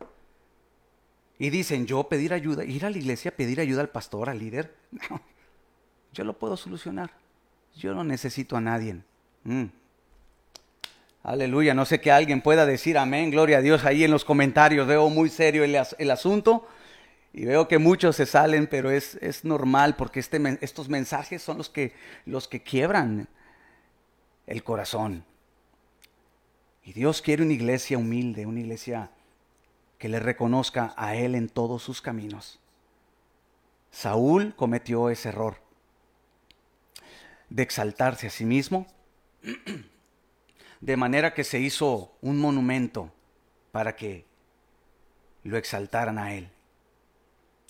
Y 1.39 1.51
dicen, 1.51 1.87
yo 1.87 2.09
pedir 2.09 2.33
ayuda, 2.33 2.65
ir 2.65 2.85
a 2.85 2.91
la 2.91 2.99
iglesia, 2.99 3.35
pedir 3.35 3.61
ayuda 3.61 3.83
al 3.83 3.91
pastor, 3.91 4.29
al 4.29 4.39
líder. 4.39 4.75
No, 5.11 5.21
yo 6.17 6.25
lo 6.25 6.33
puedo 6.33 6.57
solucionar. 6.57 7.11
Yo 7.77 7.95
no 7.95 8.03
necesito 8.03 8.57
a 8.57 8.61
nadie. 8.61 8.97
Mm. 9.45 9.65
Aleluya, 11.23 11.75
no 11.75 11.85
sé 11.85 12.01
que 12.01 12.11
alguien 12.11 12.41
pueda 12.41 12.65
decir 12.65 12.97
amén, 12.97 13.31
gloria 13.31 13.59
a 13.59 13.61
Dios 13.61 13.85
ahí 13.85 14.03
en 14.03 14.11
los 14.11 14.25
comentarios. 14.25 14.87
Veo 14.87 15.11
muy 15.11 15.29
serio 15.29 15.63
el, 15.65 16.11
asunto 16.11 16.67
y 17.35 17.45
veo 17.45 17.69
que 17.69 17.79
muchos 17.79 18.17
se 18.17 18.25
salen, 18.25 18.67
pero 18.67 18.91
es, 18.91 19.17
es 19.17 19.45
normal 19.45 19.97
porque 19.97 20.21
este, 20.21 20.41
estos 20.63 20.89
mensajes 20.89 21.43
son 21.43 21.59
los 21.59 21.69
que, 21.69 21.93
los 22.25 22.49
que 22.49 22.63
quiebran 22.63 23.29
el 24.47 24.65
corazón. 24.65 25.25
Y 26.83 26.93
Dios 26.93 27.21
quiere 27.21 27.43
una 27.43 27.53
iglesia 27.53 27.99
humilde, 27.99 28.47
una 28.47 28.61
iglesia 28.61 29.11
que 29.99 30.09
le 30.09 30.21
reconozca 30.21 30.95
a 30.97 31.17
Él 31.17 31.35
en 31.35 31.49
todos 31.49 31.83
sus 31.83 32.01
caminos. 32.01 32.61
Saúl 33.91 34.55
cometió 34.57 35.11
ese 35.11 35.31
error 35.31 35.66
de 37.49 37.63
exaltarse 37.63 38.27
a 38.27 38.31
sí 38.31 38.45
mismo, 38.45 38.87
de 40.81 40.97
manera 40.97 41.35
que 41.35 41.45
se 41.45 41.59
hizo 41.59 42.17
un 42.21 42.39
monumento 42.39 43.13
para 43.73 43.97
que 43.97 44.27
lo 45.45 45.57
exaltaran 45.57 46.19
a 46.19 46.35
Él. 46.35 46.51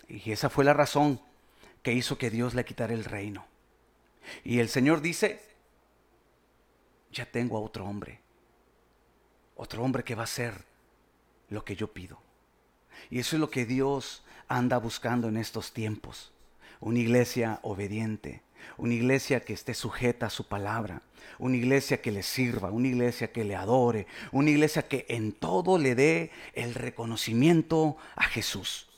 Y 0.08 0.30
esa 0.32 0.48
fue 0.48 0.64
la 0.64 0.72
razón 0.72 1.20
que 1.82 1.92
hizo 1.92 2.18
que 2.18 2.30
Dios 2.30 2.54
le 2.54 2.64
quitara 2.64 2.94
el 2.94 3.04
reino. 3.04 3.46
Y 4.44 4.58
el 4.58 4.68
Señor 4.68 5.00
dice, 5.00 5.40
ya 7.12 7.26
tengo 7.26 7.56
a 7.56 7.60
otro 7.60 7.86
hombre, 7.86 8.20
otro 9.54 9.82
hombre 9.82 10.04
que 10.04 10.14
va 10.14 10.24
a 10.24 10.28
ser 10.28 10.64
lo 11.48 11.64
que 11.64 11.76
yo 11.76 11.92
pido. 11.92 12.18
Y 13.10 13.18
eso 13.20 13.36
es 13.36 13.40
lo 13.40 13.50
que 13.50 13.66
Dios 13.66 14.24
anda 14.48 14.78
buscando 14.78 15.28
en 15.28 15.36
estos 15.36 15.72
tiempos. 15.72 16.32
Una 16.80 16.98
iglesia 16.98 17.60
obediente, 17.62 18.42
una 18.76 18.94
iglesia 18.94 19.40
que 19.40 19.52
esté 19.52 19.74
sujeta 19.74 20.26
a 20.26 20.30
su 20.30 20.48
palabra, 20.48 21.02
una 21.38 21.56
iglesia 21.56 22.00
que 22.00 22.12
le 22.12 22.22
sirva, 22.22 22.70
una 22.70 22.88
iglesia 22.88 23.32
que 23.32 23.44
le 23.44 23.56
adore, 23.56 24.06
una 24.32 24.50
iglesia 24.50 24.86
que 24.88 25.06
en 25.08 25.32
todo 25.32 25.78
le 25.78 25.94
dé 25.94 26.30
el 26.54 26.74
reconocimiento 26.74 27.96
a 28.14 28.24
Jesús. 28.24 28.88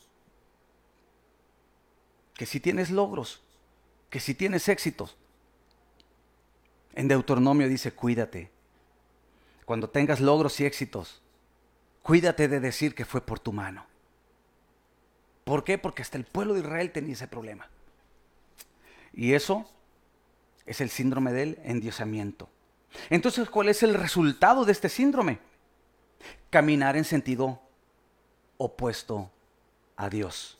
Que 2.35 2.45
si 2.45 2.59
tienes 2.59 2.89
logros, 2.89 3.41
que 4.09 4.19
si 4.19 4.33
tienes 4.33 4.69
éxitos. 4.69 5.17
En 6.95 7.07
Deuteronomio 7.07 7.67
dice, 7.67 7.91
cuídate. 7.91 8.49
Cuando 9.65 9.89
tengas 9.89 10.19
logros 10.19 10.59
y 10.59 10.65
éxitos, 10.65 11.21
Cuídate 12.09 12.47
de 12.47 12.59
decir 12.59 12.95
que 12.95 13.05
fue 13.05 13.21
por 13.21 13.39
tu 13.39 13.53
mano. 13.53 13.85
¿Por 15.43 15.63
qué? 15.63 15.77
Porque 15.77 16.01
hasta 16.01 16.17
el 16.17 16.25
pueblo 16.25 16.55
de 16.55 16.61
Israel 16.61 16.91
tenía 16.91 17.13
ese 17.13 17.27
problema. 17.27 17.69
Y 19.13 19.33
eso 19.33 19.69
es 20.65 20.81
el 20.81 20.89
síndrome 20.89 21.33
del 21.33 21.59
endiosamiento. 21.63 22.49
Entonces, 23.09 23.49
¿cuál 23.49 23.69
es 23.69 23.83
el 23.83 23.93
resultado 23.93 24.65
de 24.65 24.71
este 24.71 24.89
síndrome? 24.89 25.39
Caminar 26.49 26.97
en 26.97 27.05
sentido 27.05 27.61
opuesto 28.57 29.31
a 29.95 30.09
Dios. 30.09 30.57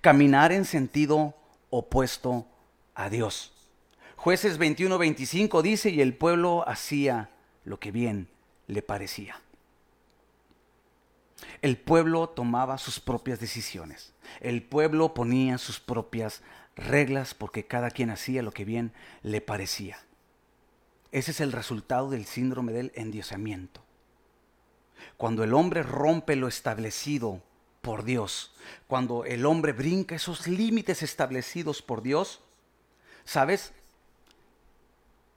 Caminar 0.00 0.52
en 0.52 0.64
sentido 0.64 1.34
opuesto 1.70 2.46
a 2.94 3.08
Dios. 3.08 3.52
Jueces 4.16 4.58
21-25 4.58 5.62
dice, 5.62 5.90
y 5.90 6.00
el 6.02 6.14
pueblo 6.14 6.68
hacía 6.68 7.30
lo 7.64 7.80
que 7.80 7.90
bien 7.90 8.28
le 8.66 8.82
parecía. 8.82 9.40
El 11.62 11.78
pueblo 11.78 12.28
tomaba 12.28 12.78
sus 12.78 13.00
propias 13.00 13.40
decisiones. 13.40 14.12
El 14.40 14.62
pueblo 14.62 15.14
ponía 15.14 15.58
sus 15.58 15.80
propias 15.80 16.42
reglas 16.86 17.34
porque 17.34 17.66
cada 17.66 17.90
quien 17.90 18.10
hacía 18.10 18.42
lo 18.42 18.52
que 18.52 18.64
bien 18.64 18.92
le 19.22 19.40
parecía. 19.40 19.98
Ese 21.12 21.32
es 21.32 21.40
el 21.40 21.52
resultado 21.52 22.10
del 22.10 22.24
síndrome 22.24 22.72
del 22.72 22.92
endiosamiento. 22.94 23.82
Cuando 25.16 25.44
el 25.44 25.54
hombre 25.54 25.82
rompe 25.82 26.36
lo 26.36 26.48
establecido 26.48 27.42
por 27.82 28.04
Dios, 28.04 28.54
cuando 28.86 29.24
el 29.24 29.46
hombre 29.46 29.72
brinca 29.72 30.14
esos 30.14 30.46
límites 30.46 31.02
establecidos 31.02 31.82
por 31.82 32.02
Dios, 32.02 32.40
¿sabes? 33.24 33.72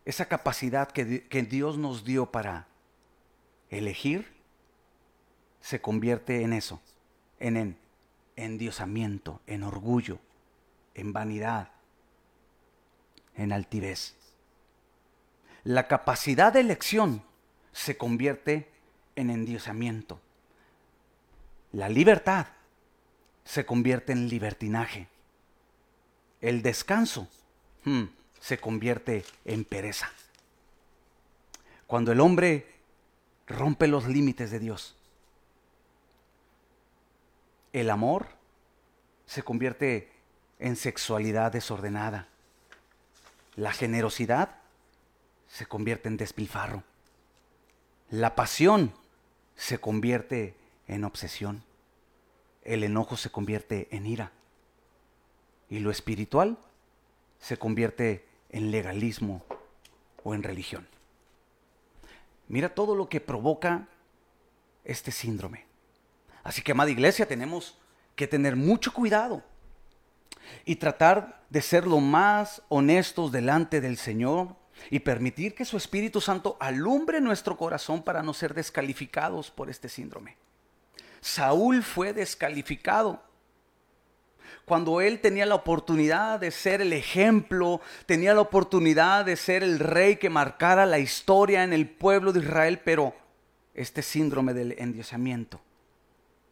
Esa 0.06 0.28
capacidad 0.28 0.92
que, 0.92 1.28
que 1.28 1.44
Dios 1.44 1.78
nos 1.78 2.04
dio 2.04 2.32
para 2.32 2.68
elegir, 3.70 4.28
se 5.62 5.82
convierte 5.82 6.42
en 6.42 6.54
eso, 6.54 6.82
en 7.40 7.78
endiosamiento, 8.36 9.40
en 9.48 9.64
orgullo, 9.64 10.20
en 10.96 11.14
vanidad, 11.14 11.72
en 13.36 13.52
altivez. 13.52 14.16
La 15.64 15.88
capacidad 15.88 16.54
de 16.54 16.60
elección 16.60 17.24
se 17.72 17.98
convierte 17.98 18.70
en 19.16 19.30
endiosamiento. 19.30 20.20
La 21.72 21.90
libertad 21.90 22.48
se 23.44 23.66
convierte 23.66 24.14
en 24.14 24.28
libertinaje. 24.28 25.08
El 26.42 26.62
descanso 26.62 27.28
hmm, 27.86 28.04
se 28.40 28.58
convierte 28.60 29.26
en 29.46 29.64
pereza. 29.66 30.12
Cuando 31.88 32.12
el 32.12 32.20
hombre 32.20 32.74
rompe 33.48 33.88
los 33.88 34.08
límites 34.08 34.52
de 34.52 34.60
Dios, 34.60 34.96
el 37.72 37.90
amor 37.90 38.28
se 39.26 39.44
convierte 39.44 40.13
en 40.64 40.78
sexualidad 40.78 41.52
desordenada. 41.52 42.30
La 43.58 43.74
generosidad 43.74 44.56
se 45.46 45.66
convierte 45.66 46.08
en 46.08 46.16
despilfarro. 46.16 46.84
La 48.10 48.34
pasión 48.34 48.94
se 49.58 49.80
convierte 49.80 50.56
en 50.88 51.04
obsesión. 51.04 51.66
El 52.64 52.86
enojo 52.86 53.18
se 53.18 53.30
convierte 53.30 53.90
en 53.92 54.06
ira. 54.06 54.32
Y 55.70 55.80
lo 55.80 55.92
espiritual 55.92 56.58
se 57.40 57.58
convierte 57.58 58.26
en 58.50 58.72
legalismo 58.72 59.44
o 60.24 60.34
en 60.34 60.44
religión. 60.44 60.88
Mira 62.48 62.74
todo 62.74 62.96
lo 62.96 63.10
que 63.10 63.20
provoca 63.20 63.90
este 64.86 65.12
síndrome. 65.12 65.66
Así 66.42 66.62
que, 66.62 66.72
amada 66.72 66.90
iglesia, 66.90 67.28
tenemos 67.28 67.78
que 68.16 68.28
tener 68.28 68.56
mucho 68.56 68.94
cuidado 68.94 69.44
y 70.66 70.76
tratar 70.76 71.44
de 71.50 71.62
ser 71.62 71.86
lo 71.86 72.00
más 72.00 72.62
honestos 72.70 73.32
delante 73.32 73.82
del 73.82 73.98
Señor 73.98 74.56
y 74.90 75.00
permitir 75.00 75.56
que 75.56 75.66
su 75.66 75.78
Espíritu 75.78 76.20
Santo 76.20 76.58
alumbre 76.60 77.22
nuestro 77.22 77.58
corazón 77.58 78.04
para 78.04 78.24
no 78.24 78.34
ser 78.34 78.54
descalificados 78.54 79.52
por 79.52 79.70
este 79.70 79.90
síndrome. 79.90 80.38
Saúl 81.22 81.84
fue 81.84 82.12
descalificado 82.12 83.22
cuando 84.66 85.02
él 85.02 85.20
tenía 85.20 85.46
la 85.46 85.56
oportunidad 85.56 86.40
de 86.40 86.50
ser 86.52 86.82
el 86.82 86.94
ejemplo, 86.94 87.82
tenía 88.06 88.34
la 88.34 88.42
oportunidad 88.42 89.26
de 89.26 89.36
ser 89.36 89.62
el 89.62 89.80
rey 89.80 90.16
que 90.16 90.30
marcara 90.30 90.86
la 90.86 91.00
historia 91.00 91.64
en 91.64 91.74
el 91.74 91.90
pueblo 91.90 92.32
de 92.32 92.40
Israel, 92.40 92.80
pero 92.84 93.14
este 93.74 94.02
síndrome 94.02 94.54
del 94.54 94.76
endiosamiento, 94.78 95.60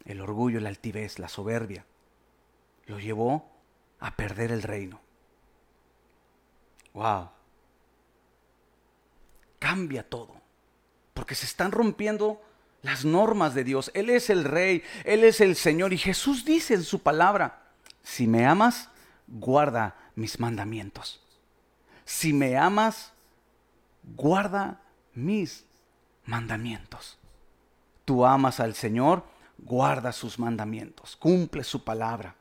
el 0.06 0.20
orgullo, 0.20 0.60
la 0.60 0.70
altivez, 0.70 1.20
la 1.20 1.30
soberbia, 1.30 1.86
lo 2.88 3.00
llevó 3.00 3.50
a 4.02 4.16
perder 4.16 4.52
el 4.52 4.64
reino. 4.64 5.00
Wow. 6.94 7.30
Cambia 9.60 10.04
todo, 10.08 10.34
porque 11.14 11.36
se 11.36 11.46
están 11.46 11.72
rompiendo 11.72 12.42
las 12.82 13.06
normas 13.06 13.54
de 13.54 13.64
Dios. 13.64 13.92
Él 13.94 14.10
es 14.10 14.30
el 14.30 14.44
rey, 14.44 14.84
Él 15.06 15.24
es 15.24 15.40
el 15.40 15.56
Señor 15.56 15.94
y 15.94 15.98
Jesús 15.98 16.44
dice 16.44 16.74
en 16.74 16.84
su 16.84 17.02
palabra, 17.02 17.62
si 18.04 18.28
me 18.28 18.46
amas, 18.46 18.90
guarda 19.28 19.96
mis 20.16 20.40
mandamientos. 20.40 21.22
Si 22.04 22.34
me 22.34 22.58
amas, 22.58 23.14
guarda 24.04 24.82
mis 25.14 25.64
mandamientos. 26.26 27.20
Tú 28.04 28.26
amas 28.26 28.60
al 28.60 28.74
Señor, 28.74 29.24
guarda 29.60 30.12
sus 30.12 30.40
mandamientos, 30.40 31.16
cumple 31.16 31.64
su 31.64 31.84
palabra. 31.84 32.36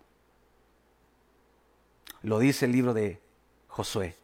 Lo 2.23 2.39
dice 2.39 2.66
el 2.66 2.73
libro 2.73 2.95
de 2.95 3.21
Josué, 3.68 4.14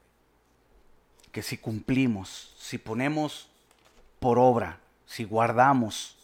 que 1.33 1.43
si 1.43 1.57
cumplimos, 1.59 2.55
si 2.59 2.79
ponemos 2.79 3.49
por 4.21 4.39
obra, 4.39 4.81
si 5.07 5.25
guardamos 5.25 6.17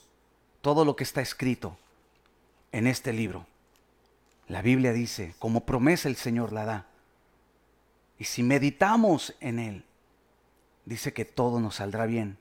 todo 0.60 0.84
lo 0.84 0.96
que 0.96 1.04
está 1.04 1.20
escrito 1.20 1.76
en 2.72 2.86
este 2.86 3.12
libro, 3.12 3.46
la 4.48 4.60
Biblia 4.60 4.92
dice, 4.92 5.34
como 5.38 5.64
promesa 5.64 6.08
el 6.08 6.16
Señor 6.16 6.52
la 6.52 6.64
da. 6.64 6.86
Y 8.18 8.24
si 8.24 8.42
meditamos 8.42 9.34
en 9.40 9.58
Él, 9.58 9.84
dice 10.84 11.12
que 11.12 11.24
todo 11.24 11.60
nos 11.60 11.76
saldrá 11.76 12.06
bien 12.06 12.36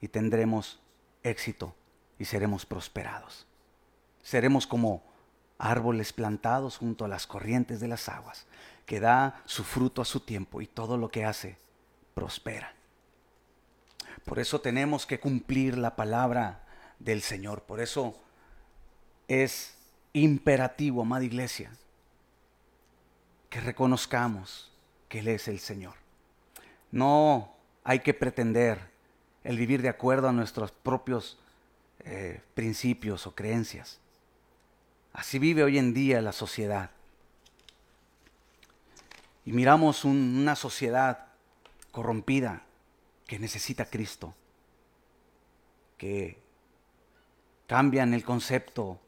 y 0.00 0.08
tendremos 0.08 0.78
éxito 1.22 1.74
y 2.18 2.26
seremos 2.26 2.66
prosperados. 2.66 3.46
Seremos 4.22 4.66
como 4.66 5.02
árboles 5.58 6.12
plantados 6.12 6.76
junto 6.78 7.04
a 7.04 7.08
las 7.08 7.26
corrientes 7.26 7.80
de 7.80 7.88
las 7.88 8.08
aguas, 8.08 8.46
que 8.84 9.00
da 9.00 9.42
su 9.46 9.64
fruto 9.64 10.02
a 10.02 10.04
su 10.04 10.20
tiempo 10.20 10.60
y 10.60 10.66
todo 10.66 10.96
lo 10.96 11.08
que 11.08 11.24
hace 11.24 11.58
prospera. 12.14 12.72
Por 14.24 14.38
eso 14.38 14.60
tenemos 14.60 15.06
que 15.06 15.20
cumplir 15.20 15.78
la 15.78 15.96
palabra 15.96 16.64
del 16.98 17.22
Señor. 17.22 17.62
Por 17.62 17.80
eso 17.80 18.18
es 19.28 19.76
imperativo, 20.12 21.02
amada 21.02 21.24
iglesia, 21.24 21.70
que 23.50 23.60
reconozcamos 23.60 24.72
que 25.08 25.20
Él 25.20 25.28
es 25.28 25.48
el 25.48 25.60
Señor. 25.60 25.94
No 26.90 27.54
hay 27.84 28.00
que 28.00 28.14
pretender 28.14 28.90
el 29.44 29.58
vivir 29.58 29.82
de 29.82 29.88
acuerdo 29.88 30.28
a 30.28 30.32
nuestros 30.32 30.72
propios 30.72 31.38
eh, 32.00 32.40
principios 32.54 33.26
o 33.26 33.34
creencias. 33.34 34.00
Así 35.16 35.38
vive 35.38 35.64
hoy 35.64 35.78
en 35.78 35.94
día 35.94 36.20
la 36.20 36.32
sociedad. 36.32 36.90
Y 39.46 39.52
miramos 39.52 40.04
una 40.04 40.54
sociedad 40.54 41.28
corrompida 41.90 42.64
que 43.26 43.38
necesita 43.38 43.86
Cristo, 43.86 44.34
que 45.96 46.38
cambian 47.66 48.12
el 48.12 48.24
concepto 48.24 49.00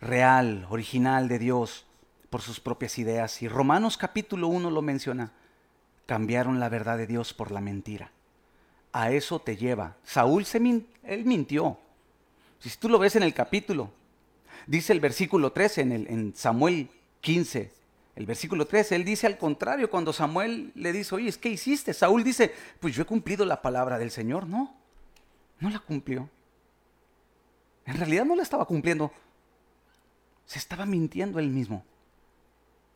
real, 0.00 0.66
original 0.70 1.28
de 1.28 1.38
Dios 1.38 1.84
por 2.30 2.40
sus 2.40 2.58
propias 2.58 2.98
ideas. 2.98 3.42
Y 3.42 3.48
Romanos 3.48 3.98
capítulo 3.98 4.48
1 4.48 4.70
lo 4.70 4.80
menciona. 4.80 5.32
Cambiaron 6.06 6.58
la 6.58 6.70
verdad 6.70 6.96
de 6.96 7.06
Dios 7.06 7.34
por 7.34 7.50
la 7.50 7.60
mentira. 7.60 8.12
A 8.92 9.10
eso 9.10 9.40
te 9.40 9.58
lleva. 9.58 9.98
Saúl 10.04 10.46
se 10.46 10.56
él 10.56 11.24
mintió. 11.26 11.78
Si 12.60 12.70
tú 12.78 12.88
lo 12.88 12.98
ves 12.98 13.14
en 13.16 13.22
el 13.22 13.34
capítulo, 13.34 13.92
dice 14.66 14.92
el 14.92 15.00
versículo 15.00 15.52
13 15.52 15.80
en, 15.80 15.92
el, 15.92 16.06
en 16.08 16.34
Samuel 16.34 16.90
15, 17.20 17.72
el 18.16 18.24
versículo 18.24 18.66
13, 18.66 18.96
él 18.96 19.04
dice 19.04 19.26
al 19.26 19.36
contrario, 19.36 19.90
cuando 19.90 20.10
Samuel 20.12 20.72
le 20.74 20.92
dice, 20.92 21.14
oye, 21.14 21.30
¿qué 21.34 21.50
hiciste? 21.50 21.92
Saúl 21.92 22.24
dice, 22.24 22.52
pues 22.80 22.94
yo 22.94 23.02
he 23.02 23.06
cumplido 23.06 23.44
la 23.44 23.60
palabra 23.60 23.98
del 23.98 24.10
Señor. 24.10 24.46
No, 24.46 24.74
no 25.60 25.68
la 25.68 25.80
cumplió. 25.80 26.30
En 27.84 27.98
realidad 27.98 28.24
no 28.24 28.34
la 28.34 28.42
estaba 28.42 28.64
cumpliendo. 28.64 29.12
Se 30.46 30.58
estaba 30.58 30.86
mintiendo 30.86 31.38
él 31.38 31.50
mismo. 31.50 31.84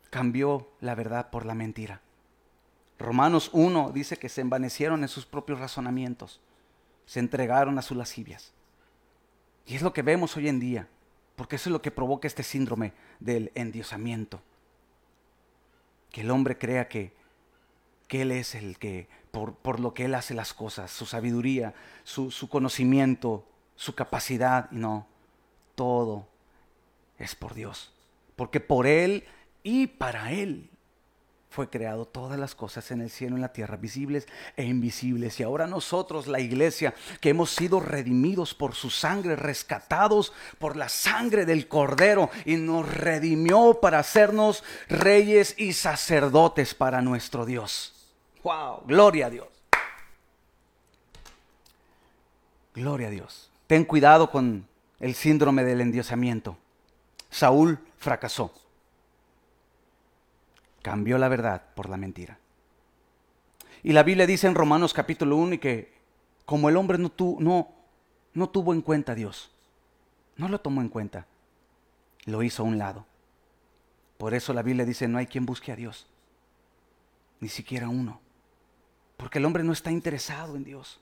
Cambió 0.09 0.71
la 0.81 0.95
verdad 0.95 1.29
por 1.31 1.45
la 1.45 1.55
mentira. 1.55 2.01
Romanos 2.99 3.51
1 3.53 3.93
dice 3.93 4.17
que 4.17 4.31
se 4.31 4.41
envanecieron 4.41 5.03
en 5.03 5.09
sus 5.09 5.27
propios 5.27 5.61
razonamientos. 5.61 6.41
Se 7.05 7.21
entregaron 7.21 7.79
a 7.79 7.83
sus 7.83 7.97
lascivias. 7.97 8.53
Y 9.67 9.77
es 9.77 9.83
lo 9.83 9.93
que 9.93 10.03
vemos 10.03 10.35
hoy 10.39 10.49
en 10.49 10.61
día, 10.61 10.89
porque 11.41 11.57
eso 11.57 11.71
es 11.71 11.73
lo 11.73 11.81
que 11.81 11.91
provoca 11.91 12.29
este 12.29 12.43
síndrome 12.43 12.93
del 13.19 13.51
endiosamiento. 13.55 14.43
Que 16.11 16.21
el 16.21 16.31
hombre 16.31 16.59
crea 16.59 16.87
que, 16.87 17.15
que 18.09 18.21
Él 18.21 18.31
es 18.31 18.55
el 18.55 18.77
que, 18.77 19.09
por, 19.31 19.55
por, 19.55 19.81
lo 19.81 19.95
que 19.95 20.05
Él 20.05 20.15
hace 20.15 20.35
las 20.35 20.53
cosas, 20.53 20.91
su 20.91 21.07
sabiduría, 21.07 21.73
su, 22.05 22.31
su 22.31 22.51
conocimiento, 22.51 23.49
su 23.75 23.95
capacidad, 23.95 24.71
y 24.71 24.77
no, 24.77 25.07
todo 25.77 26.29
es 27.17 27.35
por 27.35 27.55
Dios. 27.55 27.91
Porque 28.37 28.61
por 28.61 28.87
Él 28.87 29.25
y 29.63 29.87
para 29.87 30.33
Él 30.33 30.69
fue 31.51 31.69
creado 31.69 32.07
todas 32.07 32.39
las 32.39 32.55
cosas 32.55 32.93
en 32.93 33.01
el 33.01 33.11
cielo 33.11 33.35
y 33.35 33.39
en 33.39 33.43
la 33.43 33.53
tierra, 33.53 33.77
visibles 33.77 34.29
e 34.57 34.65
invisibles. 34.65 35.41
Y 35.41 35.43
ahora 35.43 35.67
nosotros, 35.67 36.29
la 36.29 36.39
iglesia, 36.39 36.95
que 37.21 37.31
hemos 37.31 37.51
sido 37.51 37.81
redimidos 37.81 38.55
por 38.55 38.77
su 38.77 38.89
sangre, 38.89 39.35
rescatados 39.35 40.33
por 40.61 40.77
la 40.77 40.89
sangre 40.89 41.45
del 41.47 41.67
Cordero, 41.67 42.31
y 42.45 42.55
nos 42.55 42.89
redimió 42.89 43.81
para 43.83 43.99
hacernos 43.99 44.63
reyes 44.89 45.57
y 45.59 45.73
sacerdotes 45.73 46.75
para 46.75 47.03
nuestro 47.03 47.45
Dios. 47.45 47.95
¡Wow! 48.45 48.85
Gloria 48.87 49.27
a 49.27 49.31
Dios. 49.31 49.49
Gloria 52.75 53.09
a 53.09 53.11
Dios. 53.11 53.51
Ten 53.67 53.85
cuidado 53.85 54.31
con 54.31 54.69
el 55.01 55.17
síndrome 55.17 55.65
del 55.65 55.81
endiosamiento. 55.81 56.57
Saúl 57.29 57.81
fracasó. 57.99 58.53
Cambió 60.83 61.19
la 61.19 61.29
verdad 61.29 61.63
por 61.75 61.89
la 61.89 61.97
mentira. 61.97 62.39
Y 63.83 63.93
la 63.93 64.03
Biblia 64.03 64.27
dice 64.27 64.47
en 64.47 64.55
Romanos 64.55 64.93
capítulo 64.93 65.37
1 65.37 65.59
que 65.61 65.93
como 66.45 66.69
el 66.69 66.77
hombre 66.77 66.99
no, 66.99 67.13
no, 67.39 67.69
no 68.35 68.49
tuvo 68.49 68.75
en 68.75 68.83
cuenta 68.83 69.13
a 69.13 69.15
Dios, 69.15 69.51
no 70.37 70.49
lo 70.49 70.61
tomó 70.61 70.81
en 70.81 70.89
cuenta, 70.89 71.27
lo 72.25 72.43
hizo 72.43 72.63
a 72.63 72.67
un 72.67 72.79
lado. 72.79 73.07
Por 74.19 74.35
eso 74.35 74.53
la 74.53 74.63
Biblia 74.63 74.85
dice, 74.85 75.09
no 75.09 75.19
hay 75.19 75.27
quien 75.27 75.47
busque 75.47 75.73
a 75.73 75.77
Dios, 75.77 76.07
ni 77.41 77.49
siquiera 77.49 77.89
uno. 77.89 78.21
Porque 79.17 79.39
el 79.39 79.45
hombre 79.45 79.65
no 79.65 79.73
está 79.73 79.91
interesado 79.91 80.57
en 80.57 80.65
Dios. 80.65 81.01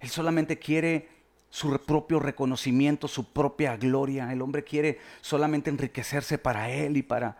Él 0.00 0.08
solamente 0.08 0.58
quiere 0.58 1.08
su 1.50 1.78
propio 1.78 2.18
reconocimiento, 2.18 3.06
su 3.06 3.32
propia 3.32 3.76
gloria. 3.76 4.32
El 4.32 4.42
hombre 4.42 4.64
quiere 4.64 4.98
solamente 5.20 5.70
enriquecerse 5.70 6.36
para 6.36 6.70
él 6.70 6.96
y 6.96 7.02
para... 7.02 7.36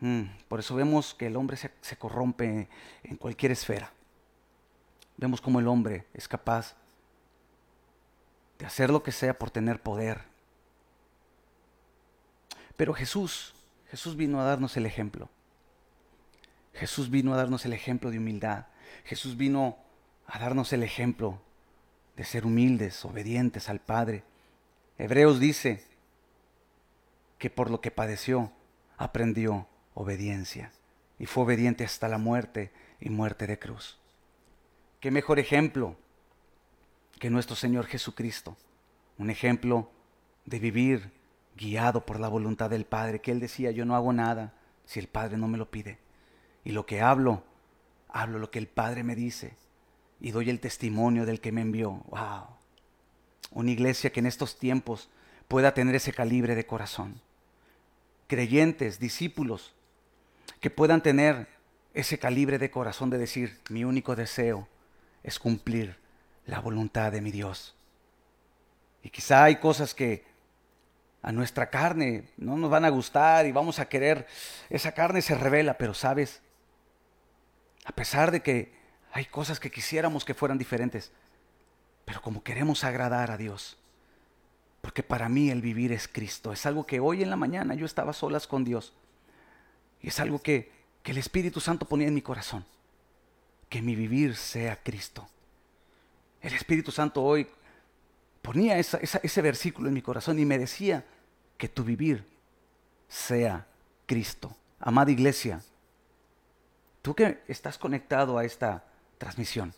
Mm, 0.00 0.22
por 0.48 0.60
eso 0.60 0.74
vemos 0.74 1.14
que 1.14 1.26
el 1.26 1.36
hombre 1.36 1.56
se, 1.56 1.70
se 1.80 1.96
corrompe 1.96 2.68
en 3.02 3.16
cualquier 3.16 3.52
esfera. 3.52 3.92
Vemos 5.16 5.40
como 5.40 5.58
el 5.58 5.66
hombre 5.66 6.06
es 6.14 6.28
capaz 6.28 6.76
de 8.58 8.66
hacer 8.66 8.90
lo 8.90 9.02
que 9.02 9.12
sea 9.12 9.38
por 9.38 9.50
tener 9.50 9.82
poder. 9.82 10.20
Pero 12.76 12.94
Jesús, 12.94 13.54
Jesús 13.90 14.16
vino 14.16 14.40
a 14.40 14.44
darnos 14.44 14.76
el 14.76 14.86
ejemplo. 14.86 15.28
Jesús 16.74 17.10
vino 17.10 17.34
a 17.34 17.36
darnos 17.36 17.64
el 17.64 17.72
ejemplo 17.72 18.10
de 18.10 18.18
humildad. 18.18 18.66
Jesús 19.04 19.36
vino 19.36 19.76
a 20.26 20.38
darnos 20.38 20.72
el 20.72 20.84
ejemplo 20.84 21.40
de 22.16 22.24
ser 22.24 22.46
humildes, 22.46 23.04
obedientes 23.04 23.68
al 23.68 23.80
Padre. 23.80 24.22
Hebreos 24.96 25.40
dice 25.40 25.84
que 27.38 27.50
por 27.50 27.70
lo 27.70 27.80
que 27.80 27.90
padeció 27.90 28.52
aprendió 28.96 29.66
obediencia. 29.98 30.72
y 31.20 31.26
fue 31.26 31.42
obediente 31.42 31.84
hasta 31.84 32.06
la 32.06 32.18
muerte 32.18 32.70
y 33.00 33.10
muerte 33.10 33.48
de 33.48 33.58
cruz. 33.58 33.98
¿Qué 35.00 35.10
mejor 35.10 35.40
ejemplo 35.40 35.96
que 37.18 37.28
nuestro 37.28 37.56
Señor 37.56 37.86
Jesucristo? 37.86 38.56
Un 39.18 39.28
ejemplo 39.28 39.90
de 40.46 40.60
vivir 40.60 41.10
guiado 41.56 42.06
por 42.06 42.20
la 42.20 42.28
voluntad 42.28 42.70
del 42.70 42.84
Padre, 42.84 43.20
que 43.20 43.32
Él 43.32 43.40
decía, 43.40 43.72
yo 43.72 43.84
no 43.84 43.96
hago 43.96 44.12
nada 44.12 44.54
si 44.84 45.00
el 45.00 45.08
Padre 45.08 45.36
no 45.38 45.48
me 45.48 45.58
lo 45.58 45.72
pide. 45.72 45.98
Y 46.62 46.70
lo 46.70 46.86
que 46.86 47.00
hablo, 47.00 47.42
hablo 48.08 48.38
lo 48.38 48.52
que 48.52 48.60
el 48.60 48.68
Padre 48.68 49.02
me 49.02 49.16
dice 49.16 49.56
y 50.20 50.30
doy 50.30 50.50
el 50.50 50.60
testimonio 50.60 51.26
del 51.26 51.40
que 51.40 51.50
me 51.50 51.62
envió. 51.62 52.04
¡Wow! 52.10 52.46
Una 53.50 53.72
iglesia 53.72 54.12
que 54.12 54.20
en 54.20 54.26
estos 54.26 54.56
tiempos 54.60 55.10
pueda 55.48 55.74
tener 55.74 55.96
ese 55.96 56.12
calibre 56.12 56.54
de 56.54 56.64
corazón. 56.64 57.20
Creyentes, 58.28 59.00
discípulos, 59.00 59.74
que 60.60 60.70
puedan 60.70 61.02
tener 61.02 61.48
ese 61.94 62.18
calibre 62.18 62.58
de 62.58 62.70
corazón 62.70 63.10
de 63.10 63.18
decir, 63.18 63.60
mi 63.70 63.84
único 63.84 64.16
deseo 64.16 64.68
es 65.22 65.38
cumplir 65.38 65.96
la 66.46 66.60
voluntad 66.60 67.12
de 67.12 67.20
mi 67.20 67.30
Dios. 67.30 67.74
Y 69.02 69.10
quizá 69.10 69.44
hay 69.44 69.56
cosas 69.56 69.94
que 69.94 70.24
a 71.22 71.32
nuestra 71.32 71.70
carne 71.70 72.30
no 72.36 72.56
nos 72.56 72.70
van 72.70 72.84
a 72.84 72.90
gustar 72.90 73.46
y 73.46 73.52
vamos 73.52 73.78
a 73.78 73.88
querer, 73.88 74.26
esa 74.70 74.92
carne 74.92 75.22
se 75.22 75.34
revela, 75.34 75.78
pero 75.78 75.94
sabes, 75.94 76.40
a 77.84 77.92
pesar 77.92 78.30
de 78.30 78.42
que 78.42 78.72
hay 79.12 79.24
cosas 79.24 79.58
que 79.60 79.70
quisiéramos 79.70 80.24
que 80.24 80.34
fueran 80.34 80.58
diferentes, 80.58 81.12
pero 82.04 82.22
como 82.22 82.42
queremos 82.42 82.84
agradar 82.84 83.30
a 83.30 83.36
Dios, 83.36 83.78
porque 84.80 85.02
para 85.02 85.28
mí 85.28 85.50
el 85.50 85.60
vivir 85.60 85.92
es 85.92 86.08
Cristo, 86.08 86.52
es 86.52 86.64
algo 86.66 86.86
que 86.86 87.00
hoy 87.00 87.22
en 87.22 87.30
la 87.30 87.36
mañana 87.36 87.74
yo 87.74 87.86
estaba 87.86 88.12
solas 88.12 88.46
con 88.46 88.64
Dios 88.64 88.94
y 90.02 90.08
es 90.08 90.20
algo 90.20 90.40
que, 90.40 90.70
que 91.02 91.12
el 91.12 91.18
Espíritu 91.18 91.60
Santo 91.60 91.86
ponía 91.86 92.08
en 92.08 92.14
mi 92.14 92.22
corazón, 92.22 92.64
que 93.68 93.82
mi 93.82 93.94
vivir 93.94 94.36
sea 94.36 94.82
Cristo. 94.82 95.28
El 96.40 96.54
Espíritu 96.54 96.92
Santo 96.92 97.22
hoy 97.22 97.48
ponía 98.42 98.78
ese 98.78 99.42
versículo 99.42 99.88
en 99.88 99.94
mi 99.94 100.02
corazón 100.02 100.38
y 100.38 100.44
me 100.44 100.58
decía 100.58 101.04
que 101.56 101.68
tu 101.68 101.84
vivir 101.84 102.24
sea 103.08 103.66
Cristo. 104.06 104.56
Amada 104.80 105.10
iglesia, 105.10 105.62
tú 107.02 107.14
que 107.14 107.42
estás 107.48 107.76
conectado 107.76 108.38
a 108.38 108.44
esta 108.44 108.84
transmisión, 109.18 109.74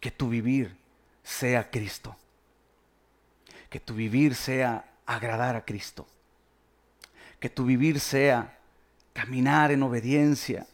que 0.00 0.10
tu 0.10 0.28
vivir 0.28 0.76
sea 1.22 1.70
Cristo, 1.70 2.16
que 3.70 3.80
tu 3.80 3.94
vivir 3.94 4.34
sea 4.34 4.92
agradar 5.06 5.56
a 5.56 5.64
Cristo, 5.64 6.06
que 7.38 7.48
tu 7.48 7.64
vivir 7.64 8.00
sea 8.00 8.58
caminar 9.14 9.70
en 9.70 9.82
obediencia 9.82 10.66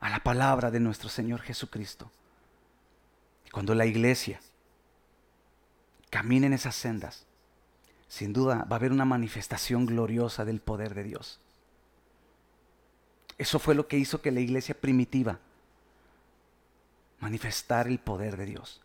a 0.00 0.10
la 0.10 0.20
palabra 0.20 0.70
de 0.70 0.80
nuestro 0.80 1.08
Señor 1.08 1.40
Jesucristo. 1.40 2.10
Cuando 3.50 3.74
la 3.74 3.86
iglesia 3.86 4.40
caminen 6.10 6.52
esas 6.52 6.76
sendas, 6.76 7.24
sin 8.08 8.34
duda 8.34 8.66
va 8.70 8.76
a 8.76 8.78
haber 8.78 8.92
una 8.92 9.06
manifestación 9.06 9.86
gloriosa 9.86 10.44
del 10.44 10.60
poder 10.60 10.94
de 10.94 11.04
Dios. 11.04 11.40
Eso 13.38 13.58
fue 13.58 13.74
lo 13.74 13.88
que 13.88 13.96
hizo 13.96 14.20
que 14.20 14.30
la 14.30 14.40
iglesia 14.40 14.74
primitiva 14.78 15.38
manifestar 17.20 17.86
el 17.86 17.98
poder 17.98 18.36
de 18.36 18.46
Dios. 18.46 18.82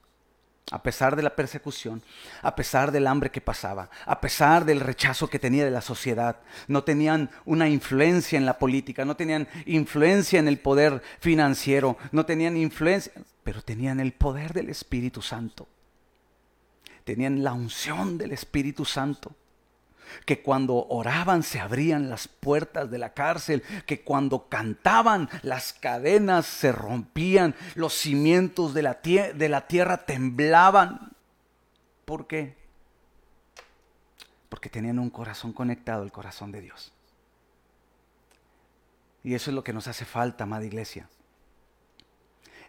A 0.70 0.84
pesar 0.84 1.16
de 1.16 1.24
la 1.24 1.36
persecución, 1.36 2.02
a 2.42 2.56
pesar 2.56 2.92
del 2.92 3.08
hambre 3.08 3.32
que 3.32 3.42
pasaba, 3.42 3.90
a 4.06 4.22
pesar 4.22 4.64
del 4.64 4.80
rechazo 4.80 5.28
que 5.28 5.40
tenía 5.40 5.66
de 5.66 5.72
la 5.72 5.82
sociedad, 5.82 6.38
no 6.68 6.84
tenían 6.84 7.30
una 7.46 7.68
influencia 7.68 8.38
en 8.38 8.46
la 8.46 8.58
política, 8.58 9.04
no 9.04 9.16
tenían 9.16 9.48
influencia 9.66 10.40
en 10.40 10.48
el 10.48 10.60
poder 10.60 11.02
financiero, 11.20 11.98
no 12.12 12.26
tenían 12.26 12.56
influencia, 12.56 13.12
pero 13.44 13.62
tenían 13.62 14.00
el 14.00 14.14
poder 14.14 14.54
del 14.54 14.70
Espíritu 14.70 15.22
Santo 15.22 15.68
tenían 17.04 17.44
la 17.44 17.54
unción 17.54 18.18
del 18.18 18.32
Espíritu 18.32 18.86
Santo. 18.86 19.36
Que 20.26 20.42
cuando 20.42 20.88
oraban 20.88 21.44
se 21.44 21.60
abrían 21.60 22.10
las 22.10 22.28
puertas 22.28 22.90
de 22.90 22.98
la 22.98 23.14
cárcel, 23.14 23.64
que 23.86 24.02
cuando 24.02 24.48
cantaban 24.50 25.30
las 25.42 25.74
cadenas 25.74 26.46
se 26.46 26.72
rompían, 26.72 27.56
los 27.76 27.94
cimientos 27.94 28.74
de 28.74 28.84
la, 28.84 29.00
de 29.04 29.50
la 29.50 29.68
tierra 29.68 30.06
temblaban. 30.06 31.12
¿Por 32.06 32.28
qué? 32.28 32.56
Porque 34.50 34.70
tenían 34.70 35.00
un 35.00 35.10
corazón 35.10 35.54
conectado 35.54 36.04
al 36.04 36.12
corazón 36.12 36.52
de 36.52 36.62
Dios. 36.62 36.92
Y 39.24 39.36
eso 39.36 39.52
es 39.52 39.56
lo 39.56 39.64
que 39.64 39.74
nos 39.74 39.88
hace 39.88 40.06
falta, 40.06 40.44
amada 40.44 40.66
iglesia. 40.66 41.08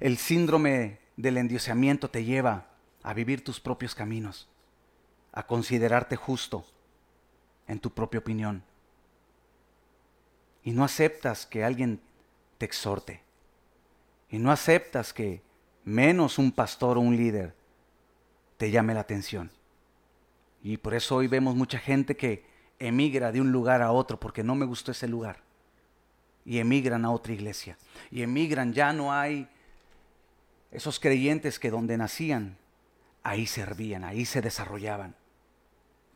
El 0.01 0.18
síndrome 0.18 0.99
del 1.16 1.38
endiosamiento 1.38 2.11
te 2.11 2.24
lleva 2.24 2.66
a 3.03 3.14
vivir 3.14 3.45
tus 3.45 3.61
propios 3.61 3.95
caminos, 3.95 4.49
a 5.32 5.47
considerarte 5.47 6.16
justo 6.16 6.64
en 7.66 7.78
tu 7.78 7.90
propia 7.90 8.20
opinión. 8.20 8.62
Y 10.62 10.72
no 10.72 10.84
aceptas 10.84 11.46
que 11.46 11.64
alguien 11.64 12.00
te 12.58 12.66
exhorte. 12.66 13.22
Y 14.28 14.38
no 14.38 14.50
aceptas 14.50 15.12
que 15.12 15.42
menos 15.84 16.38
un 16.38 16.52
pastor 16.52 16.96
o 16.96 17.00
un 17.00 17.16
líder 17.16 17.54
te 18.56 18.70
llame 18.70 18.94
la 18.94 19.00
atención. 19.00 19.50
Y 20.62 20.76
por 20.76 20.94
eso 20.94 21.16
hoy 21.16 21.26
vemos 21.26 21.56
mucha 21.56 21.78
gente 21.78 22.16
que 22.16 22.44
emigra 22.78 23.32
de 23.32 23.40
un 23.40 23.50
lugar 23.50 23.82
a 23.82 23.92
otro 23.92 24.18
porque 24.18 24.44
no 24.44 24.54
me 24.54 24.66
gustó 24.66 24.92
ese 24.92 25.08
lugar. 25.08 25.40
Y 26.44 26.58
emigran 26.58 27.04
a 27.04 27.10
otra 27.10 27.32
iglesia. 27.32 27.76
Y 28.10 28.22
emigran, 28.22 28.72
ya 28.72 28.92
no 28.92 29.12
hay 29.12 29.48
esos 30.70 30.98
creyentes 30.98 31.58
que 31.58 31.70
donde 31.70 31.96
nacían 31.96 32.56
ahí 33.22 33.46
servían, 33.46 34.04
ahí 34.04 34.24
se 34.24 34.40
desarrollaban. 34.40 35.14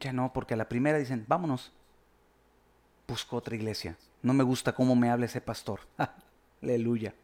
Ya 0.01 0.13
no, 0.13 0.33
porque 0.33 0.55
a 0.55 0.57
la 0.57 0.69
primera 0.69 0.99
dicen, 0.99 1.25
vámonos, 1.27 1.73
busco 3.07 3.37
otra 3.37 3.55
iglesia. 3.55 3.97
No 4.23 4.35
me 4.35 4.45
gusta 4.45 4.75
cómo 4.75 4.97
me 4.97 5.11
habla 5.11 5.27
ese 5.27 5.41
pastor. 5.41 5.81
Aleluya. 6.63 7.15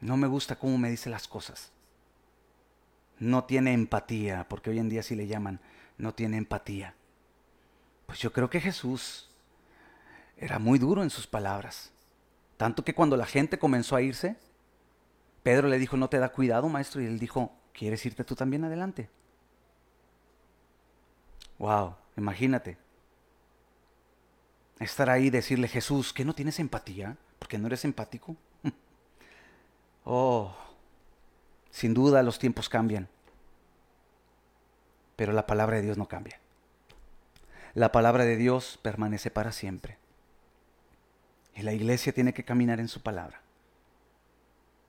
No 0.00 0.16
me 0.16 0.26
gusta 0.26 0.56
cómo 0.56 0.78
me 0.78 0.90
dice 0.90 1.10
las 1.10 1.28
cosas. 1.28 1.70
No 3.18 3.44
tiene 3.44 3.72
empatía, 3.72 4.46
porque 4.48 4.70
hoy 4.70 4.78
en 4.78 4.88
día 4.88 5.02
sí 5.02 5.14
le 5.14 5.26
llaman, 5.26 5.60
no 5.96 6.14
tiene 6.14 6.36
empatía. 6.36 6.94
Pues 8.06 8.18
yo 8.18 8.32
creo 8.32 8.50
que 8.50 8.60
Jesús 8.60 9.30
era 10.36 10.58
muy 10.58 10.78
duro 10.78 11.02
en 11.02 11.10
sus 11.10 11.26
palabras. 11.26 11.92
Tanto 12.56 12.84
que 12.84 12.94
cuando 12.94 13.16
la 13.16 13.26
gente 13.26 13.58
comenzó 13.58 13.96
a 13.96 14.02
irse, 14.02 14.36
Pedro 15.42 15.68
le 15.68 15.78
dijo, 15.78 15.96
no 15.96 16.08
te 16.08 16.18
da 16.18 16.30
cuidado, 16.30 16.68
maestro. 16.68 17.00
Y 17.00 17.06
él 17.06 17.18
dijo, 17.18 17.52
¿quieres 17.72 18.04
irte 18.04 18.24
tú 18.24 18.34
también 18.34 18.64
adelante? 18.64 19.08
Wow, 21.58 21.96
imagínate. 22.16 22.76
Estar 24.78 25.08
ahí 25.08 25.26
y 25.26 25.30
decirle, 25.30 25.68
Jesús, 25.68 26.12
¿que 26.12 26.24
no 26.24 26.34
tienes 26.34 26.58
empatía? 26.58 27.16
¿Porque 27.38 27.58
no 27.58 27.66
eres 27.66 27.84
empático? 27.84 28.36
oh, 30.04 30.54
sin 31.70 31.94
duda 31.94 32.22
los 32.22 32.38
tiempos 32.38 32.68
cambian. 32.68 33.08
Pero 35.16 35.32
la 35.32 35.46
palabra 35.46 35.76
de 35.76 35.82
Dios 35.82 35.96
no 35.96 36.08
cambia. 36.08 36.38
La 37.74 37.92
palabra 37.92 38.24
de 38.24 38.36
Dios 38.36 38.78
permanece 38.82 39.30
para 39.30 39.52
siempre. 39.52 39.96
Y 41.54 41.62
la 41.62 41.72
iglesia 41.72 42.12
tiene 42.12 42.34
que 42.34 42.44
caminar 42.44 42.80
en 42.80 42.88
su 42.88 43.00
palabra 43.02 43.40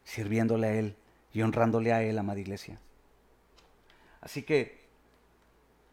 sirviéndole 0.08 0.68
a 0.68 0.74
Él 0.74 0.96
y 1.34 1.42
honrándole 1.42 1.92
a 1.92 2.02
Él, 2.02 2.18
amada 2.18 2.40
iglesia. 2.40 2.80
Así 4.22 4.42
que 4.44 4.87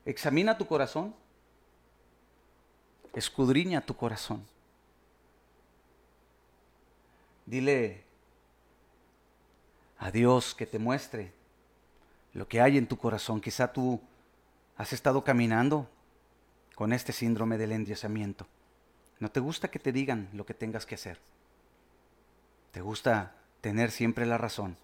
examina 0.05 0.59
tu 0.59 0.66
corazón, 0.66 1.14
escudriña 3.14 3.80
tu 3.80 3.96
corazón. 3.96 4.44
Dile 7.46 8.05
a 9.98 10.11
Dios 10.11 10.55
que 10.55 10.66
te 10.66 10.78
muestre 10.78 11.32
lo 12.32 12.48
que 12.48 12.61
hay 12.61 12.78
en 12.78 12.86
tu 12.86 12.96
corazón. 12.96 13.40
Quizá 13.40 13.72
tú 13.72 14.00
has 14.76 14.92
estado 14.92 15.22
caminando 15.24 15.88
con 16.74 16.92
este 16.92 17.12
síndrome 17.12 17.59
del 17.59 17.72
endiosamiento. 17.72 18.46
No 19.20 19.30
te 19.30 19.40
gusta 19.40 19.68
que 19.68 19.78
te 19.78 19.92
digan 19.92 20.28
lo 20.32 20.44
que 20.44 20.55
tengas 20.55 20.86
que 20.86 20.96
hacer. 20.96 21.18
Te 22.72 22.80
gusta 22.80 23.36
tener 23.61 23.90
siempre 23.90 24.26
la 24.26 24.38
razón. 24.38 24.76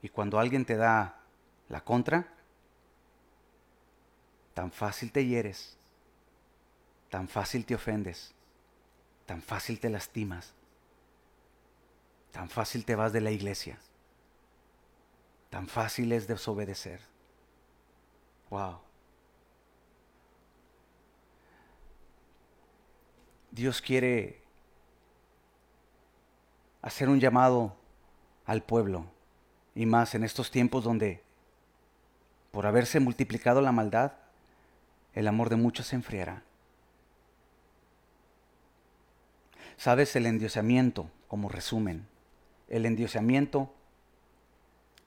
Y 0.00 0.08
cuando 0.08 0.38
alguien 0.38 0.64
te 0.64 0.76
da 0.76 1.20
la 1.68 1.82
contra, 1.82 2.33
tan 4.54 4.70
fácil 4.70 5.10
te 5.10 5.26
hieres, 5.26 5.76
tan 7.10 7.28
fácil 7.28 7.66
te 7.66 7.74
ofendes, 7.74 8.32
tan 9.26 9.42
fácil 9.42 9.80
te 9.80 9.90
lastimas, 9.90 10.52
tan 12.30 12.48
fácil 12.48 12.84
te 12.84 12.94
vas 12.94 13.12
de 13.12 13.20
la 13.20 13.32
iglesia, 13.32 13.78
tan 15.50 15.66
fácil 15.66 16.12
es 16.12 16.26
desobedecer. 16.26 17.00
Wow. 18.50 18.78
Dios 23.50 23.80
quiere 23.80 24.40
hacer 26.82 27.08
un 27.08 27.18
llamado 27.18 27.76
al 28.46 28.62
pueblo, 28.62 29.06
y 29.74 29.86
más 29.86 30.14
en 30.14 30.22
estos 30.22 30.50
tiempos 30.50 30.84
donde, 30.84 31.22
por 32.52 32.66
haberse 32.66 33.00
multiplicado 33.00 33.60
la 33.60 33.72
maldad, 33.72 34.12
el 35.14 35.28
amor 35.28 35.48
de 35.48 35.56
muchos 35.56 35.86
se 35.86 35.96
enfriará. 35.96 36.42
¿Sabes 39.76 40.14
el 40.16 40.26
endiosamiento 40.26 41.10
como 41.28 41.48
resumen? 41.48 42.06
El 42.68 42.86
endiosamiento 42.86 43.72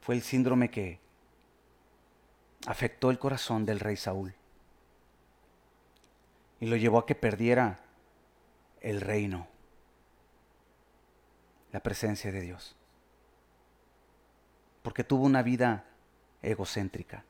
fue 0.01 0.15
el 0.15 0.21
síndrome 0.21 0.69
que 0.69 0.99
afectó 2.65 3.11
el 3.11 3.19
corazón 3.19 3.65
del 3.65 3.79
rey 3.79 3.97
Saúl 3.97 4.33
y 6.59 6.65
lo 6.65 6.75
llevó 6.75 6.99
a 6.99 7.05
que 7.05 7.15
perdiera 7.15 7.79
el 8.81 9.01
reino, 9.01 9.47
la 11.71 11.81
presencia 11.81 12.31
de 12.31 12.41
Dios, 12.41 12.75
porque 14.81 15.03
tuvo 15.03 15.25
una 15.25 15.43
vida 15.43 15.85
egocéntrica. 16.41 17.23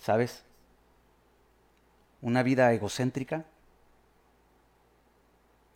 ¿Sabes? 0.00 0.42
Una 2.22 2.42
vida 2.42 2.72
egocéntrica 2.72 3.44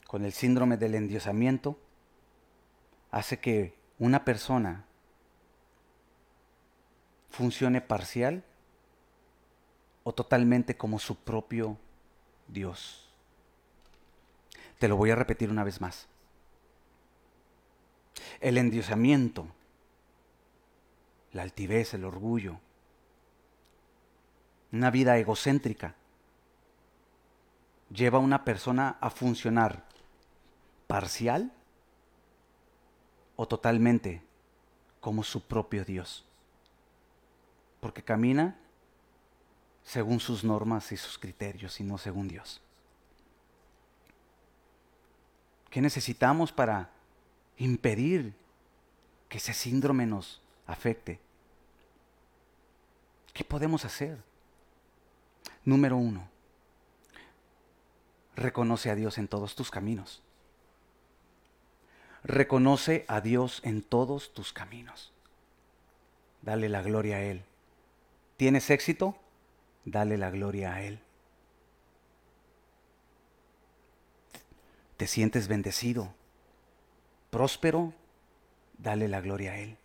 con 0.07 0.25
el 0.25 0.33
síndrome 0.33 0.79
del 0.79 0.95
endiosamiento 0.95 1.79
hace 3.11 3.39
que 3.39 3.75
una 3.99 4.25
persona 4.25 4.87
funcione 7.31 7.81
parcial 7.81 8.45
o 10.05 10.14
totalmente 10.14 10.77
como 10.77 10.99
su 10.99 11.16
propio 11.16 11.77
Dios. 12.49 13.09
Te 14.79 14.89
lo 14.89 14.97
voy 14.97 15.11
a 15.11 15.16
repetir 15.16 15.51
una 15.51 15.64
vez 15.64 15.81
más. 15.81 16.09
El 18.41 18.57
endiosamiento, 18.57 19.49
la 21.33 21.43
altivez, 21.43 21.95
el 21.95 22.05
orgullo, 22.05 22.59
una 24.75 24.91
vida 24.91 25.16
egocéntrica, 25.18 25.95
lleva 27.91 28.18
a 28.18 28.20
una 28.20 28.45
persona 28.45 28.99
a 29.01 29.09
funcionar 29.09 29.85
parcial 30.89 31.53
o 33.37 33.47
totalmente 33.47 34.20
como 35.01 35.22
su 35.22 35.47
propio 35.47 35.85
Dios. 35.85 36.25
Porque 37.81 38.03
camina 38.03 38.57
según 39.85 40.18
sus 40.18 40.43
normas 40.43 40.91
y 40.91 40.97
sus 40.97 41.18
criterios 41.18 41.79
y 41.79 41.85
no 41.85 41.97
según 41.97 42.27
Dios. 42.27 42.61
¿Qué 45.70 45.81
necesitamos 45.81 46.51
para 46.51 46.91
impedir 47.59 48.35
que 49.29 49.39
ese 49.39 49.53
síndrome 49.53 50.05
nos 50.05 50.41
afecte? 50.66 51.20
¿Qué 53.33 53.45
podemos 53.45 53.85
hacer? 53.85 54.34
Número 55.64 55.96
uno, 55.96 56.28
reconoce 58.36 58.90
a 58.90 58.94
Dios 58.94 59.16
en 59.18 59.28
todos 59.28 59.54
tus 59.54 59.70
caminos. 59.70 60.22
Reconoce 62.22 63.04
a 63.08 63.20
Dios 63.20 63.60
en 63.64 63.82
todos 63.82 64.32
tus 64.34 64.52
caminos. 64.52 65.12
Dale 66.42 66.68
la 66.68 66.82
gloria 66.82 67.16
a 67.16 67.22
Él. 67.22 67.44
¿Tienes 68.36 68.68
éxito? 68.70 69.16
Dale 69.84 70.18
la 70.18 70.30
gloria 70.30 70.74
a 70.74 70.82
Él. 70.82 71.00
¿Te 74.96 75.06
sientes 75.06 75.48
bendecido? 75.48 76.14
¿Próspero? 77.30 77.92
Dale 78.78 79.08
la 79.08 79.20
gloria 79.20 79.52
a 79.52 79.58
Él. 79.58 79.76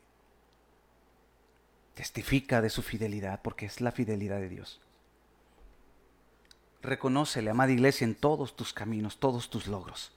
Testifica 1.96 2.62
de 2.62 2.70
su 2.70 2.82
fidelidad 2.82 3.42
porque 3.42 3.66
es 3.66 3.82
la 3.82 3.92
fidelidad 3.92 4.40
de 4.40 4.50
Dios. 4.50 4.82
Reconócele, 6.82 7.50
amada 7.50 7.72
iglesia, 7.72 8.06
en 8.06 8.16
todos 8.16 8.56
tus 8.56 8.74
caminos, 8.74 9.18
todos 9.18 9.50
tus 9.50 9.68
logros. 9.68 10.12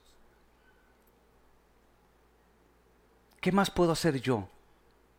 ¿Qué 3.41 3.51
más 3.51 3.69
puedo 3.69 3.91
hacer 3.91 4.21
yo 4.21 4.47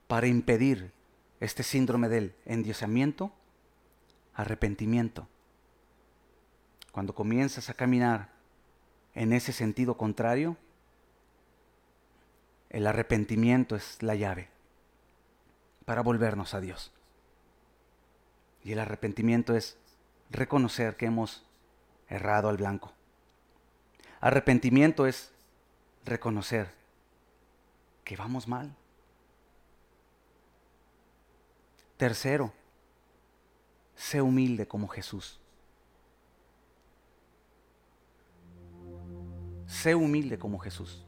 para 0.09 0.26
impedir 0.26 0.92
este 1.40 1.62
síndrome 1.62 2.09
del 2.09 2.34
endiosamiento? 2.47 3.32
Arrepentimiento. 4.34 5.28
Cuando 6.90 7.14
comienzas 7.14 7.68
a 7.68 7.74
caminar 7.74 8.30
en 9.14 9.32
ese 9.32 9.53
sentido 9.53 9.97
contrario, 9.97 10.57
el 12.70 12.86
arrepentimiento 12.86 13.76
es 13.76 14.03
la 14.03 14.14
llave 14.14 14.49
para 15.84 16.03
volvernos 16.03 16.55
a 16.55 16.61
Dios. 16.61 16.92
Y 18.64 18.72
el 18.72 18.78
arrepentimiento 18.78 19.55
es 19.55 19.76
reconocer 20.35 20.97
que 20.97 21.07
hemos 21.07 21.45
errado 22.09 22.49
al 22.49 22.57
blanco. 22.57 22.93
Arrepentimiento 24.20 25.07
es 25.07 25.32
reconocer 26.05 26.72
que 28.05 28.16
vamos 28.16 28.47
mal. 28.47 28.74
Tercero, 31.97 32.53
sé 33.95 34.20
humilde 34.20 34.66
como 34.66 34.89
Jesús. 34.89 35.41
Sé 39.66 39.95
humilde 39.95 40.39
como 40.39 40.59
Jesús. 40.59 41.05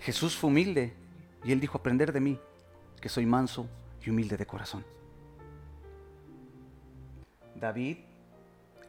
Jesús 0.00 0.36
fue 0.36 0.50
humilde 0.50 0.94
y 1.44 1.52
él 1.52 1.60
dijo, 1.60 1.78
aprender 1.78 2.12
de 2.12 2.20
mí, 2.20 2.38
que 3.00 3.08
soy 3.08 3.24
manso 3.24 3.68
y 4.04 4.10
humilde 4.10 4.36
de 4.36 4.46
corazón. 4.46 4.84
David, 7.54 7.98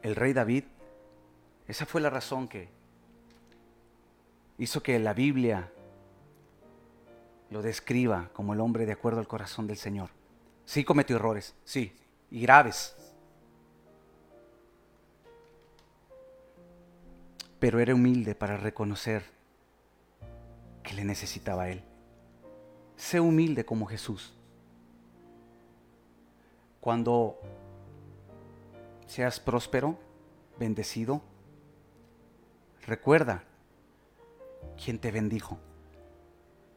el 0.02 0.14
rey 0.14 0.32
David, 0.32 0.64
esa 1.66 1.86
fue 1.86 2.00
la 2.00 2.10
razón 2.10 2.48
que 2.48 2.68
hizo 4.58 4.82
que 4.82 4.98
la 4.98 5.14
Biblia 5.14 5.70
lo 7.50 7.62
describa 7.62 8.30
como 8.32 8.54
el 8.54 8.60
hombre 8.60 8.86
de 8.86 8.92
acuerdo 8.92 9.20
al 9.20 9.28
corazón 9.28 9.66
del 9.66 9.76
Señor. 9.76 10.10
Sí 10.64 10.84
cometió 10.84 11.16
errores, 11.16 11.54
sí, 11.64 11.96
y 12.30 12.40
graves. 12.40 12.96
Pero 17.58 17.78
era 17.78 17.94
humilde 17.94 18.34
para 18.34 18.56
reconocer 18.56 19.24
que 20.82 20.94
le 20.94 21.04
necesitaba 21.04 21.64
a 21.64 21.70
Él. 21.70 21.82
Sé 22.96 23.20
humilde 23.20 23.64
como 23.64 23.86
Jesús. 23.86 24.34
Cuando 26.86 27.36
seas 29.08 29.40
próspero, 29.40 29.98
bendecido, 30.56 31.20
recuerda 32.86 33.42
¿Quién 34.80 35.00
te 35.00 35.10
bendijo. 35.10 35.58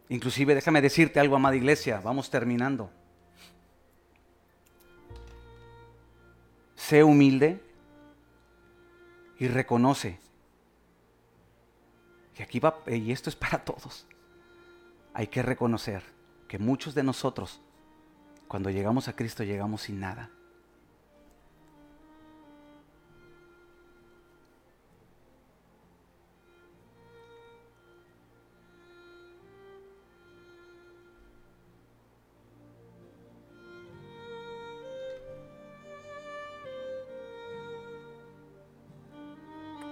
Inclusive 0.07 0.55
déjame 0.55 0.81
decirte 0.81 1.19
algo, 1.19 1.35
amada 1.35 1.55
iglesia, 1.55 2.01
vamos 2.03 2.31
terminando. 2.31 2.89
Sé 6.75 7.03
humilde 7.03 7.61
y 9.37 9.47
reconoce. 9.47 10.17
Y 12.35 12.41
aquí 12.41 12.59
va, 12.59 12.79
y 12.87 13.11
esto 13.11 13.29
es 13.29 13.35
para 13.35 13.63
todos. 13.63 14.07
Hay 15.13 15.27
que 15.27 15.43
reconocer 15.43 16.01
que 16.47 16.57
muchos 16.57 16.95
de 16.95 17.03
nosotros, 17.03 17.61
cuando 18.49 18.71
llegamos 18.71 19.07
a 19.07 19.15
Cristo, 19.15 19.43
llegamos 19.43 19.83
sin 19.83 19.99
nada. 19.99 20.31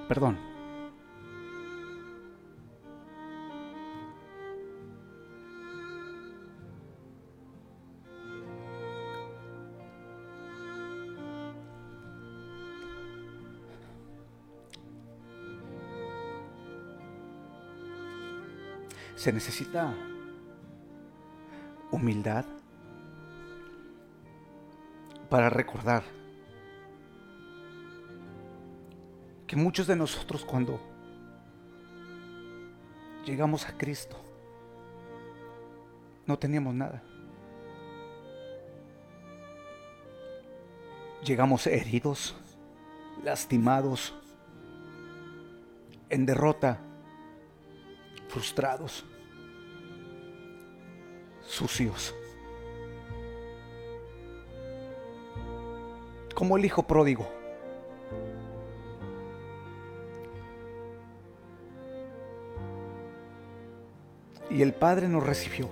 Perdón. 0.07 0.46
Se 19.27 19.33
necesita 19.33 19.93
humildad 21.91 22.45
para 25.29 25.49
recordar 25.49 26.01
que 29.45 29.57
muchos 29.57 29.85
de 29.85 29.97
nosotros 29.97 30.45
cuando 30.45 30.79
llegamos 33.25 33.67
a 33.67 33.77
Cristo 33.77 34.15
no 36.25 36.39
teníamos 36.39 36.73
nada. 36.73 37.03
Llegamos 41.25 41.67
heridos, 41.67 42.33
lastimados, 43.25 44.15
en 46.09 46.25
derrota, 46.25 46.79
frustrados, 48.29 49.03
sucios. 51.57 52.13
Como 56.35 56.55
el 56.55 56.65
hijo 56.65 56.83
pródigo. 56.83 57.27
Y 64.49 64.61
el 64.61 64.73
Padre 64.73 65.07
nos 65.07 65.25
recibió. 65.25 65.67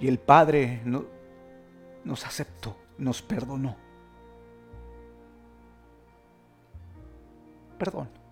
Y 0.00 0.08
el 0.08 0.18
Padre 0.18 0.82
no, 0.84 1.04
nos 2.04 2.26
aceptó, 2.26 2.76
nos 2.98 3.22
perdonó. 3.22 3.76
Perdón. 7.78 8.23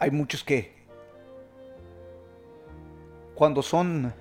Hay 0.00 0.10
muchos 0.10 0.42
que 0.42 0.74
cuando 3.34 3.62
son 3.62 4.14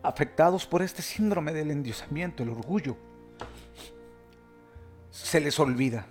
afectados 0.00 0.64
por 0.64 0.80
este 0.82 1.02
síndrome 1.02 1.52
del 1.52 1.72
endiosamiento, 1.72 2.44
el 2.44 2.50
orgullo, 2.50 2.96
se 5.10 5.40
les 5.40 5.58
olvida. 5.58 6.06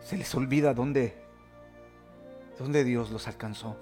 Se 0.00 0.16
les 0.16 0.34
olvida 0.34 0.74
dónde, 0.74 1.16
dónde 2.58 2.82
Dios 2.82 3.12
los 3.12 3.28
alcanzó. 3.28 3.76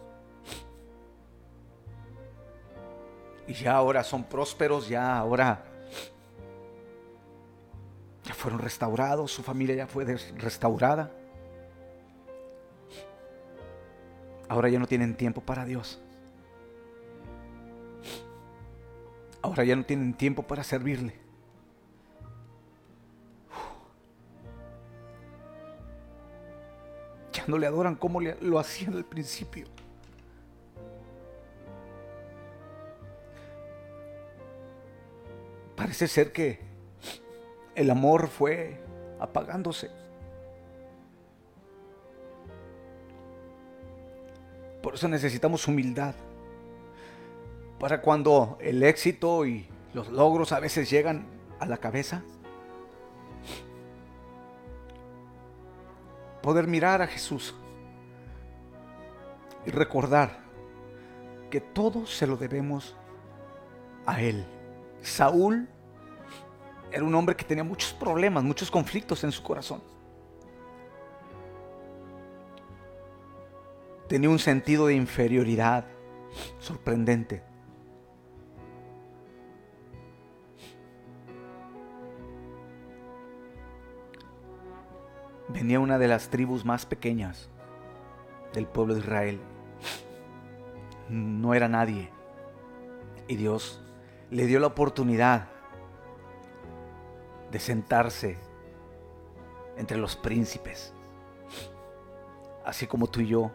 Y 3.46 3.54
ya 3.54 3.74
ahora 3.74 4.04
son 4.04 4.24
prósperos, 4.24 4.86
ya 4.86 5.16
ahora 5.16 5.73
fueron 8.44 8.60
restaurados, 8.60 9.32
su 9.32 9.42
familia 9.42 9.74
ya 9.74 9.86
fue 9.86 10.04
restaurada. 10.04 11.10
Ahora 14.50 14.68
ya 14.68 14.78
no 14.78 14.86
tienen 14.86 15.16
tiempo 15.16 15.40
para 15.40 15.64
Dios. 15.64 15.98
Ahora 19.40 19.64
ya 19.64 19.74
no 19.74 19.82
tienen 19.86 20.12
tiempo 20.12 20.42
para 20.42 20.62
servirle. 20.62 21.14
Ya 27.32 27.44
no 27.46 27.56
le 27.56 27.66
adoran 27.66 27.96
como 27.96 28.20
lo 28.20 28.58
hacían 28.58 28.92
al 28.92 29.06
principio. 29.06 29.66
Parece 35.74 36.06
ser 36.08 36.30
que 36.30 36.73
el 37.74 37.90
amor 37.90 38.28
fue 38.28 38.80
apagándose. 39.20 39.90
Por 44.82 44.94
eso 44.94 45.08
necesitamos 45.08 45.66
humildad 45.66 46.14
para 47.78 48.00
cuando 48.00 48.58
el 48.60 48.82
éxito 48.82 49.46
y 49.46 49.66
los 49.92 50.08
logros 50.08 50.52
a 50.52 50.60
veces 50.60 50.90
llegan 50.90 51.26
a 51.58 51.66
la 51.66 51.78
cabeza, 51.78 52.22
poder 56.42 56.66
mirar 56.66 57.00
a 57.00 57.06
Jesús 57.06 57.54
y 59.66 59.70
recordar 59.70 60.44
que 61.50 61.60
todo 61.60 62.06
se 62.06 62.26
lo 62.26 62.36
debemos 62.36 62.96
a 64.06 64.20
Él. 64.20 64.44
Saúl 65.02 65.68
era 66.94 67.04
un 67.04 67.14
hombre 67.14 67.34
que 67.34 67.44
tenía 67.44 67.64
muchos 67.64 67.92
problemas, 67.92 68.44
muchos 68.44 68.70
conflictos 68.70 69.24
en 69.24 69.32
su 69.32 69.42
corazón. 69.42 69.82
Tenía 74.08 74.30
un 74.30 74.38
sentido 74.38 74.86
de 74.86 74.94
inferioridad 74.94 75.86
sorprendente. 76.58 77.42
venía 85.54 85.78
una 85.78 85.98
de 85.98 86.08
las 86.08 86.28
tribus 86.28 86.64
más 86.64 86.84
pequeñas 86.84 87.48
del 88.52 88.66
pueblo 88.66 88.94
de 88.94 89.00
Israel. 89.00 89.40
No 91.08 91.54
era 91.54 91.68
nadie. 91.68 92.10
Y 93.28 93.36
Dios 93.36 93.80
le 94.30 94.46
dio 94.46 94.58
la 94.58 94.66
oportunidad 94.66 95.48
de 97.54 97.60
sentarse 97.60 98.36
entre 99.76 99.96
los 99.96 100.16
príncipes. 100.16 100.92
Así 102.64 102.88
como 102.88 103.06
tú 103.06 103.20
y 103.20 103.28
yo, 103.28 103.52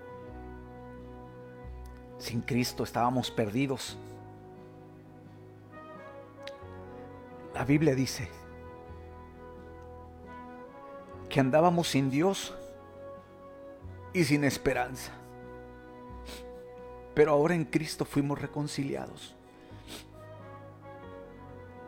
sin 2.18 2.40
Cristo 2.40 2.86
estábamos 2.86 3.30
perdidos. 3.30 3.98
La 7.54 7.66
Biblia 7.66 7.94
dice 7.94 8.30
que 11.28 11.42
andábamos 11.42 11.90
sin 11.90 12.10
Dios 12.10 12.56
y 14.14 14.24
sin 14.24 14.46
esperanza. 14.46 15.12
Pero 17.14 17.34
ahora 17.34 17.54
en 17.54 17.66
Cristo 17.66 18.06
fuimos 18.06 18.40
reconciliados. 18.40 19.36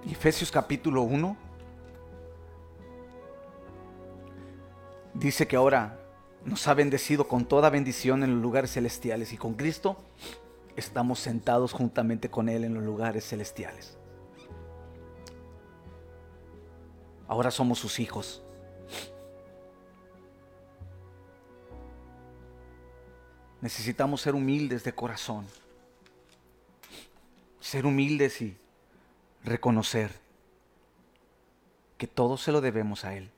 Efesios 0.05 0.51
capítulo 0.51 1.03
1 1.03 1.50
dice 5.13 5.47
que 5.47 5.55
ahora 5.55 5.99
nos 6.45 6.67
ha 6.67 6.73
bendecido 6.73 7.27
con 7.27 7.45
toda 7.45 7.69
bendición 7.69 8.23
en 8.23 8.33
los 8.33 8.41
lugares 8.41 8.71
celestiales 8.71 9.33
y 9.33 9.37
con 9.37 9.53
Cristo 9.53 9.97
estamos 10.75 11.19
sentados 11.19 11.73
juntamente 11.73 12.29
con 12.29 12.49
Él 12.49 12.63
en 12.63 12.73
los 12.73 12.83
lugares 12.83 13.27
celestiales. 13.27 13.97
Ahora 17.27 17.51
somos 17.51 17.79
sus 17.79 17.99
hijos. 17.99 18.43
necesitamos 23.61 24.21
ser 24.21 24.35
humildes 24.35 24.83
de 24.83 24.93
corazón. 24.93 25.45
Ser 27.59 27.85
humildes 27.85 28.41
y 28.41 28.57
reconocer 29.43 30.11
que 31.97 32.07
todo 32.07 32.37
se 32.37 32.51
lo 32.51 32.59
debemos 32.59 33.05
a 33.05 33.15
Él. 33.15 33.31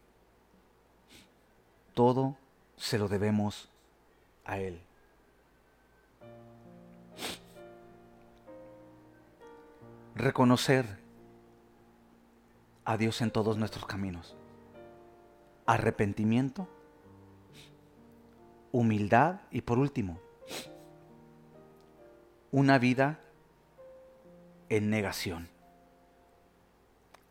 Todo 1.94 2.36
se 2.78 2.98
lo 2.98 3.08
debemos 3.08 3.70
a 4.46 4.60
Él. 4.60 4.82
Reconocer 10.16 10.86
a 12.86 12.98
Dios 12.98 13.22
en 13.22 13.32
todos 13.32 13.58
nuestros 13.58 13.86
caminos. 13.86 14.36
Arrepentimiento 15.66 16.68
humildad 18.74 19.40
y 19.52 19.62
por 19.62 19.78
último, 19.78 20.20
una 22.52 22.80
vida 22.80 23.20
en 24.68 24.90
negación. 24.90 25.48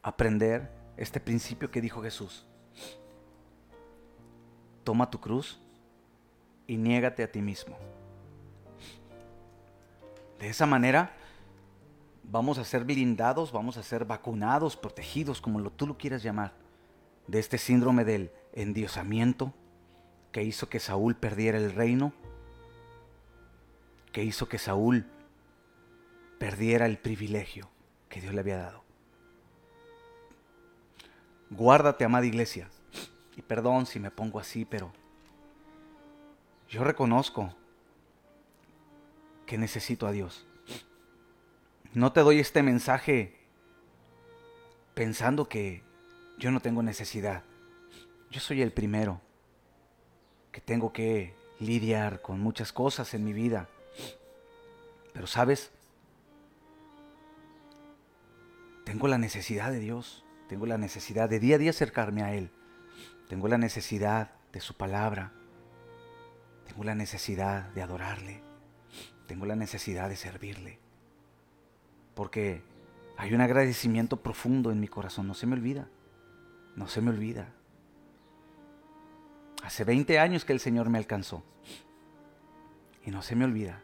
Aprender 0.03 0.71
este 0.97 1.21
principio 1.21 1.71
que 1.71 1.81
dijo 1.81 2.01
Jesús. 2.01 2.47
Toma 4.85 5.11
tu 5.11 5.21
cruz 5.21 5.61
y 6.67 6.77
niégate 6.77 7.23
a 7.23 7.31
ti 7.31 7.41
mismo. 7.41 7.77
De 10.39 10.49
esa 10.49 10.67
manera 10.67 11.15
vamos 12.25 12.59
a 12.59 12.65
ser 12.65 12.85
blindados, 12.85 13.53
vamos 13.53 13.77
a 13.77 13.83
ser 13.83 14.05
vacunados, 14.05 14.77
protegidos, 14.77 15.41
como 15.41 15.61
lo, 15.61 15.71
tú 15.71 15.87
lo 15.87 15.99
quieras 15.99 16.23
llamar, 16.23 16.53
de 17.27 17.39
este 17.39 17.59
síndrome 17.59 18.05
del 18.05 18.33
endiosamiento, 18.53 19.53
que 20.33 20.43
hizo 20.43 20.69
que 20.69 20.81
Saúl 20.81 21.15
perdiera 21.15 21.59
el 21.59 21.73
reino, 21.73 22.13
que 24.13 24.25
hizo 24.25 24.49
que 24.49 24.59
Saúl 24.59 25.07
perdiera 26.39 26.87
el 26.87 26.99
privilegio 26.99 27.69
que 28.09 28.21
Dios 28.21 28.35
le 28.35 28.41
había 28.41 28.57
dado. 28.57 28.83
guárdate, 31.51 32.05
amada 32.05 32.27
iglesia. 32.27 32.69
Y 33.37 33.43
perdón 33.43 33.87
si 33.87 33.99
me 33.99 34.11
pongo 34.11 34.39
así, 34.39 34.65
pero 34.65 34.93
yo 36.69 36.85
reconozco 36.85 37.55
que 39.47 39.59
necesito 39.59 40.07
a 40.07 40.13
Dios. 40.13 40.47
No 41.95 42.13
te 42.13 42.21
doy 42.21 42.39
este 42.39 42.63
mensaje 42.63 43.37
pensando 44.95 45.49
que 45.49 45.83
yo 46.39 46.51
no 46.51 46.61
tengo 46.61 46.83
necesidad. 46.83 47.45
Yo 48.31 48.41
soy 48.41 48.63
el 48.63 48.73
primero 48.73 49.21
que 50.51 50.61
tengo 50.61 50.93
que 50.93 51.35
lidiar 51.61 52.23
con 52.23 52.41
muchas 52.41 52.73
cosas 52.73 53.13
en 53.15 53.25
mi 53.25 53.33
vida. 53.33 53.69
Pero 55.13 55.27
sabes, 55.27 55.71
tengo 58.85 59.09
la 59.09 59.19
necesidad 59.19 59.71
de 59.71 59.79
Dios, 59.79 60.25
tengo 60.49 60.67
la 60.67 60.79
necesidad 60.79 61.29
de 61.29 61.41
día 61.41 61.57
a 61.57 61.59
día 61.59 61.71
acercarme 61.71 62.23
a 62.23 62.35
Él, 62.35 62.51
tengo 63.29 63.49
la 63.49 63.59
necesidad 63.59 64.33
de 64.53 64.61
su 64.61 64.77
palabra, 64.77 65.33
tengo 66.67 66.85
la 66.85 66.95
necesidad 66.95 67.71
de 67.71 67.83
adorarle, 67.83 68.43
tengo 69.27 69.47
la 69.47 69.57
necesidad 69.57 70.09
de 70.09 70.17
servirle, 70.17 70.79
porque 72.15 72.63
hay 73.17 73.35
un 73.35 73.41
agradecimiento 73.41 74.23
profundo 74.23 74.71
en 74.71 74.81
mi 74.81 74.89
corazón, 74.89 75.27
no 75.27 75.35
se 75.35 75.47
me 75.47 75.55
olvida, 75.55 75.89
no 76.77 76.89
se 76.89 77.01
me 77.01 77.11
olvida. 77.11 77.49
Hace 79.63 79.85
20 79.85 80.19
años 80.19 80.45
que 80.45 80.53
el 80.53 80.61
Señor 80.61 80.91
me 80.91 80.99
alcanzó 80.99 81.45
y 83.05 83.11
no 83.11 83.23
se 83.23 83.37
me 83.37 83.45
olvida. 83.45 83.81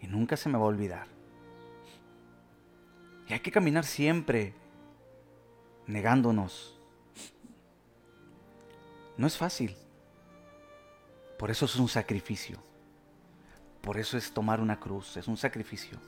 Y 0.00 0.06
nunca 0.06 0.36
se 0.36 0.48
me 0.48 0.56
va 0.56 0.64
a 0.64 0.68
olvidar. 0.68 1.06
Y 3.28 3.32
hay 3.32 3.40
que 3.40 3.52
caminar 3.52 3.84
siempre 3.84 4.54
negándonos. 5.86 6.79
No 9.20 9.26
es 9.26 9.36
fácil. 9.36 9.76
Por 11.38 11.50
eso 11.50 11.66
es 11.66 11.76
un 11.76 11.90
sacrificio. 11.90 12.56
Por 13.82 13.98
eso 13.98 14.16
es 14.16 14.32
tomar 14.32 14.62
una 14.62 14.80
cruz. 14.80 15.14
Es 15.18 15.28
un 15.28 15.36
sacrificio. 15.36 15.98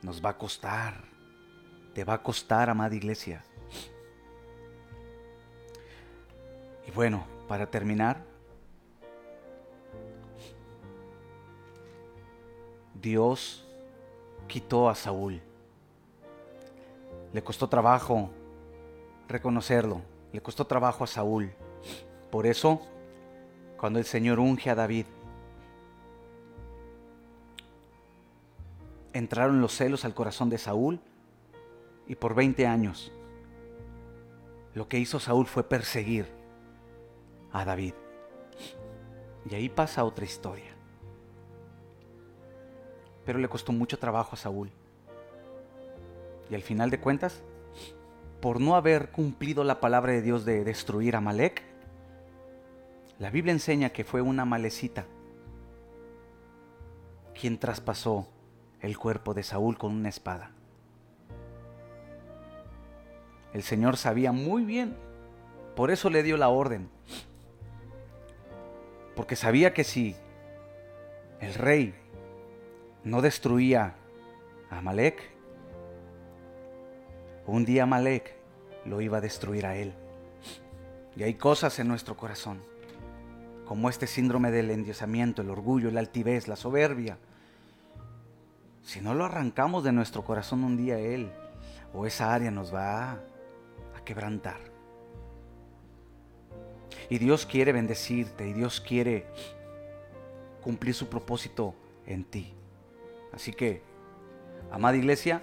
Nos 0.00 0.24
va 0.24 0.30
a 0.30 0.38
costar. 0.38 1.02
Te 1.94 2.04
va 2.04 2.14
a 2.14 2.22
costar, 2.22 2.70
amada 2.70 2.94
iglesia. 2.94 3.42
Y 6.86 6.92
bueno, 6.92 7.26
para 7.48 7.68
terminar, 7.68 8.22
Dios 12.94 13.66
quitó 14.46 14.88
a 14.88 14.94
Saúl. 14.94 15.42
Le 17.32 17.42
costó 17.42 17.68
trabajo 17.68 18.30
reconocerlo, 19.28 20.02
le 20.32 20.40
costó 20.40 20.66
trabajo 20.66 21.04
a 21.04 21.06
Saúl. 21.06 21.52
Por 22.30 22.46
eso, 22.46 22.80
cuando 23.78 23.98
el 23.98 24.04
Señor 24.04 24.38
unge 24.40 24.70
a 24.70 24.74
David, 24.74 25.06
entraron 29.12 29.60
los 29.60 29.74
celos 29.74 30.04
al 30.04 30.14
corazón 30.14 30.50
de 30.50 30.58
Saúl 30.58 31.00
y 32.06 32.14
por 32.14 32.34
20 32.34 32.66
años 32.66 33.12
lo 34.74 34.88
que 34.88 34.98
hizo 34.98 35.18
Saúl 35.20 35.46
fue 35.46 35.64
perseguir 35.64 36.26
a 37.52 37.64
David. 37.64 37.94
Y 39.50 39.54
ahí 39.54 39.68
pasa 39.68 40.04
otra 40.04 40.24
historia 40.24 40.78
pero 43.28 43.38
le 43.38 43.48
costó 43.50 43.72
mucho 43.72 43.98
trabajo 43.98 44.30
a 44.32 44.38
Saúl. 44.38 44.70
Y 46.48 46.54
al 46.54 46.62
final 46.62 46.88
de 46.88 46.98
cuentas, 46.98 47.42
por 48.40 48.60
no 48.60 48.76
haber 48.76 49.10
cumplido 49.10 49.64
la 49.64 49.80
palabra 49.80 50.12
de 50.12 50.22
Dios 50.22 50.44
de 50.44 50.64
destruir 50.64 51.16
a 51.16 51.20
Malek, 51.20 51.62
la 53.18 53.30
Biblia 53.30 53.52
enseña 53.52 53.90
que 53.90 54.04
fue 54.04 54.20
una 54.20 54.44
malecita 54.44 55.06
quien 57.38 57.58
traspasó 57.58 58.28
el 58.80 58.98
cuerpo 58.98 59.34
de 59.34 59.42
Saúl 59.42 59.76
con 59.78 59.92
una 59.92 60.08
espada. 60.08 60.52
El 63.52 63.62
Señor 63.62 63.96
sabía 63.96 64.32
muy 64.32 64.64
bien, 64.64 64.96
por 65.74 65.90
eso 65.90 66.10
le 66.10 66.22
dio 66.22 66.36
la 66.36 66.48
orden, 66.48 66.88
porque 69.16 69.36
sabía 69.36 69.72
que 69.72 69.84
si 69.84 70.16
el 71.40 71.54
rey 71.54 71.94
no 73.04 73.22
destruía 73.22 73.94
a 74.70 74.78
Amalek, 74.78 75.37
un 77.52 77.64
día 77.64 77.84
Amalek 77.84 78.36
lo 78.84 79.00
iba 79.00 79.18
a 79.18 79.22
destruir 79.22 79.66
a 79.66 79.76
él. 79.76 79.92
Y 81.16 81.22
hay 81.22 81.34
cosas 81.34 81.78
en 81.78 81.88
nuestro 81.88 82.16
corazón, 82.16 82.62
como 83.64 83.88
este 83.88 84.06
síndrome 84.06 84.50
del 84.50 84.70
endiosamiento, 84.70 85.42
el 85.42 85.50
orgullo, 85.50 85.90
la 85.90 86.00
altivez, 86.00 86.46
la 86.46 86.56
soberbia. 86.56 87.18
Si 88.82 89.00
no 89.00 89.14
lo 89.14 89.24
arrancamos 89.24 89.82
de 89.82 89.92
nuestro 89.92 90.24
corazón 90.24 90.62
un 90.62 90.76
día, 90.76 90.98
él 90.98 91.30
o 91.94 92.06
esa 92.06 92.32
área 92.32 92.50
nos 92.50 92.74
va 92.74 93.12
a, 93.12 93.18
quebrantar. 94.04 94.56
Y 97.10 97.18
Dios 97.18 97.44
quiere 97.44 97.72
bendecirte 97.72 98.48
y 98.48 98.54
Dios 98.54 98.80
quiere 98.80 99.26
cumplir 100.62 100.94
su 100.94 101.10
propósito 101.10 101.74
en 102.06 102.24
ti. 102.24 102.54
Así 103.34 103.52
que, 103.52 103.82
amada 104.70 104.96
iglesia, 104.96 105.42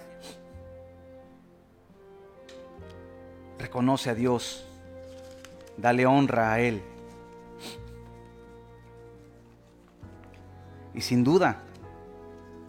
reconoce 3.58 4.10
a 4.10 4.14
Dios, 4.14 4.66
dale 5.76 6.06
honra 6.06 6.52
a 6.52 6.60
Él. 6.60 6.82
Y 10.94 11.02
sin 11.02 11.24
duda, 11.24 11.62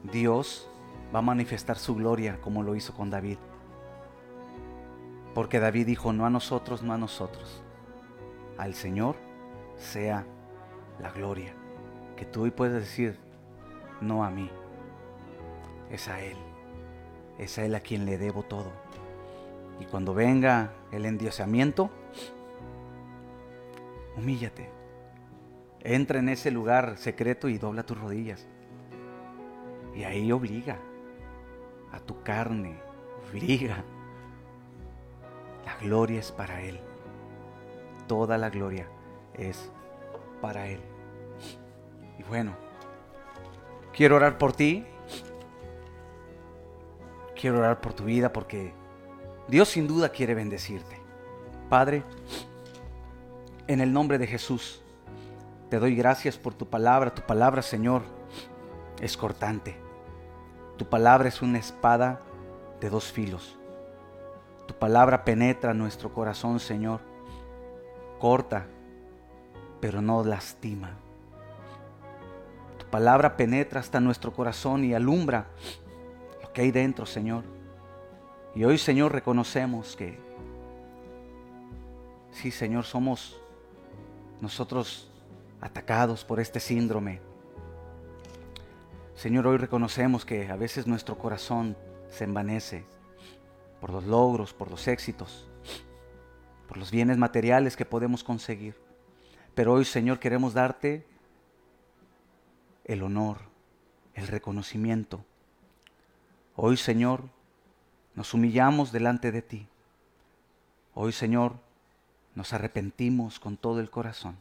Dios 0.04 0.68
va 1.14 1.20
a 1.20 1.22
manifestar 1.22 1.78
su 1.78 1.96
gloria 1.96 2.40
como 2.42 2.64
lo 2.64 2.76
hizo 2.76 2.94
con 2.94 3.10
David. 3.10 3.38
Porque 5.34 5.60
David 5.60 5.86
dijo, 5.86 6.14
no 6.14 6.26
a 6.26 6.30
nosotros, 6.30 6.84
no 6.84 6.94
a 6.94 6.98
nosotros. 6.98 7.62
Al 8.58 8.74
Señor 8.74 9.16
sea 9.78 10.26
la 11.00 11.12
gloria. 11.12 11.54
Que 12.16 12.26
tú 12.26 12.44
hoy 12.44 12.52
puedes 12.52 12.82
decir, 12.82 13.18
no 14.02 14.24
a 14.24 14.30
mí 14.30 14.50
es 15.92 16.08
a 16.08 16.22
Él. 16.22 16.38
Es 17.38 17.58
a 17.60 17.66
Él 17.66 17.76
a 17.76 17.80
quien 17.80 18.06
le 18.06 18.18
debo 18.18 18.44
todo. 18.44 18.72
Y 19.80 19.86
cuando 19.86 20.14
venga 20.14 20.72
el 20.92 21.06
endiosamiento, 21.06 21.90
humíllate. 24.16 24.70
Entra 25.82 26.20
en 26.20 26.30
ese 26.30 26.52
lugar 26.52 26.98
secreto 26.98 27.50
y 27.50 27.58
dobla 27.58 27.86
tus 27.86 28.00
rodillas. 28.00 28.48
Y 29.96 30.04
ahí 30.04 30.32
obliga 30.32 30.80
a 31.92 32.00
tu 32.00 32.22
carne, 32.24 32.80
obliga. 33.30 33.84
La 35.66 35.76
gloria 35.78 36.20
es 36.20 36.32
para 36.32 36.62
Él. 36.62 36.80
Toda 38.08 38.38
la 38.38 38.50
gloria 38.50 38.88
es 39.34 39.72
para 40.42 40.68
Él. 40.68 40.80
Y 42.20 42.24
bueno, 42.24 42.56
quiero 43.94 44.16
orar 44.16 44.38
por 44.38 44.54
ti 44.54 44.86
quiero 47.40 47.60
orar 47.60 47.80
por 47.80 47.94
tu 47.94 48.04
vida 48.04 48.34
porque 48.34 48.74
Dios 49.48 49.70
sin 49.70 49.88
duda 49.88 50.10
quiere 50.10 50.36
bendecirte. 50.36 51.00
Padre, 51.70 52.04
en 53.68 53.82
el 53.82 53.94
nombre 53.94 54.18
de 54.18 54.28
Jesús, 54.28 54.82
te 55.70 55.80
doy 55.80 55.96
gracias 55.96 56.38
por 56.38 56.54
tu 56.54 56.68
palabra. 56.68 57.14
Tu 57.14 57.22
palabra, 57.22 57.62
Señor, 57.62 58.04
es 59.02 59.16
cortante. 59.18 59.78
Tu 60.78 60.86
palabra 60.86 61.28
es 61.28 61.42
una 61.42 61.60
espada 61.60 62.22
de 62.80 62.90
dos 62.90 63.12
filos. 63.12 63.58
Tu 64.68 64.74
palabra 64.74 65.24
penetra 65.24 65.74
nuestro 65.74 66.14
corazón, 66.14 66.60
Señor. 66.60 67.00
Corta, 68.20 68.68
pero 69.80 70.02
no 70.02 70.24
lastima. 70.24 70.98
Tu 72.78 72.86
palabra 72.88 73.38
penetra 73.38 73.80
hasta 73.80 74.00
nuestro 74.00 74.34
corazón 74.34 74.84
y 74.84 74.94
alumbra 74.94 75.48
que 76.54 76.64
hay 76.64 76.72
dentro, 76.72 77.06
Señor. 77.06 77.44
Y 78.58 78.66
hoy, 78.66 78.80
Señor, 78.80 79.12
reconocemos 79.12 79.96
que, 79.96 80.18
sí, 82.32 82.50
Señor, 82.50 82.86
somos 82.86 83.40
nosotros 84.42 85.12
atacados 85.62 86.26
por 86.26 86.40
este 86.40 86.60
síndrome. 86.60 87.22
Señor, 89.14 89.46
hoy 89.46 89.58
reconocemos 89.58 90.26
que 90.26 90.50
a 90.50 90.56
veces 90.56 90.88
nuestro 90.88 91.20
corazón 91.20 91.78
se 92.10 92.24
envanece 92.24 92.84
por 93.80 93.92
los 93.92 94.06
logros, 94.06 94.56
por 94.56 94.72
los 94.72 94.88
éxitos, 94.88 95.48
por 96.68 96.78
los 96.78 96.90
bienes 96.90 97.20
materiales 97.20 97.78
que 97.78 97.86
podemos 97.86 98.24
conseguir. 98.24 98.76
Pero 99.54 99.74
hoy, 99.74 99.86
Señor, 99.86 100.18
queremos 100.18 100.56
darte 100.56 101.06
el 102.86 103.04
honor, 103.04 103.38
el 104.16 104.26
reconocimiento 104.26 105.24
Hoy, 106.60 106.76
Señor, 106.76 107.22
nos 108.18 108.34
humillamos 108.34 108.92
delante 108.92 109.32
de 109.32 109.44
ti. 109.44 109.68
Hoy, 110.96 111.12
Señor, 111.12 111.54
nos 112.34 112.52
arrepentimos 112.52 113.40
con 113.40 113.58
todo 113.58 113.80
el 113.80 113.92
corazón, 113.92 114.36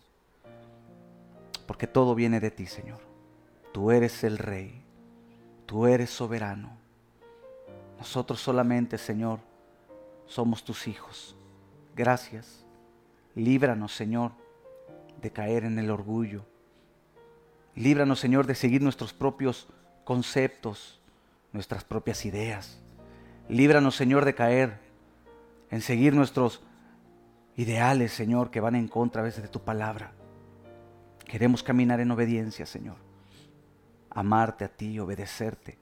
porque 1.66 1.86
todo 1.86 2.15
viene 2.15 2.40
de 2.40 2.51
ti, 2.51 2.65
Señor. 2.65 3.01
Tú 3.74 3.90
eres 3.90 4.24
el 4.24 4.39
Rey, 4.39 4.82
tú 5.66 5.86
eres 5.86 6.09
soberano. 6.09 6.70
Nosotros 7.98 8.40
solamente, 8.40 8.97
Señor, 8.97 9.40
somos 10.27 10.65
tus 10.65 10.89
hijos. 10.89 11.36
Gracias. 11.94 12.65
Líbranos, 13.35 13.94
Señor, 13.94 14.32
de 15.20 15.31
caer 15.31 15.65
en 15.65 15.78
el 15.78 15.90
orgullo. 15.90 16.47
Líbranos, 17.74 18.20
Señor, 18.20 18.47
de 18.47 18.55
seguir 18.55 18.81
nuestros 18.81 19.12
propios 19.12 19.69
conceptos, 20.05 20.98
nuestras 21.53 21.85
propias 21.85 22.24
ideas. 22.24 22.81
Líbranos, 23.48 23.94
Señor, 23.94 24.24
de 24.24 24.35
caer 24.35 24.78
en 25.70 25.81
seguir 25.81 26.14
nuestros 26.14 26.62
ideales, 27.56 28.12
Señor, 28.12 28.51
que 28.51 28.60
van 28.60 28.74
en 28.74 28.89
contra 28.89 29.23
a 29.23 29.24
veces 29.24 29.43
de 29.43 29.48
tu 29.48 29.60
palabra. 29.60 30.12
Queremos 31.24 31.62
caminar 31.62 32.01
en 32.01 32.10
obediencia, 32.10 32.66
Señor. 32.66 32.97
Amarte 34.10 34.64
a 34.64 34.68
ti, 34.68 34.98
obedecerte, 34.98 35.78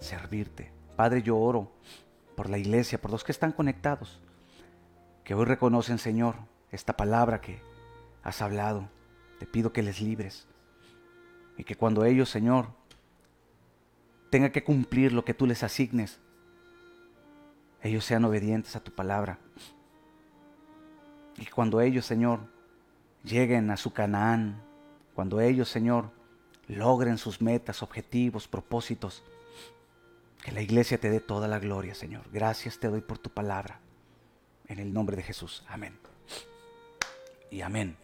servirte. 0.00 0.72
Padre, 0.96 1.22
yo 1.22 1.36
oro 1.36 1.72
por 2.36 2.48
la 2.48 2.58
iglesia, 2.58 3.00
por 3.00 3.10
los 3.10 3.24
que 3.24 3.32
están 3.32 3.52
conectados, 3.52 4.20
que 5.24 5.34
hoy 5.34 5.44
reconocen, 5.44 5.98
Señor, 5.98 6.36
esta 6.70 6.96
palabra 6.96 7.40
que 7.40 7.60
has 8.22 8.42
hablado. 8.42 8.88
Te 9.38 9.46
pido 9.46 9.72
que 9.72 9.82
les 9.82 10.00
libres 10.00 10.46
y 11.56 11.64
que 11.64 11.76
cuando 11.76 12.04
ellos, 12.04 12.28
Señor, 12.28 12.68
tengan 14.30 14.50
que 14.50 14.64
cumplir 14.64 15.12
lo 15.12 15.24
que 15.24 15.34
tú 15.34 15.46
les 15.46 15.62
asignes, 15.62 16.20
ellos 17.84 18.04
sean 18.04 18.24
obedientes 18.24 18.74
a 18.76 18.80
tu 18.80 18.90
palabra. 18.90 19.38
Y 21.36 21.44
cuando 21.46 21.82
ellos, 21.82 22.06
Señor, 22.06 22.40
lleguen 23.22 23.70
a 23.70 23.76
su 23.76 23.92
Canaán, 23.92 24.62
cuando 25.14 25.40
ellos, 25.40 25.68
Señor, 25.68 26.10
logren 26.66 27.18
sus 27.18 27.42
metas, 27.42 27.82
objetivos, 27.82 28.48
propósitos, 28.48 29.22
que 30.42 30.52
la 30.52 30.62
iglesia 30.62 30.98
te 30.98 31.10
dé 31.10 31.20
toda 31.20 31.46
la 31.46 31.58
gloria, 31.58 31.94
Señor. 31.94 32.22
Gracias 32.32 32.78
te 32.78 32.88
doy 32.88 33.02
por 33.02 33.18
tu 33.18 33.28
palabra. 33.30 33.80
En 34.66 34.78
el 34.78 34.92
nombre 34.92 35.14
de 35.14 35.22
Jesús. 35.22 35.62
Amén. 35.68 35.98
Y 37.50 37.60
amén. 37.60 37.96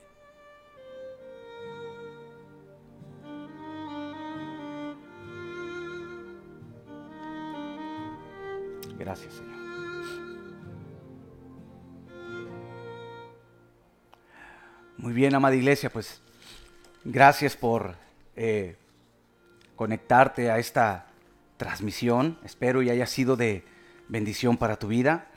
Gracias, 8.98 9.32
Señor. 9.32 9.59
Muy 15.02 15.14
bien, 15.14 15.34
amada 15.34 15.56
iglesia, 15.56 15.88
pues 15.88 16.20
gracias 17.04 17.56
por 17.56 17.94
eh, 18.36 18.76
conectarte 19.74 20.50
a 20.50 20.58
esta 20.58 21.06
transmisión. 21.56 22.38
Espero 22.44 22.82
y 22.82 22.90
haya 22.90 23.06
sido 23.06 23.34
de 23.34 23.64
bendición 24.08 24.58
para 24.58 24.78
tu 24.78 24.88
vida. 24.88 25.30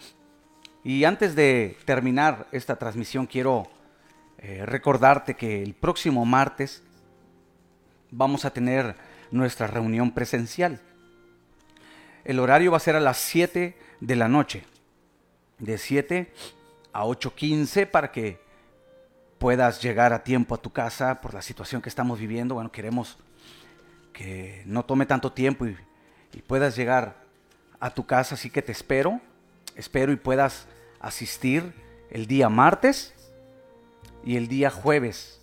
Y 0.83 1.05
antes 1.05 1.33
de 1.33 1.77
terminar 1.85 2.45
esta 2.51 2.75
transmisión, 2.75 3.25
quiero 3.25 3.63
eh, 4.37 4.65
recordarte 4.65 5.35
que 5.35 5.63
el 5.63 5.75
próximo 5.75 6.25
martes 6.25 6.83
vamos 8.11 8.43
a 8.43 8.51
tener 8.51 8.97
nuestra 9.31 9.67
reunión 9.67 10.11
presencial. 10.11 10.81
El 12.25 12.39
horario 12.39 12.71
va 12.71 12.77
a 12.77 12.81
ser 12.81 12.97
a 12.97 12.99
las 12.99 13.17
7 13.17 13.77
de 14.01 14.15
la 14.17 14.27
noche, 14.27 14.65
de 15.59 15.77
7 15.77 16.33
a 16.91 17.05
8.15 17.05 17.89
para 17.89 18.11
que 18.11 18.42
puedas 19.43 19.81
llegar 19.81 20.13
a 20.13 20.23
tiempo 20.23 20.55
a 20.55 20.57
tu 20.57 20.69
casa 20.69 21.19
por 21.19 21.33
la 21.33 21.41
situación 21.41 21.81
que 21.81 21.89
estamos 21.89 22.17
viviendo. 22.17 22.55
Bueno, 22.55 22.71
queremos 22.71 23.17
que 24.13 24.63
no 24.65 24.85
tome 24.85 25.05
tanto 25.05 25.33
tiempo 25.33 25.65
y, 25.65 25.75
puedas 26.47 26.77
llegar 26.77 27.17
a 27.77 27.93
tu 27.93 28.05
casa, 28.05 28.35
así 28.35 28.49
que 28.49 28.61
te 28.61 28.71
espero, 28.71 29.19
espero 29.75 30.13
y 30.13 30.15
puedas 30.15 30.65
asistir 31.01 31.73
el 32.09 32.25
día 32.25 32.47
martes 32.47 33.13
y 34.23 34.37
el 34.37 34.47
día 34.47 34.69
jueves. 34.69 35.41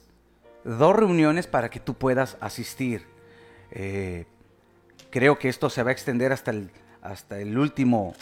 Dos 0.64 0.96
reuniones 0.96 1.46
para 1.46 1.68
que 1.68 1.78
tú 1.78 1.92
puedas 1.92 2.38
asistir. 2.40 3.04
Eh, 3.70 4.24
creo 5.10 5.38
que 5.38 5.50
esto 5.50 5.68
se 5.68 5.82
va 5.82 5.90
a 5.90 5.92
extender 5.92 6.32
hasta 6.32 6.52
el, 6.52 6.70
hasta 7.02 7.38
el 7.38 7.58
último 7.58 8.14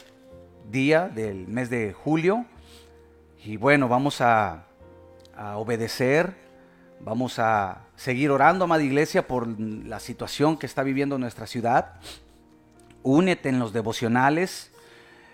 día 0.73 1.09
del 1.09 1.47
mes 1.47 1.71
de 1.71 1.93
julio. 1.93 2.47
Y 3.45 3.57
bueno, 3.57 3.87
vamos 3.87 4.21
a 4.21 4.68
a 5.39 5.57
obedecer, 5.57 6.35
vamos 7.01 7.39
a 7.39 7.83
seguir 7.97 8.31
orando, 8.31 8.65
amada 8.65 8.83
iglesia, 8.83 9.27
por 9.27 9.47
la 9.49 10.01
situación 10.01 10.59
que 10.59 10.67
está 10.67 10.83
viviendo 10.83 11.17
nuestra 11.17 11.47
ciudad. 11.47 11.95
Únete 13.05 13.49
en 13.49 13.61
los 13.61 13.73
devocionales 13.73 14.73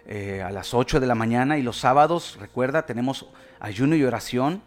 eh, 0.06 0.42
a 0.42 0.50
las 0.50 0.74
8 0.74 1.00
de 1.00 1.06
la 1.06 1.14
mañana 1.14 1.56
y 1.56 1.62
los 1.62 1.78
sábados, 1.78 2.36
recuerda, 2.38 2.84
tenemos 2.84 3.26
ayuno 3.60 3.96
y 3.96 4.04
oración 4.04 4.62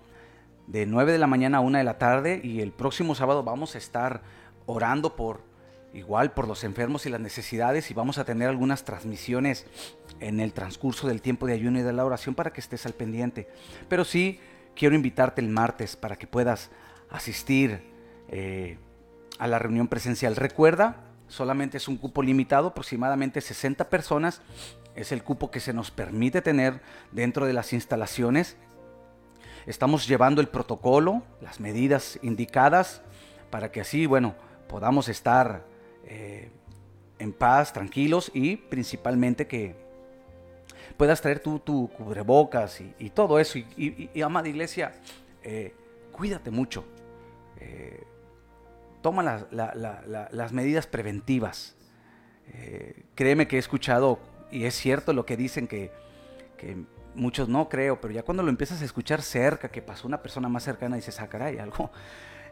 de 0.65 0.87
9 0.87 1.11
de 1.11 1.19
la 1.19 1.27
mañana 1.27 1.59
a 1.59 1.61
1 1.61 1.77
de 1.77 1.83
la 1.83 1.99
tarde 1.99 2.41
y 2.43 2.61
el 2.61 2.71
próximo 2.71 3.13
sábado 3.13 3.43
vamos 3.43 3.75
a 3.75 3.77
estar 3.77 4.21
orando 4.65 5.15
por 5.15 5.41
igual 5.93 6.31
por 6.31 6.47
los 6.47 6.63
enfermos 6.63 7.05
y 7.05 7.09
las 7.09 7.21
necesidades 7.21 7.89
y 7.91 7.93
vamos 7.93 8.17
a 8.17 8.25
tener 8.25 8.49
algunas 8.49 8.83
transmisiones 8.83 9.65
en 10.19 10.39
el 10.39 10.51
transcurso 10.53 11.07
del 11.07 11.21
tiempo 11.21 11.45
de 11.45 11.53
ayuno 11.53 11.79
y 11.79 11.83
de 11.83 11.93
la 11.93 12.03
oración 12.05 12.33
para 12.33 12.51
que 12.51 12.59
estés 12.59 12.85
al 12.87 12.93
pendiente. 12.93 13.47
Pero 13.87 14.03
sí, 14.03 14.39
quiero 14.77 14.95
invitarte 14.95 15.41
el 15.41 15.49
martes 15.49 15.95
para 15.95 16.15
que 16.15 16.27
puedas 16.27 16.69
asistir 17.09 17.81
eh, 18.29 18.77
a 19.39 19.47
la 19.47 19.59
reunión 19.59 19.87
presencial. 19.87 20.35
Recuerda, 20.35 20.97
solamente 21.27 21.77
es 21.77 21.87
un 21.87 21.97
cupo 21.97 22.21
limitado, 22.21 22.69
aproximadamente 22.69 23.41
60 23.41 23.89
personas. 23.89 24.41
Es 24.95 25.11
el 25.11 25.23
cupo 25.23 25.51
que 25.51 25.59
se 25.59 25.73
nos 25.73 25.91
permite 25.91 26.41
tener 26.41 26.81
dentro 27.11 27.45
de 27.45 27.53
las 27.53 27.73
instalaciones. 27.73 28.55
Estamos 29.65 30.07
llevando 30.07 30.41
el 30.41 30.47
protocolo, 30.47 31.23
las 31.41 31.59
medidas 31.59 32.19
indicadas, 32.21 33.01
para 33.49 33.71
que 33.71 33.81
así, 33.81 34.05
bueno, 34.05 34.35
podamos 34.69 35.09
estar 35.09 35.65
eh, 36.05 36.51
en 37.19 37.33
paz, 37.33 37.73
tranquilos 37.73 38.31
y 38.33 38.57
principalmente 38.57 39.47
que 39.47 39.86
puedas 40.95 41.21
traer 41.21 41.39
tu, 41.39 41.59
tu 41.59 41.89
cubrebocas 41.89 42.81
y, 42.99 43.09
todo 43.09 43.39
eso. 43.39 43.57
Y, 43.57 44.21
amada 44.21 44.47
iglesia, 44.47 44.93
eh, 45.43 45.73
cuídate 46.11 46.51
mucho. 46.51 46.85
Eh, 47.59 48.03
toma 49.01 49.23
las 49.51 50.53
medidas 50.53 50.87
preventivas. 50.87 51.75
Eh, 52.53 53.03
créeme 53.15 53.47
que 53.47 53.57
he 53.57 53.59
escuchado, 53.59 54.19
y 54.51 54.63
es 54.63 54.75
cierto 54.75 55.13
lo 55.13 55.25
que 55.25 55.37
dicen 55.37 55.67
que, 55.67 55.91
muchos 57.13 57.49
no 57.49 57.67
creo, 57.67 57.99
pero 57.99 58.13
ya 58.13 58.21
cuando 58.21 58.43
lo 58.43 58.49
empiezas 58.49 58.81
a 58.81 58.85
escuchar 58.85 59.21
cerca, 59.21 59.69
que 59.69 59.81
pasó 59.81 60.07
una 60.07 60.21
persona 60.21 60.49
más 60.49 60.63
cercana, 60.63 60.95
dices, 60.95 61.19
ah, 61.19 61.27
caray, 61.27 61.57
algo. 61.57 61.91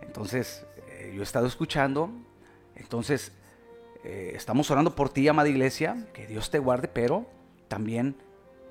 Entonces, 0.02 0.66
yo 1.14 1.22
he 1.22 1.24
estado 1.24 1.46
escuchando, 1.48 2.10
entonces, 2.76 3.32
estamos 4.04 4.70
orando 4.72 4.96
por 4.96 5.10
ti, 5.10 5.28
amada 5.28 5.50
iglesia, 5.50 6.08
que 6.14 6.28
Dios 6.28 6.50
te 6.50 6.60
guarde, 6.60 6.88
pero 6.88 7.28
también 7.68 8.16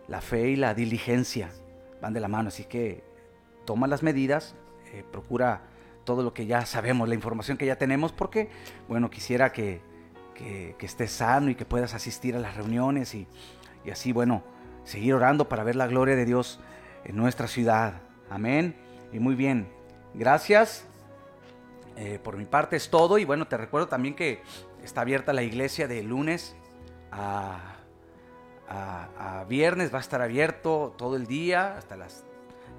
la 0.08 0.20
fe 0.20 0.50
y 0.50 0.56
la 0.56 0.74
diligencia 0.74 1.50
van 2.00 2.12
de 2.12 2.20
la 2.20 2.28
mano, 2.28 2.48
así 2.48 2.64
que 2.64 3.02
toma 3.64 3.86
las 3.86 4.02
medidas, 4.02 4.54
eh, 4.92 5.04
procura 5.10 5.62
todo 6.04 6.22
lo 6.22 6.34
que 6.34 6.46
ya 6.46 6.66
sabemos, 6.66 7.08
la 7.08 7.14
información 7.14 7.56
que 7.56 7.66
ya 7.66 7.76
tenemos, 7.76 8.12
porque, 8.12 8.50
bueno, 8.88 9.10
quisiera 9.10 9.52
que, 9.52 9.80
que, 10.34 10.76
estés 10.80 11.12
sano 11.12 11.50
y 11.50 11.54
que 11.54 11.64
puedas 11.64 11.94
asistir 11.94 12.36
a 12.36 12.38
las 12.38 12.56
reuniones 12.56 13.14
y, 13.14 13.26
así, 13.90 14.12
bueno, 14.12 14.42
seguir 14.84 15.14
orando 15.14 15.48
para 15.48 15.64
ver 15.64 15.76
la 15.76 15.86
gloria 15.86 16.14
de 16.16 16.26
Dios 16.26 16.60
en 17.04 17.16
nuestra 17.16 17.48
ciudad. 17.48 18.02
Amén. 18.28 18.76
Y 19.12 19.18
muy 19.18 19.34
bien, 19.34 19.68
gracias. 20.12 20.86
Eh, 21.96 22.18
por 22.22 22.36
mi 22.36 22.44
parte 22.44 22.76
es 22.76 22.90
todo 22.90 23.18
y 23.18 23.24
bueno, 23.24 23.46
te 23.46 23.56
recuerdo 23.56 23.86
también 23.86 24.16
que 24.16 24.42
está 24.82 25.02
abierta 25.02 25.32
la 25.32 25.44
iglesia 25.44 25.86
de 25.86 26.02
lunes 26.02 26.56
a 27.12 27.73
a, 28.68 29.44
viernes, 29.48 29.92
va 29.92 29.98
a 29.98 30.00
estar 30.00 30.22
abierto 30.22 30.94
todo 30.96 31.16
el 31.16 31.26
día, 31.26 31.76
hasta 31.76 31.96
las 31.96 32.24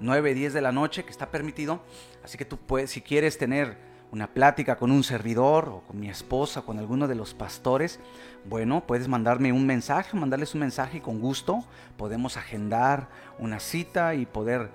9, 0.00 0.34
10 0.34 0.52
de 0.52 0.60
la 0.60 0.72
noche, 0.72 1.04
que 1.04 1.10
está 1.10 1.30
permitido. 1.30 1.80
Así 2.24 2.36
que 2.36 2.44
tú 2.44 2.56
puedes, 2.56 2.90
si 2.90 3.00
quieres 3.00 3.38
tener 3.38 3.78
una 4.12 4.28
plática 4.28 4.76
con 4.76 4.90
un 4.90 5.02
servidor 5.02 5.68
o 5.68 5.80
con 5.80 5.98
mi 5.98 6.08
esposa, 6.08 6.62
con 6.62 6.78
alguno 6.78 7.08
de 7.08 7.14
los 7.14 7.34
pastores, 7.34 8.00
bueno, 8.44 8.86
puedes 8.86 9.08
mandarme 9.08 9.52
un 9.52 9.66
mensaje, 9.66 10.16
mandarles 10.16 10.54
un 10.54 10.60
mensaje 10.60 10.98
y 10.98 11.00
con 11.00 11.20
gusto 11.20 11.64
podemos 11.96 12.36
agendar 12.36 13.08
una 13.38 13.58
cita 13.58 14.14
y 14.14 14.26
poder 14.26 14.70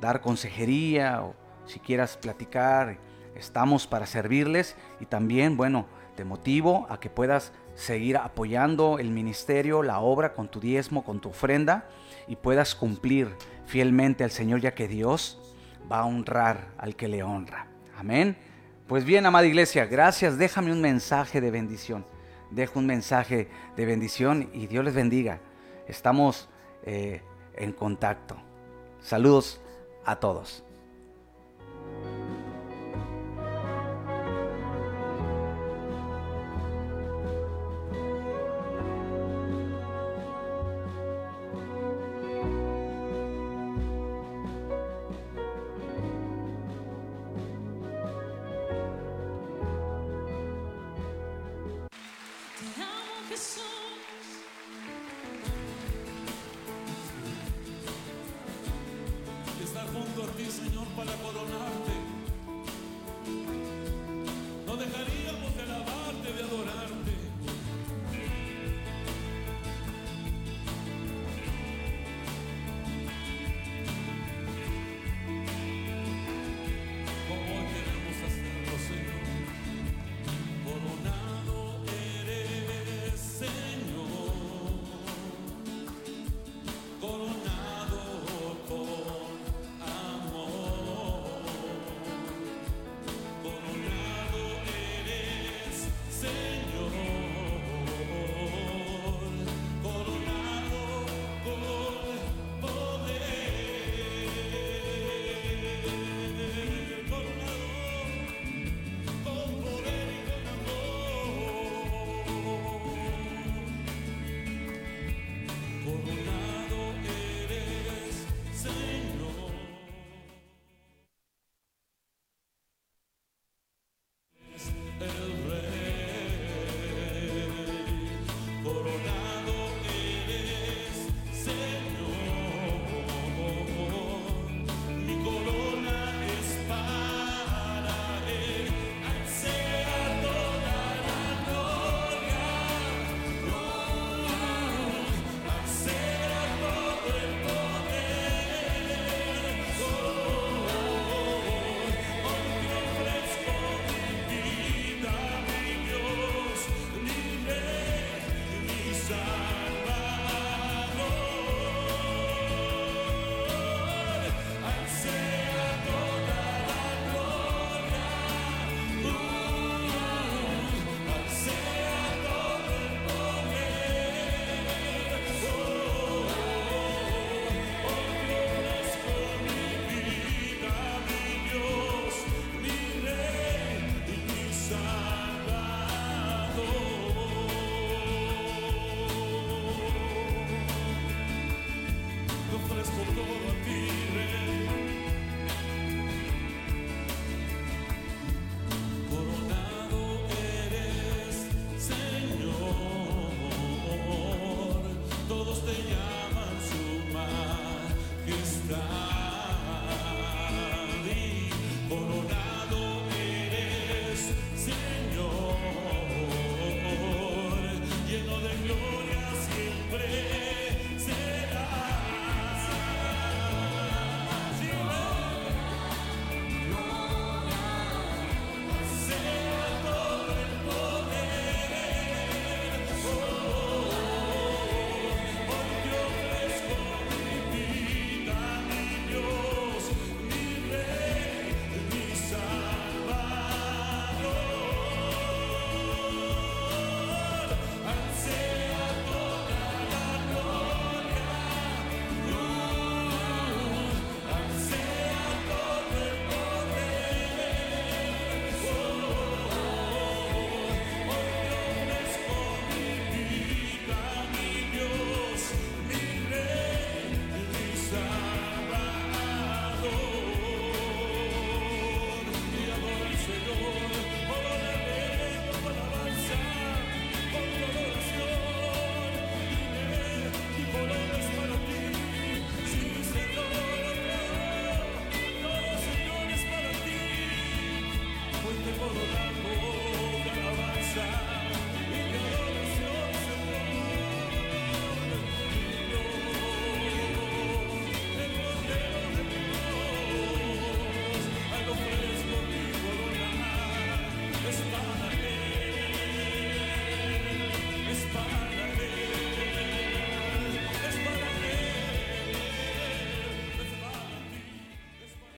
dar 0.00 0.20
consejería 0.20 1.22
o 1.22 1.34
si 1.66 1.78
quieras 1.78 2.16
platicar, 2.16 2.98
estamos 3.36 3.86
para 3.86 4.06
servirles 4.06 4.76
y 5.00 5.06
también, 5.06 5.56
bueno, 5.56 5.86
te 6.16 6.24
motivo 6.24 6.86
a 6.90 7.00
que 7.00 7.08
puedas 7.08 7.52
seguir 7.74 8.16
apoyando 8.16 8.98
el 8.98 9.10
ministerio, 9.10 9.82
la 9.82 10.00
obra 10.00 10.34
con 10.34 10.48
tu 10.48 10.60
diezmo, 10.60 11.04
con 11.04 11.20
tu 11.20 11.30
ofrenda 11.30 11.88
y 12.28 12.36
puedas 12.36 12.74
cumplir 12.74 13.34
fielmente 13.66 14.24
al 14.24 14.30
Señor 14.30 14.60
ya 14.60 14.74
que 14.74 14.88
Dios 14.88 15.40
va 15.90 16.00
a 16.00 16.04
honrar 16.04 16.68
al 16.78 16.96
que 16.96 17.08
le 17.08 17.22
honra. 17.22 17.66
Amén. 17.96 18.36
Pues 18.86 19.04
bien, 19.04 19.24
amada 19.26 19.46
iglesia, 19.46 19.86
gracias. 19.86 20.38
Déjame 20.38 20.72
un 20.72 20.80
mensaje 20.80 21.40
de 21.40 21.50
bendición. 21.50 22.04
Dejo 22.50 22.78
un 22.78 22.86
mensaje 22.86 23.48
de 23.76 23.86
bendición 23.86 24.50
y 24.52 24.66
Dios 24.66 24.84
les 24.84 24.94
bendiga. 24.94 25.40
Estamos 25.88 26.48
eh, 26.84 27.22
en 27.54 27.72
contacto. 27.72 28.36
Saludos 29.00 29.60
a 30.04 30.16
todos. 30.16 30.64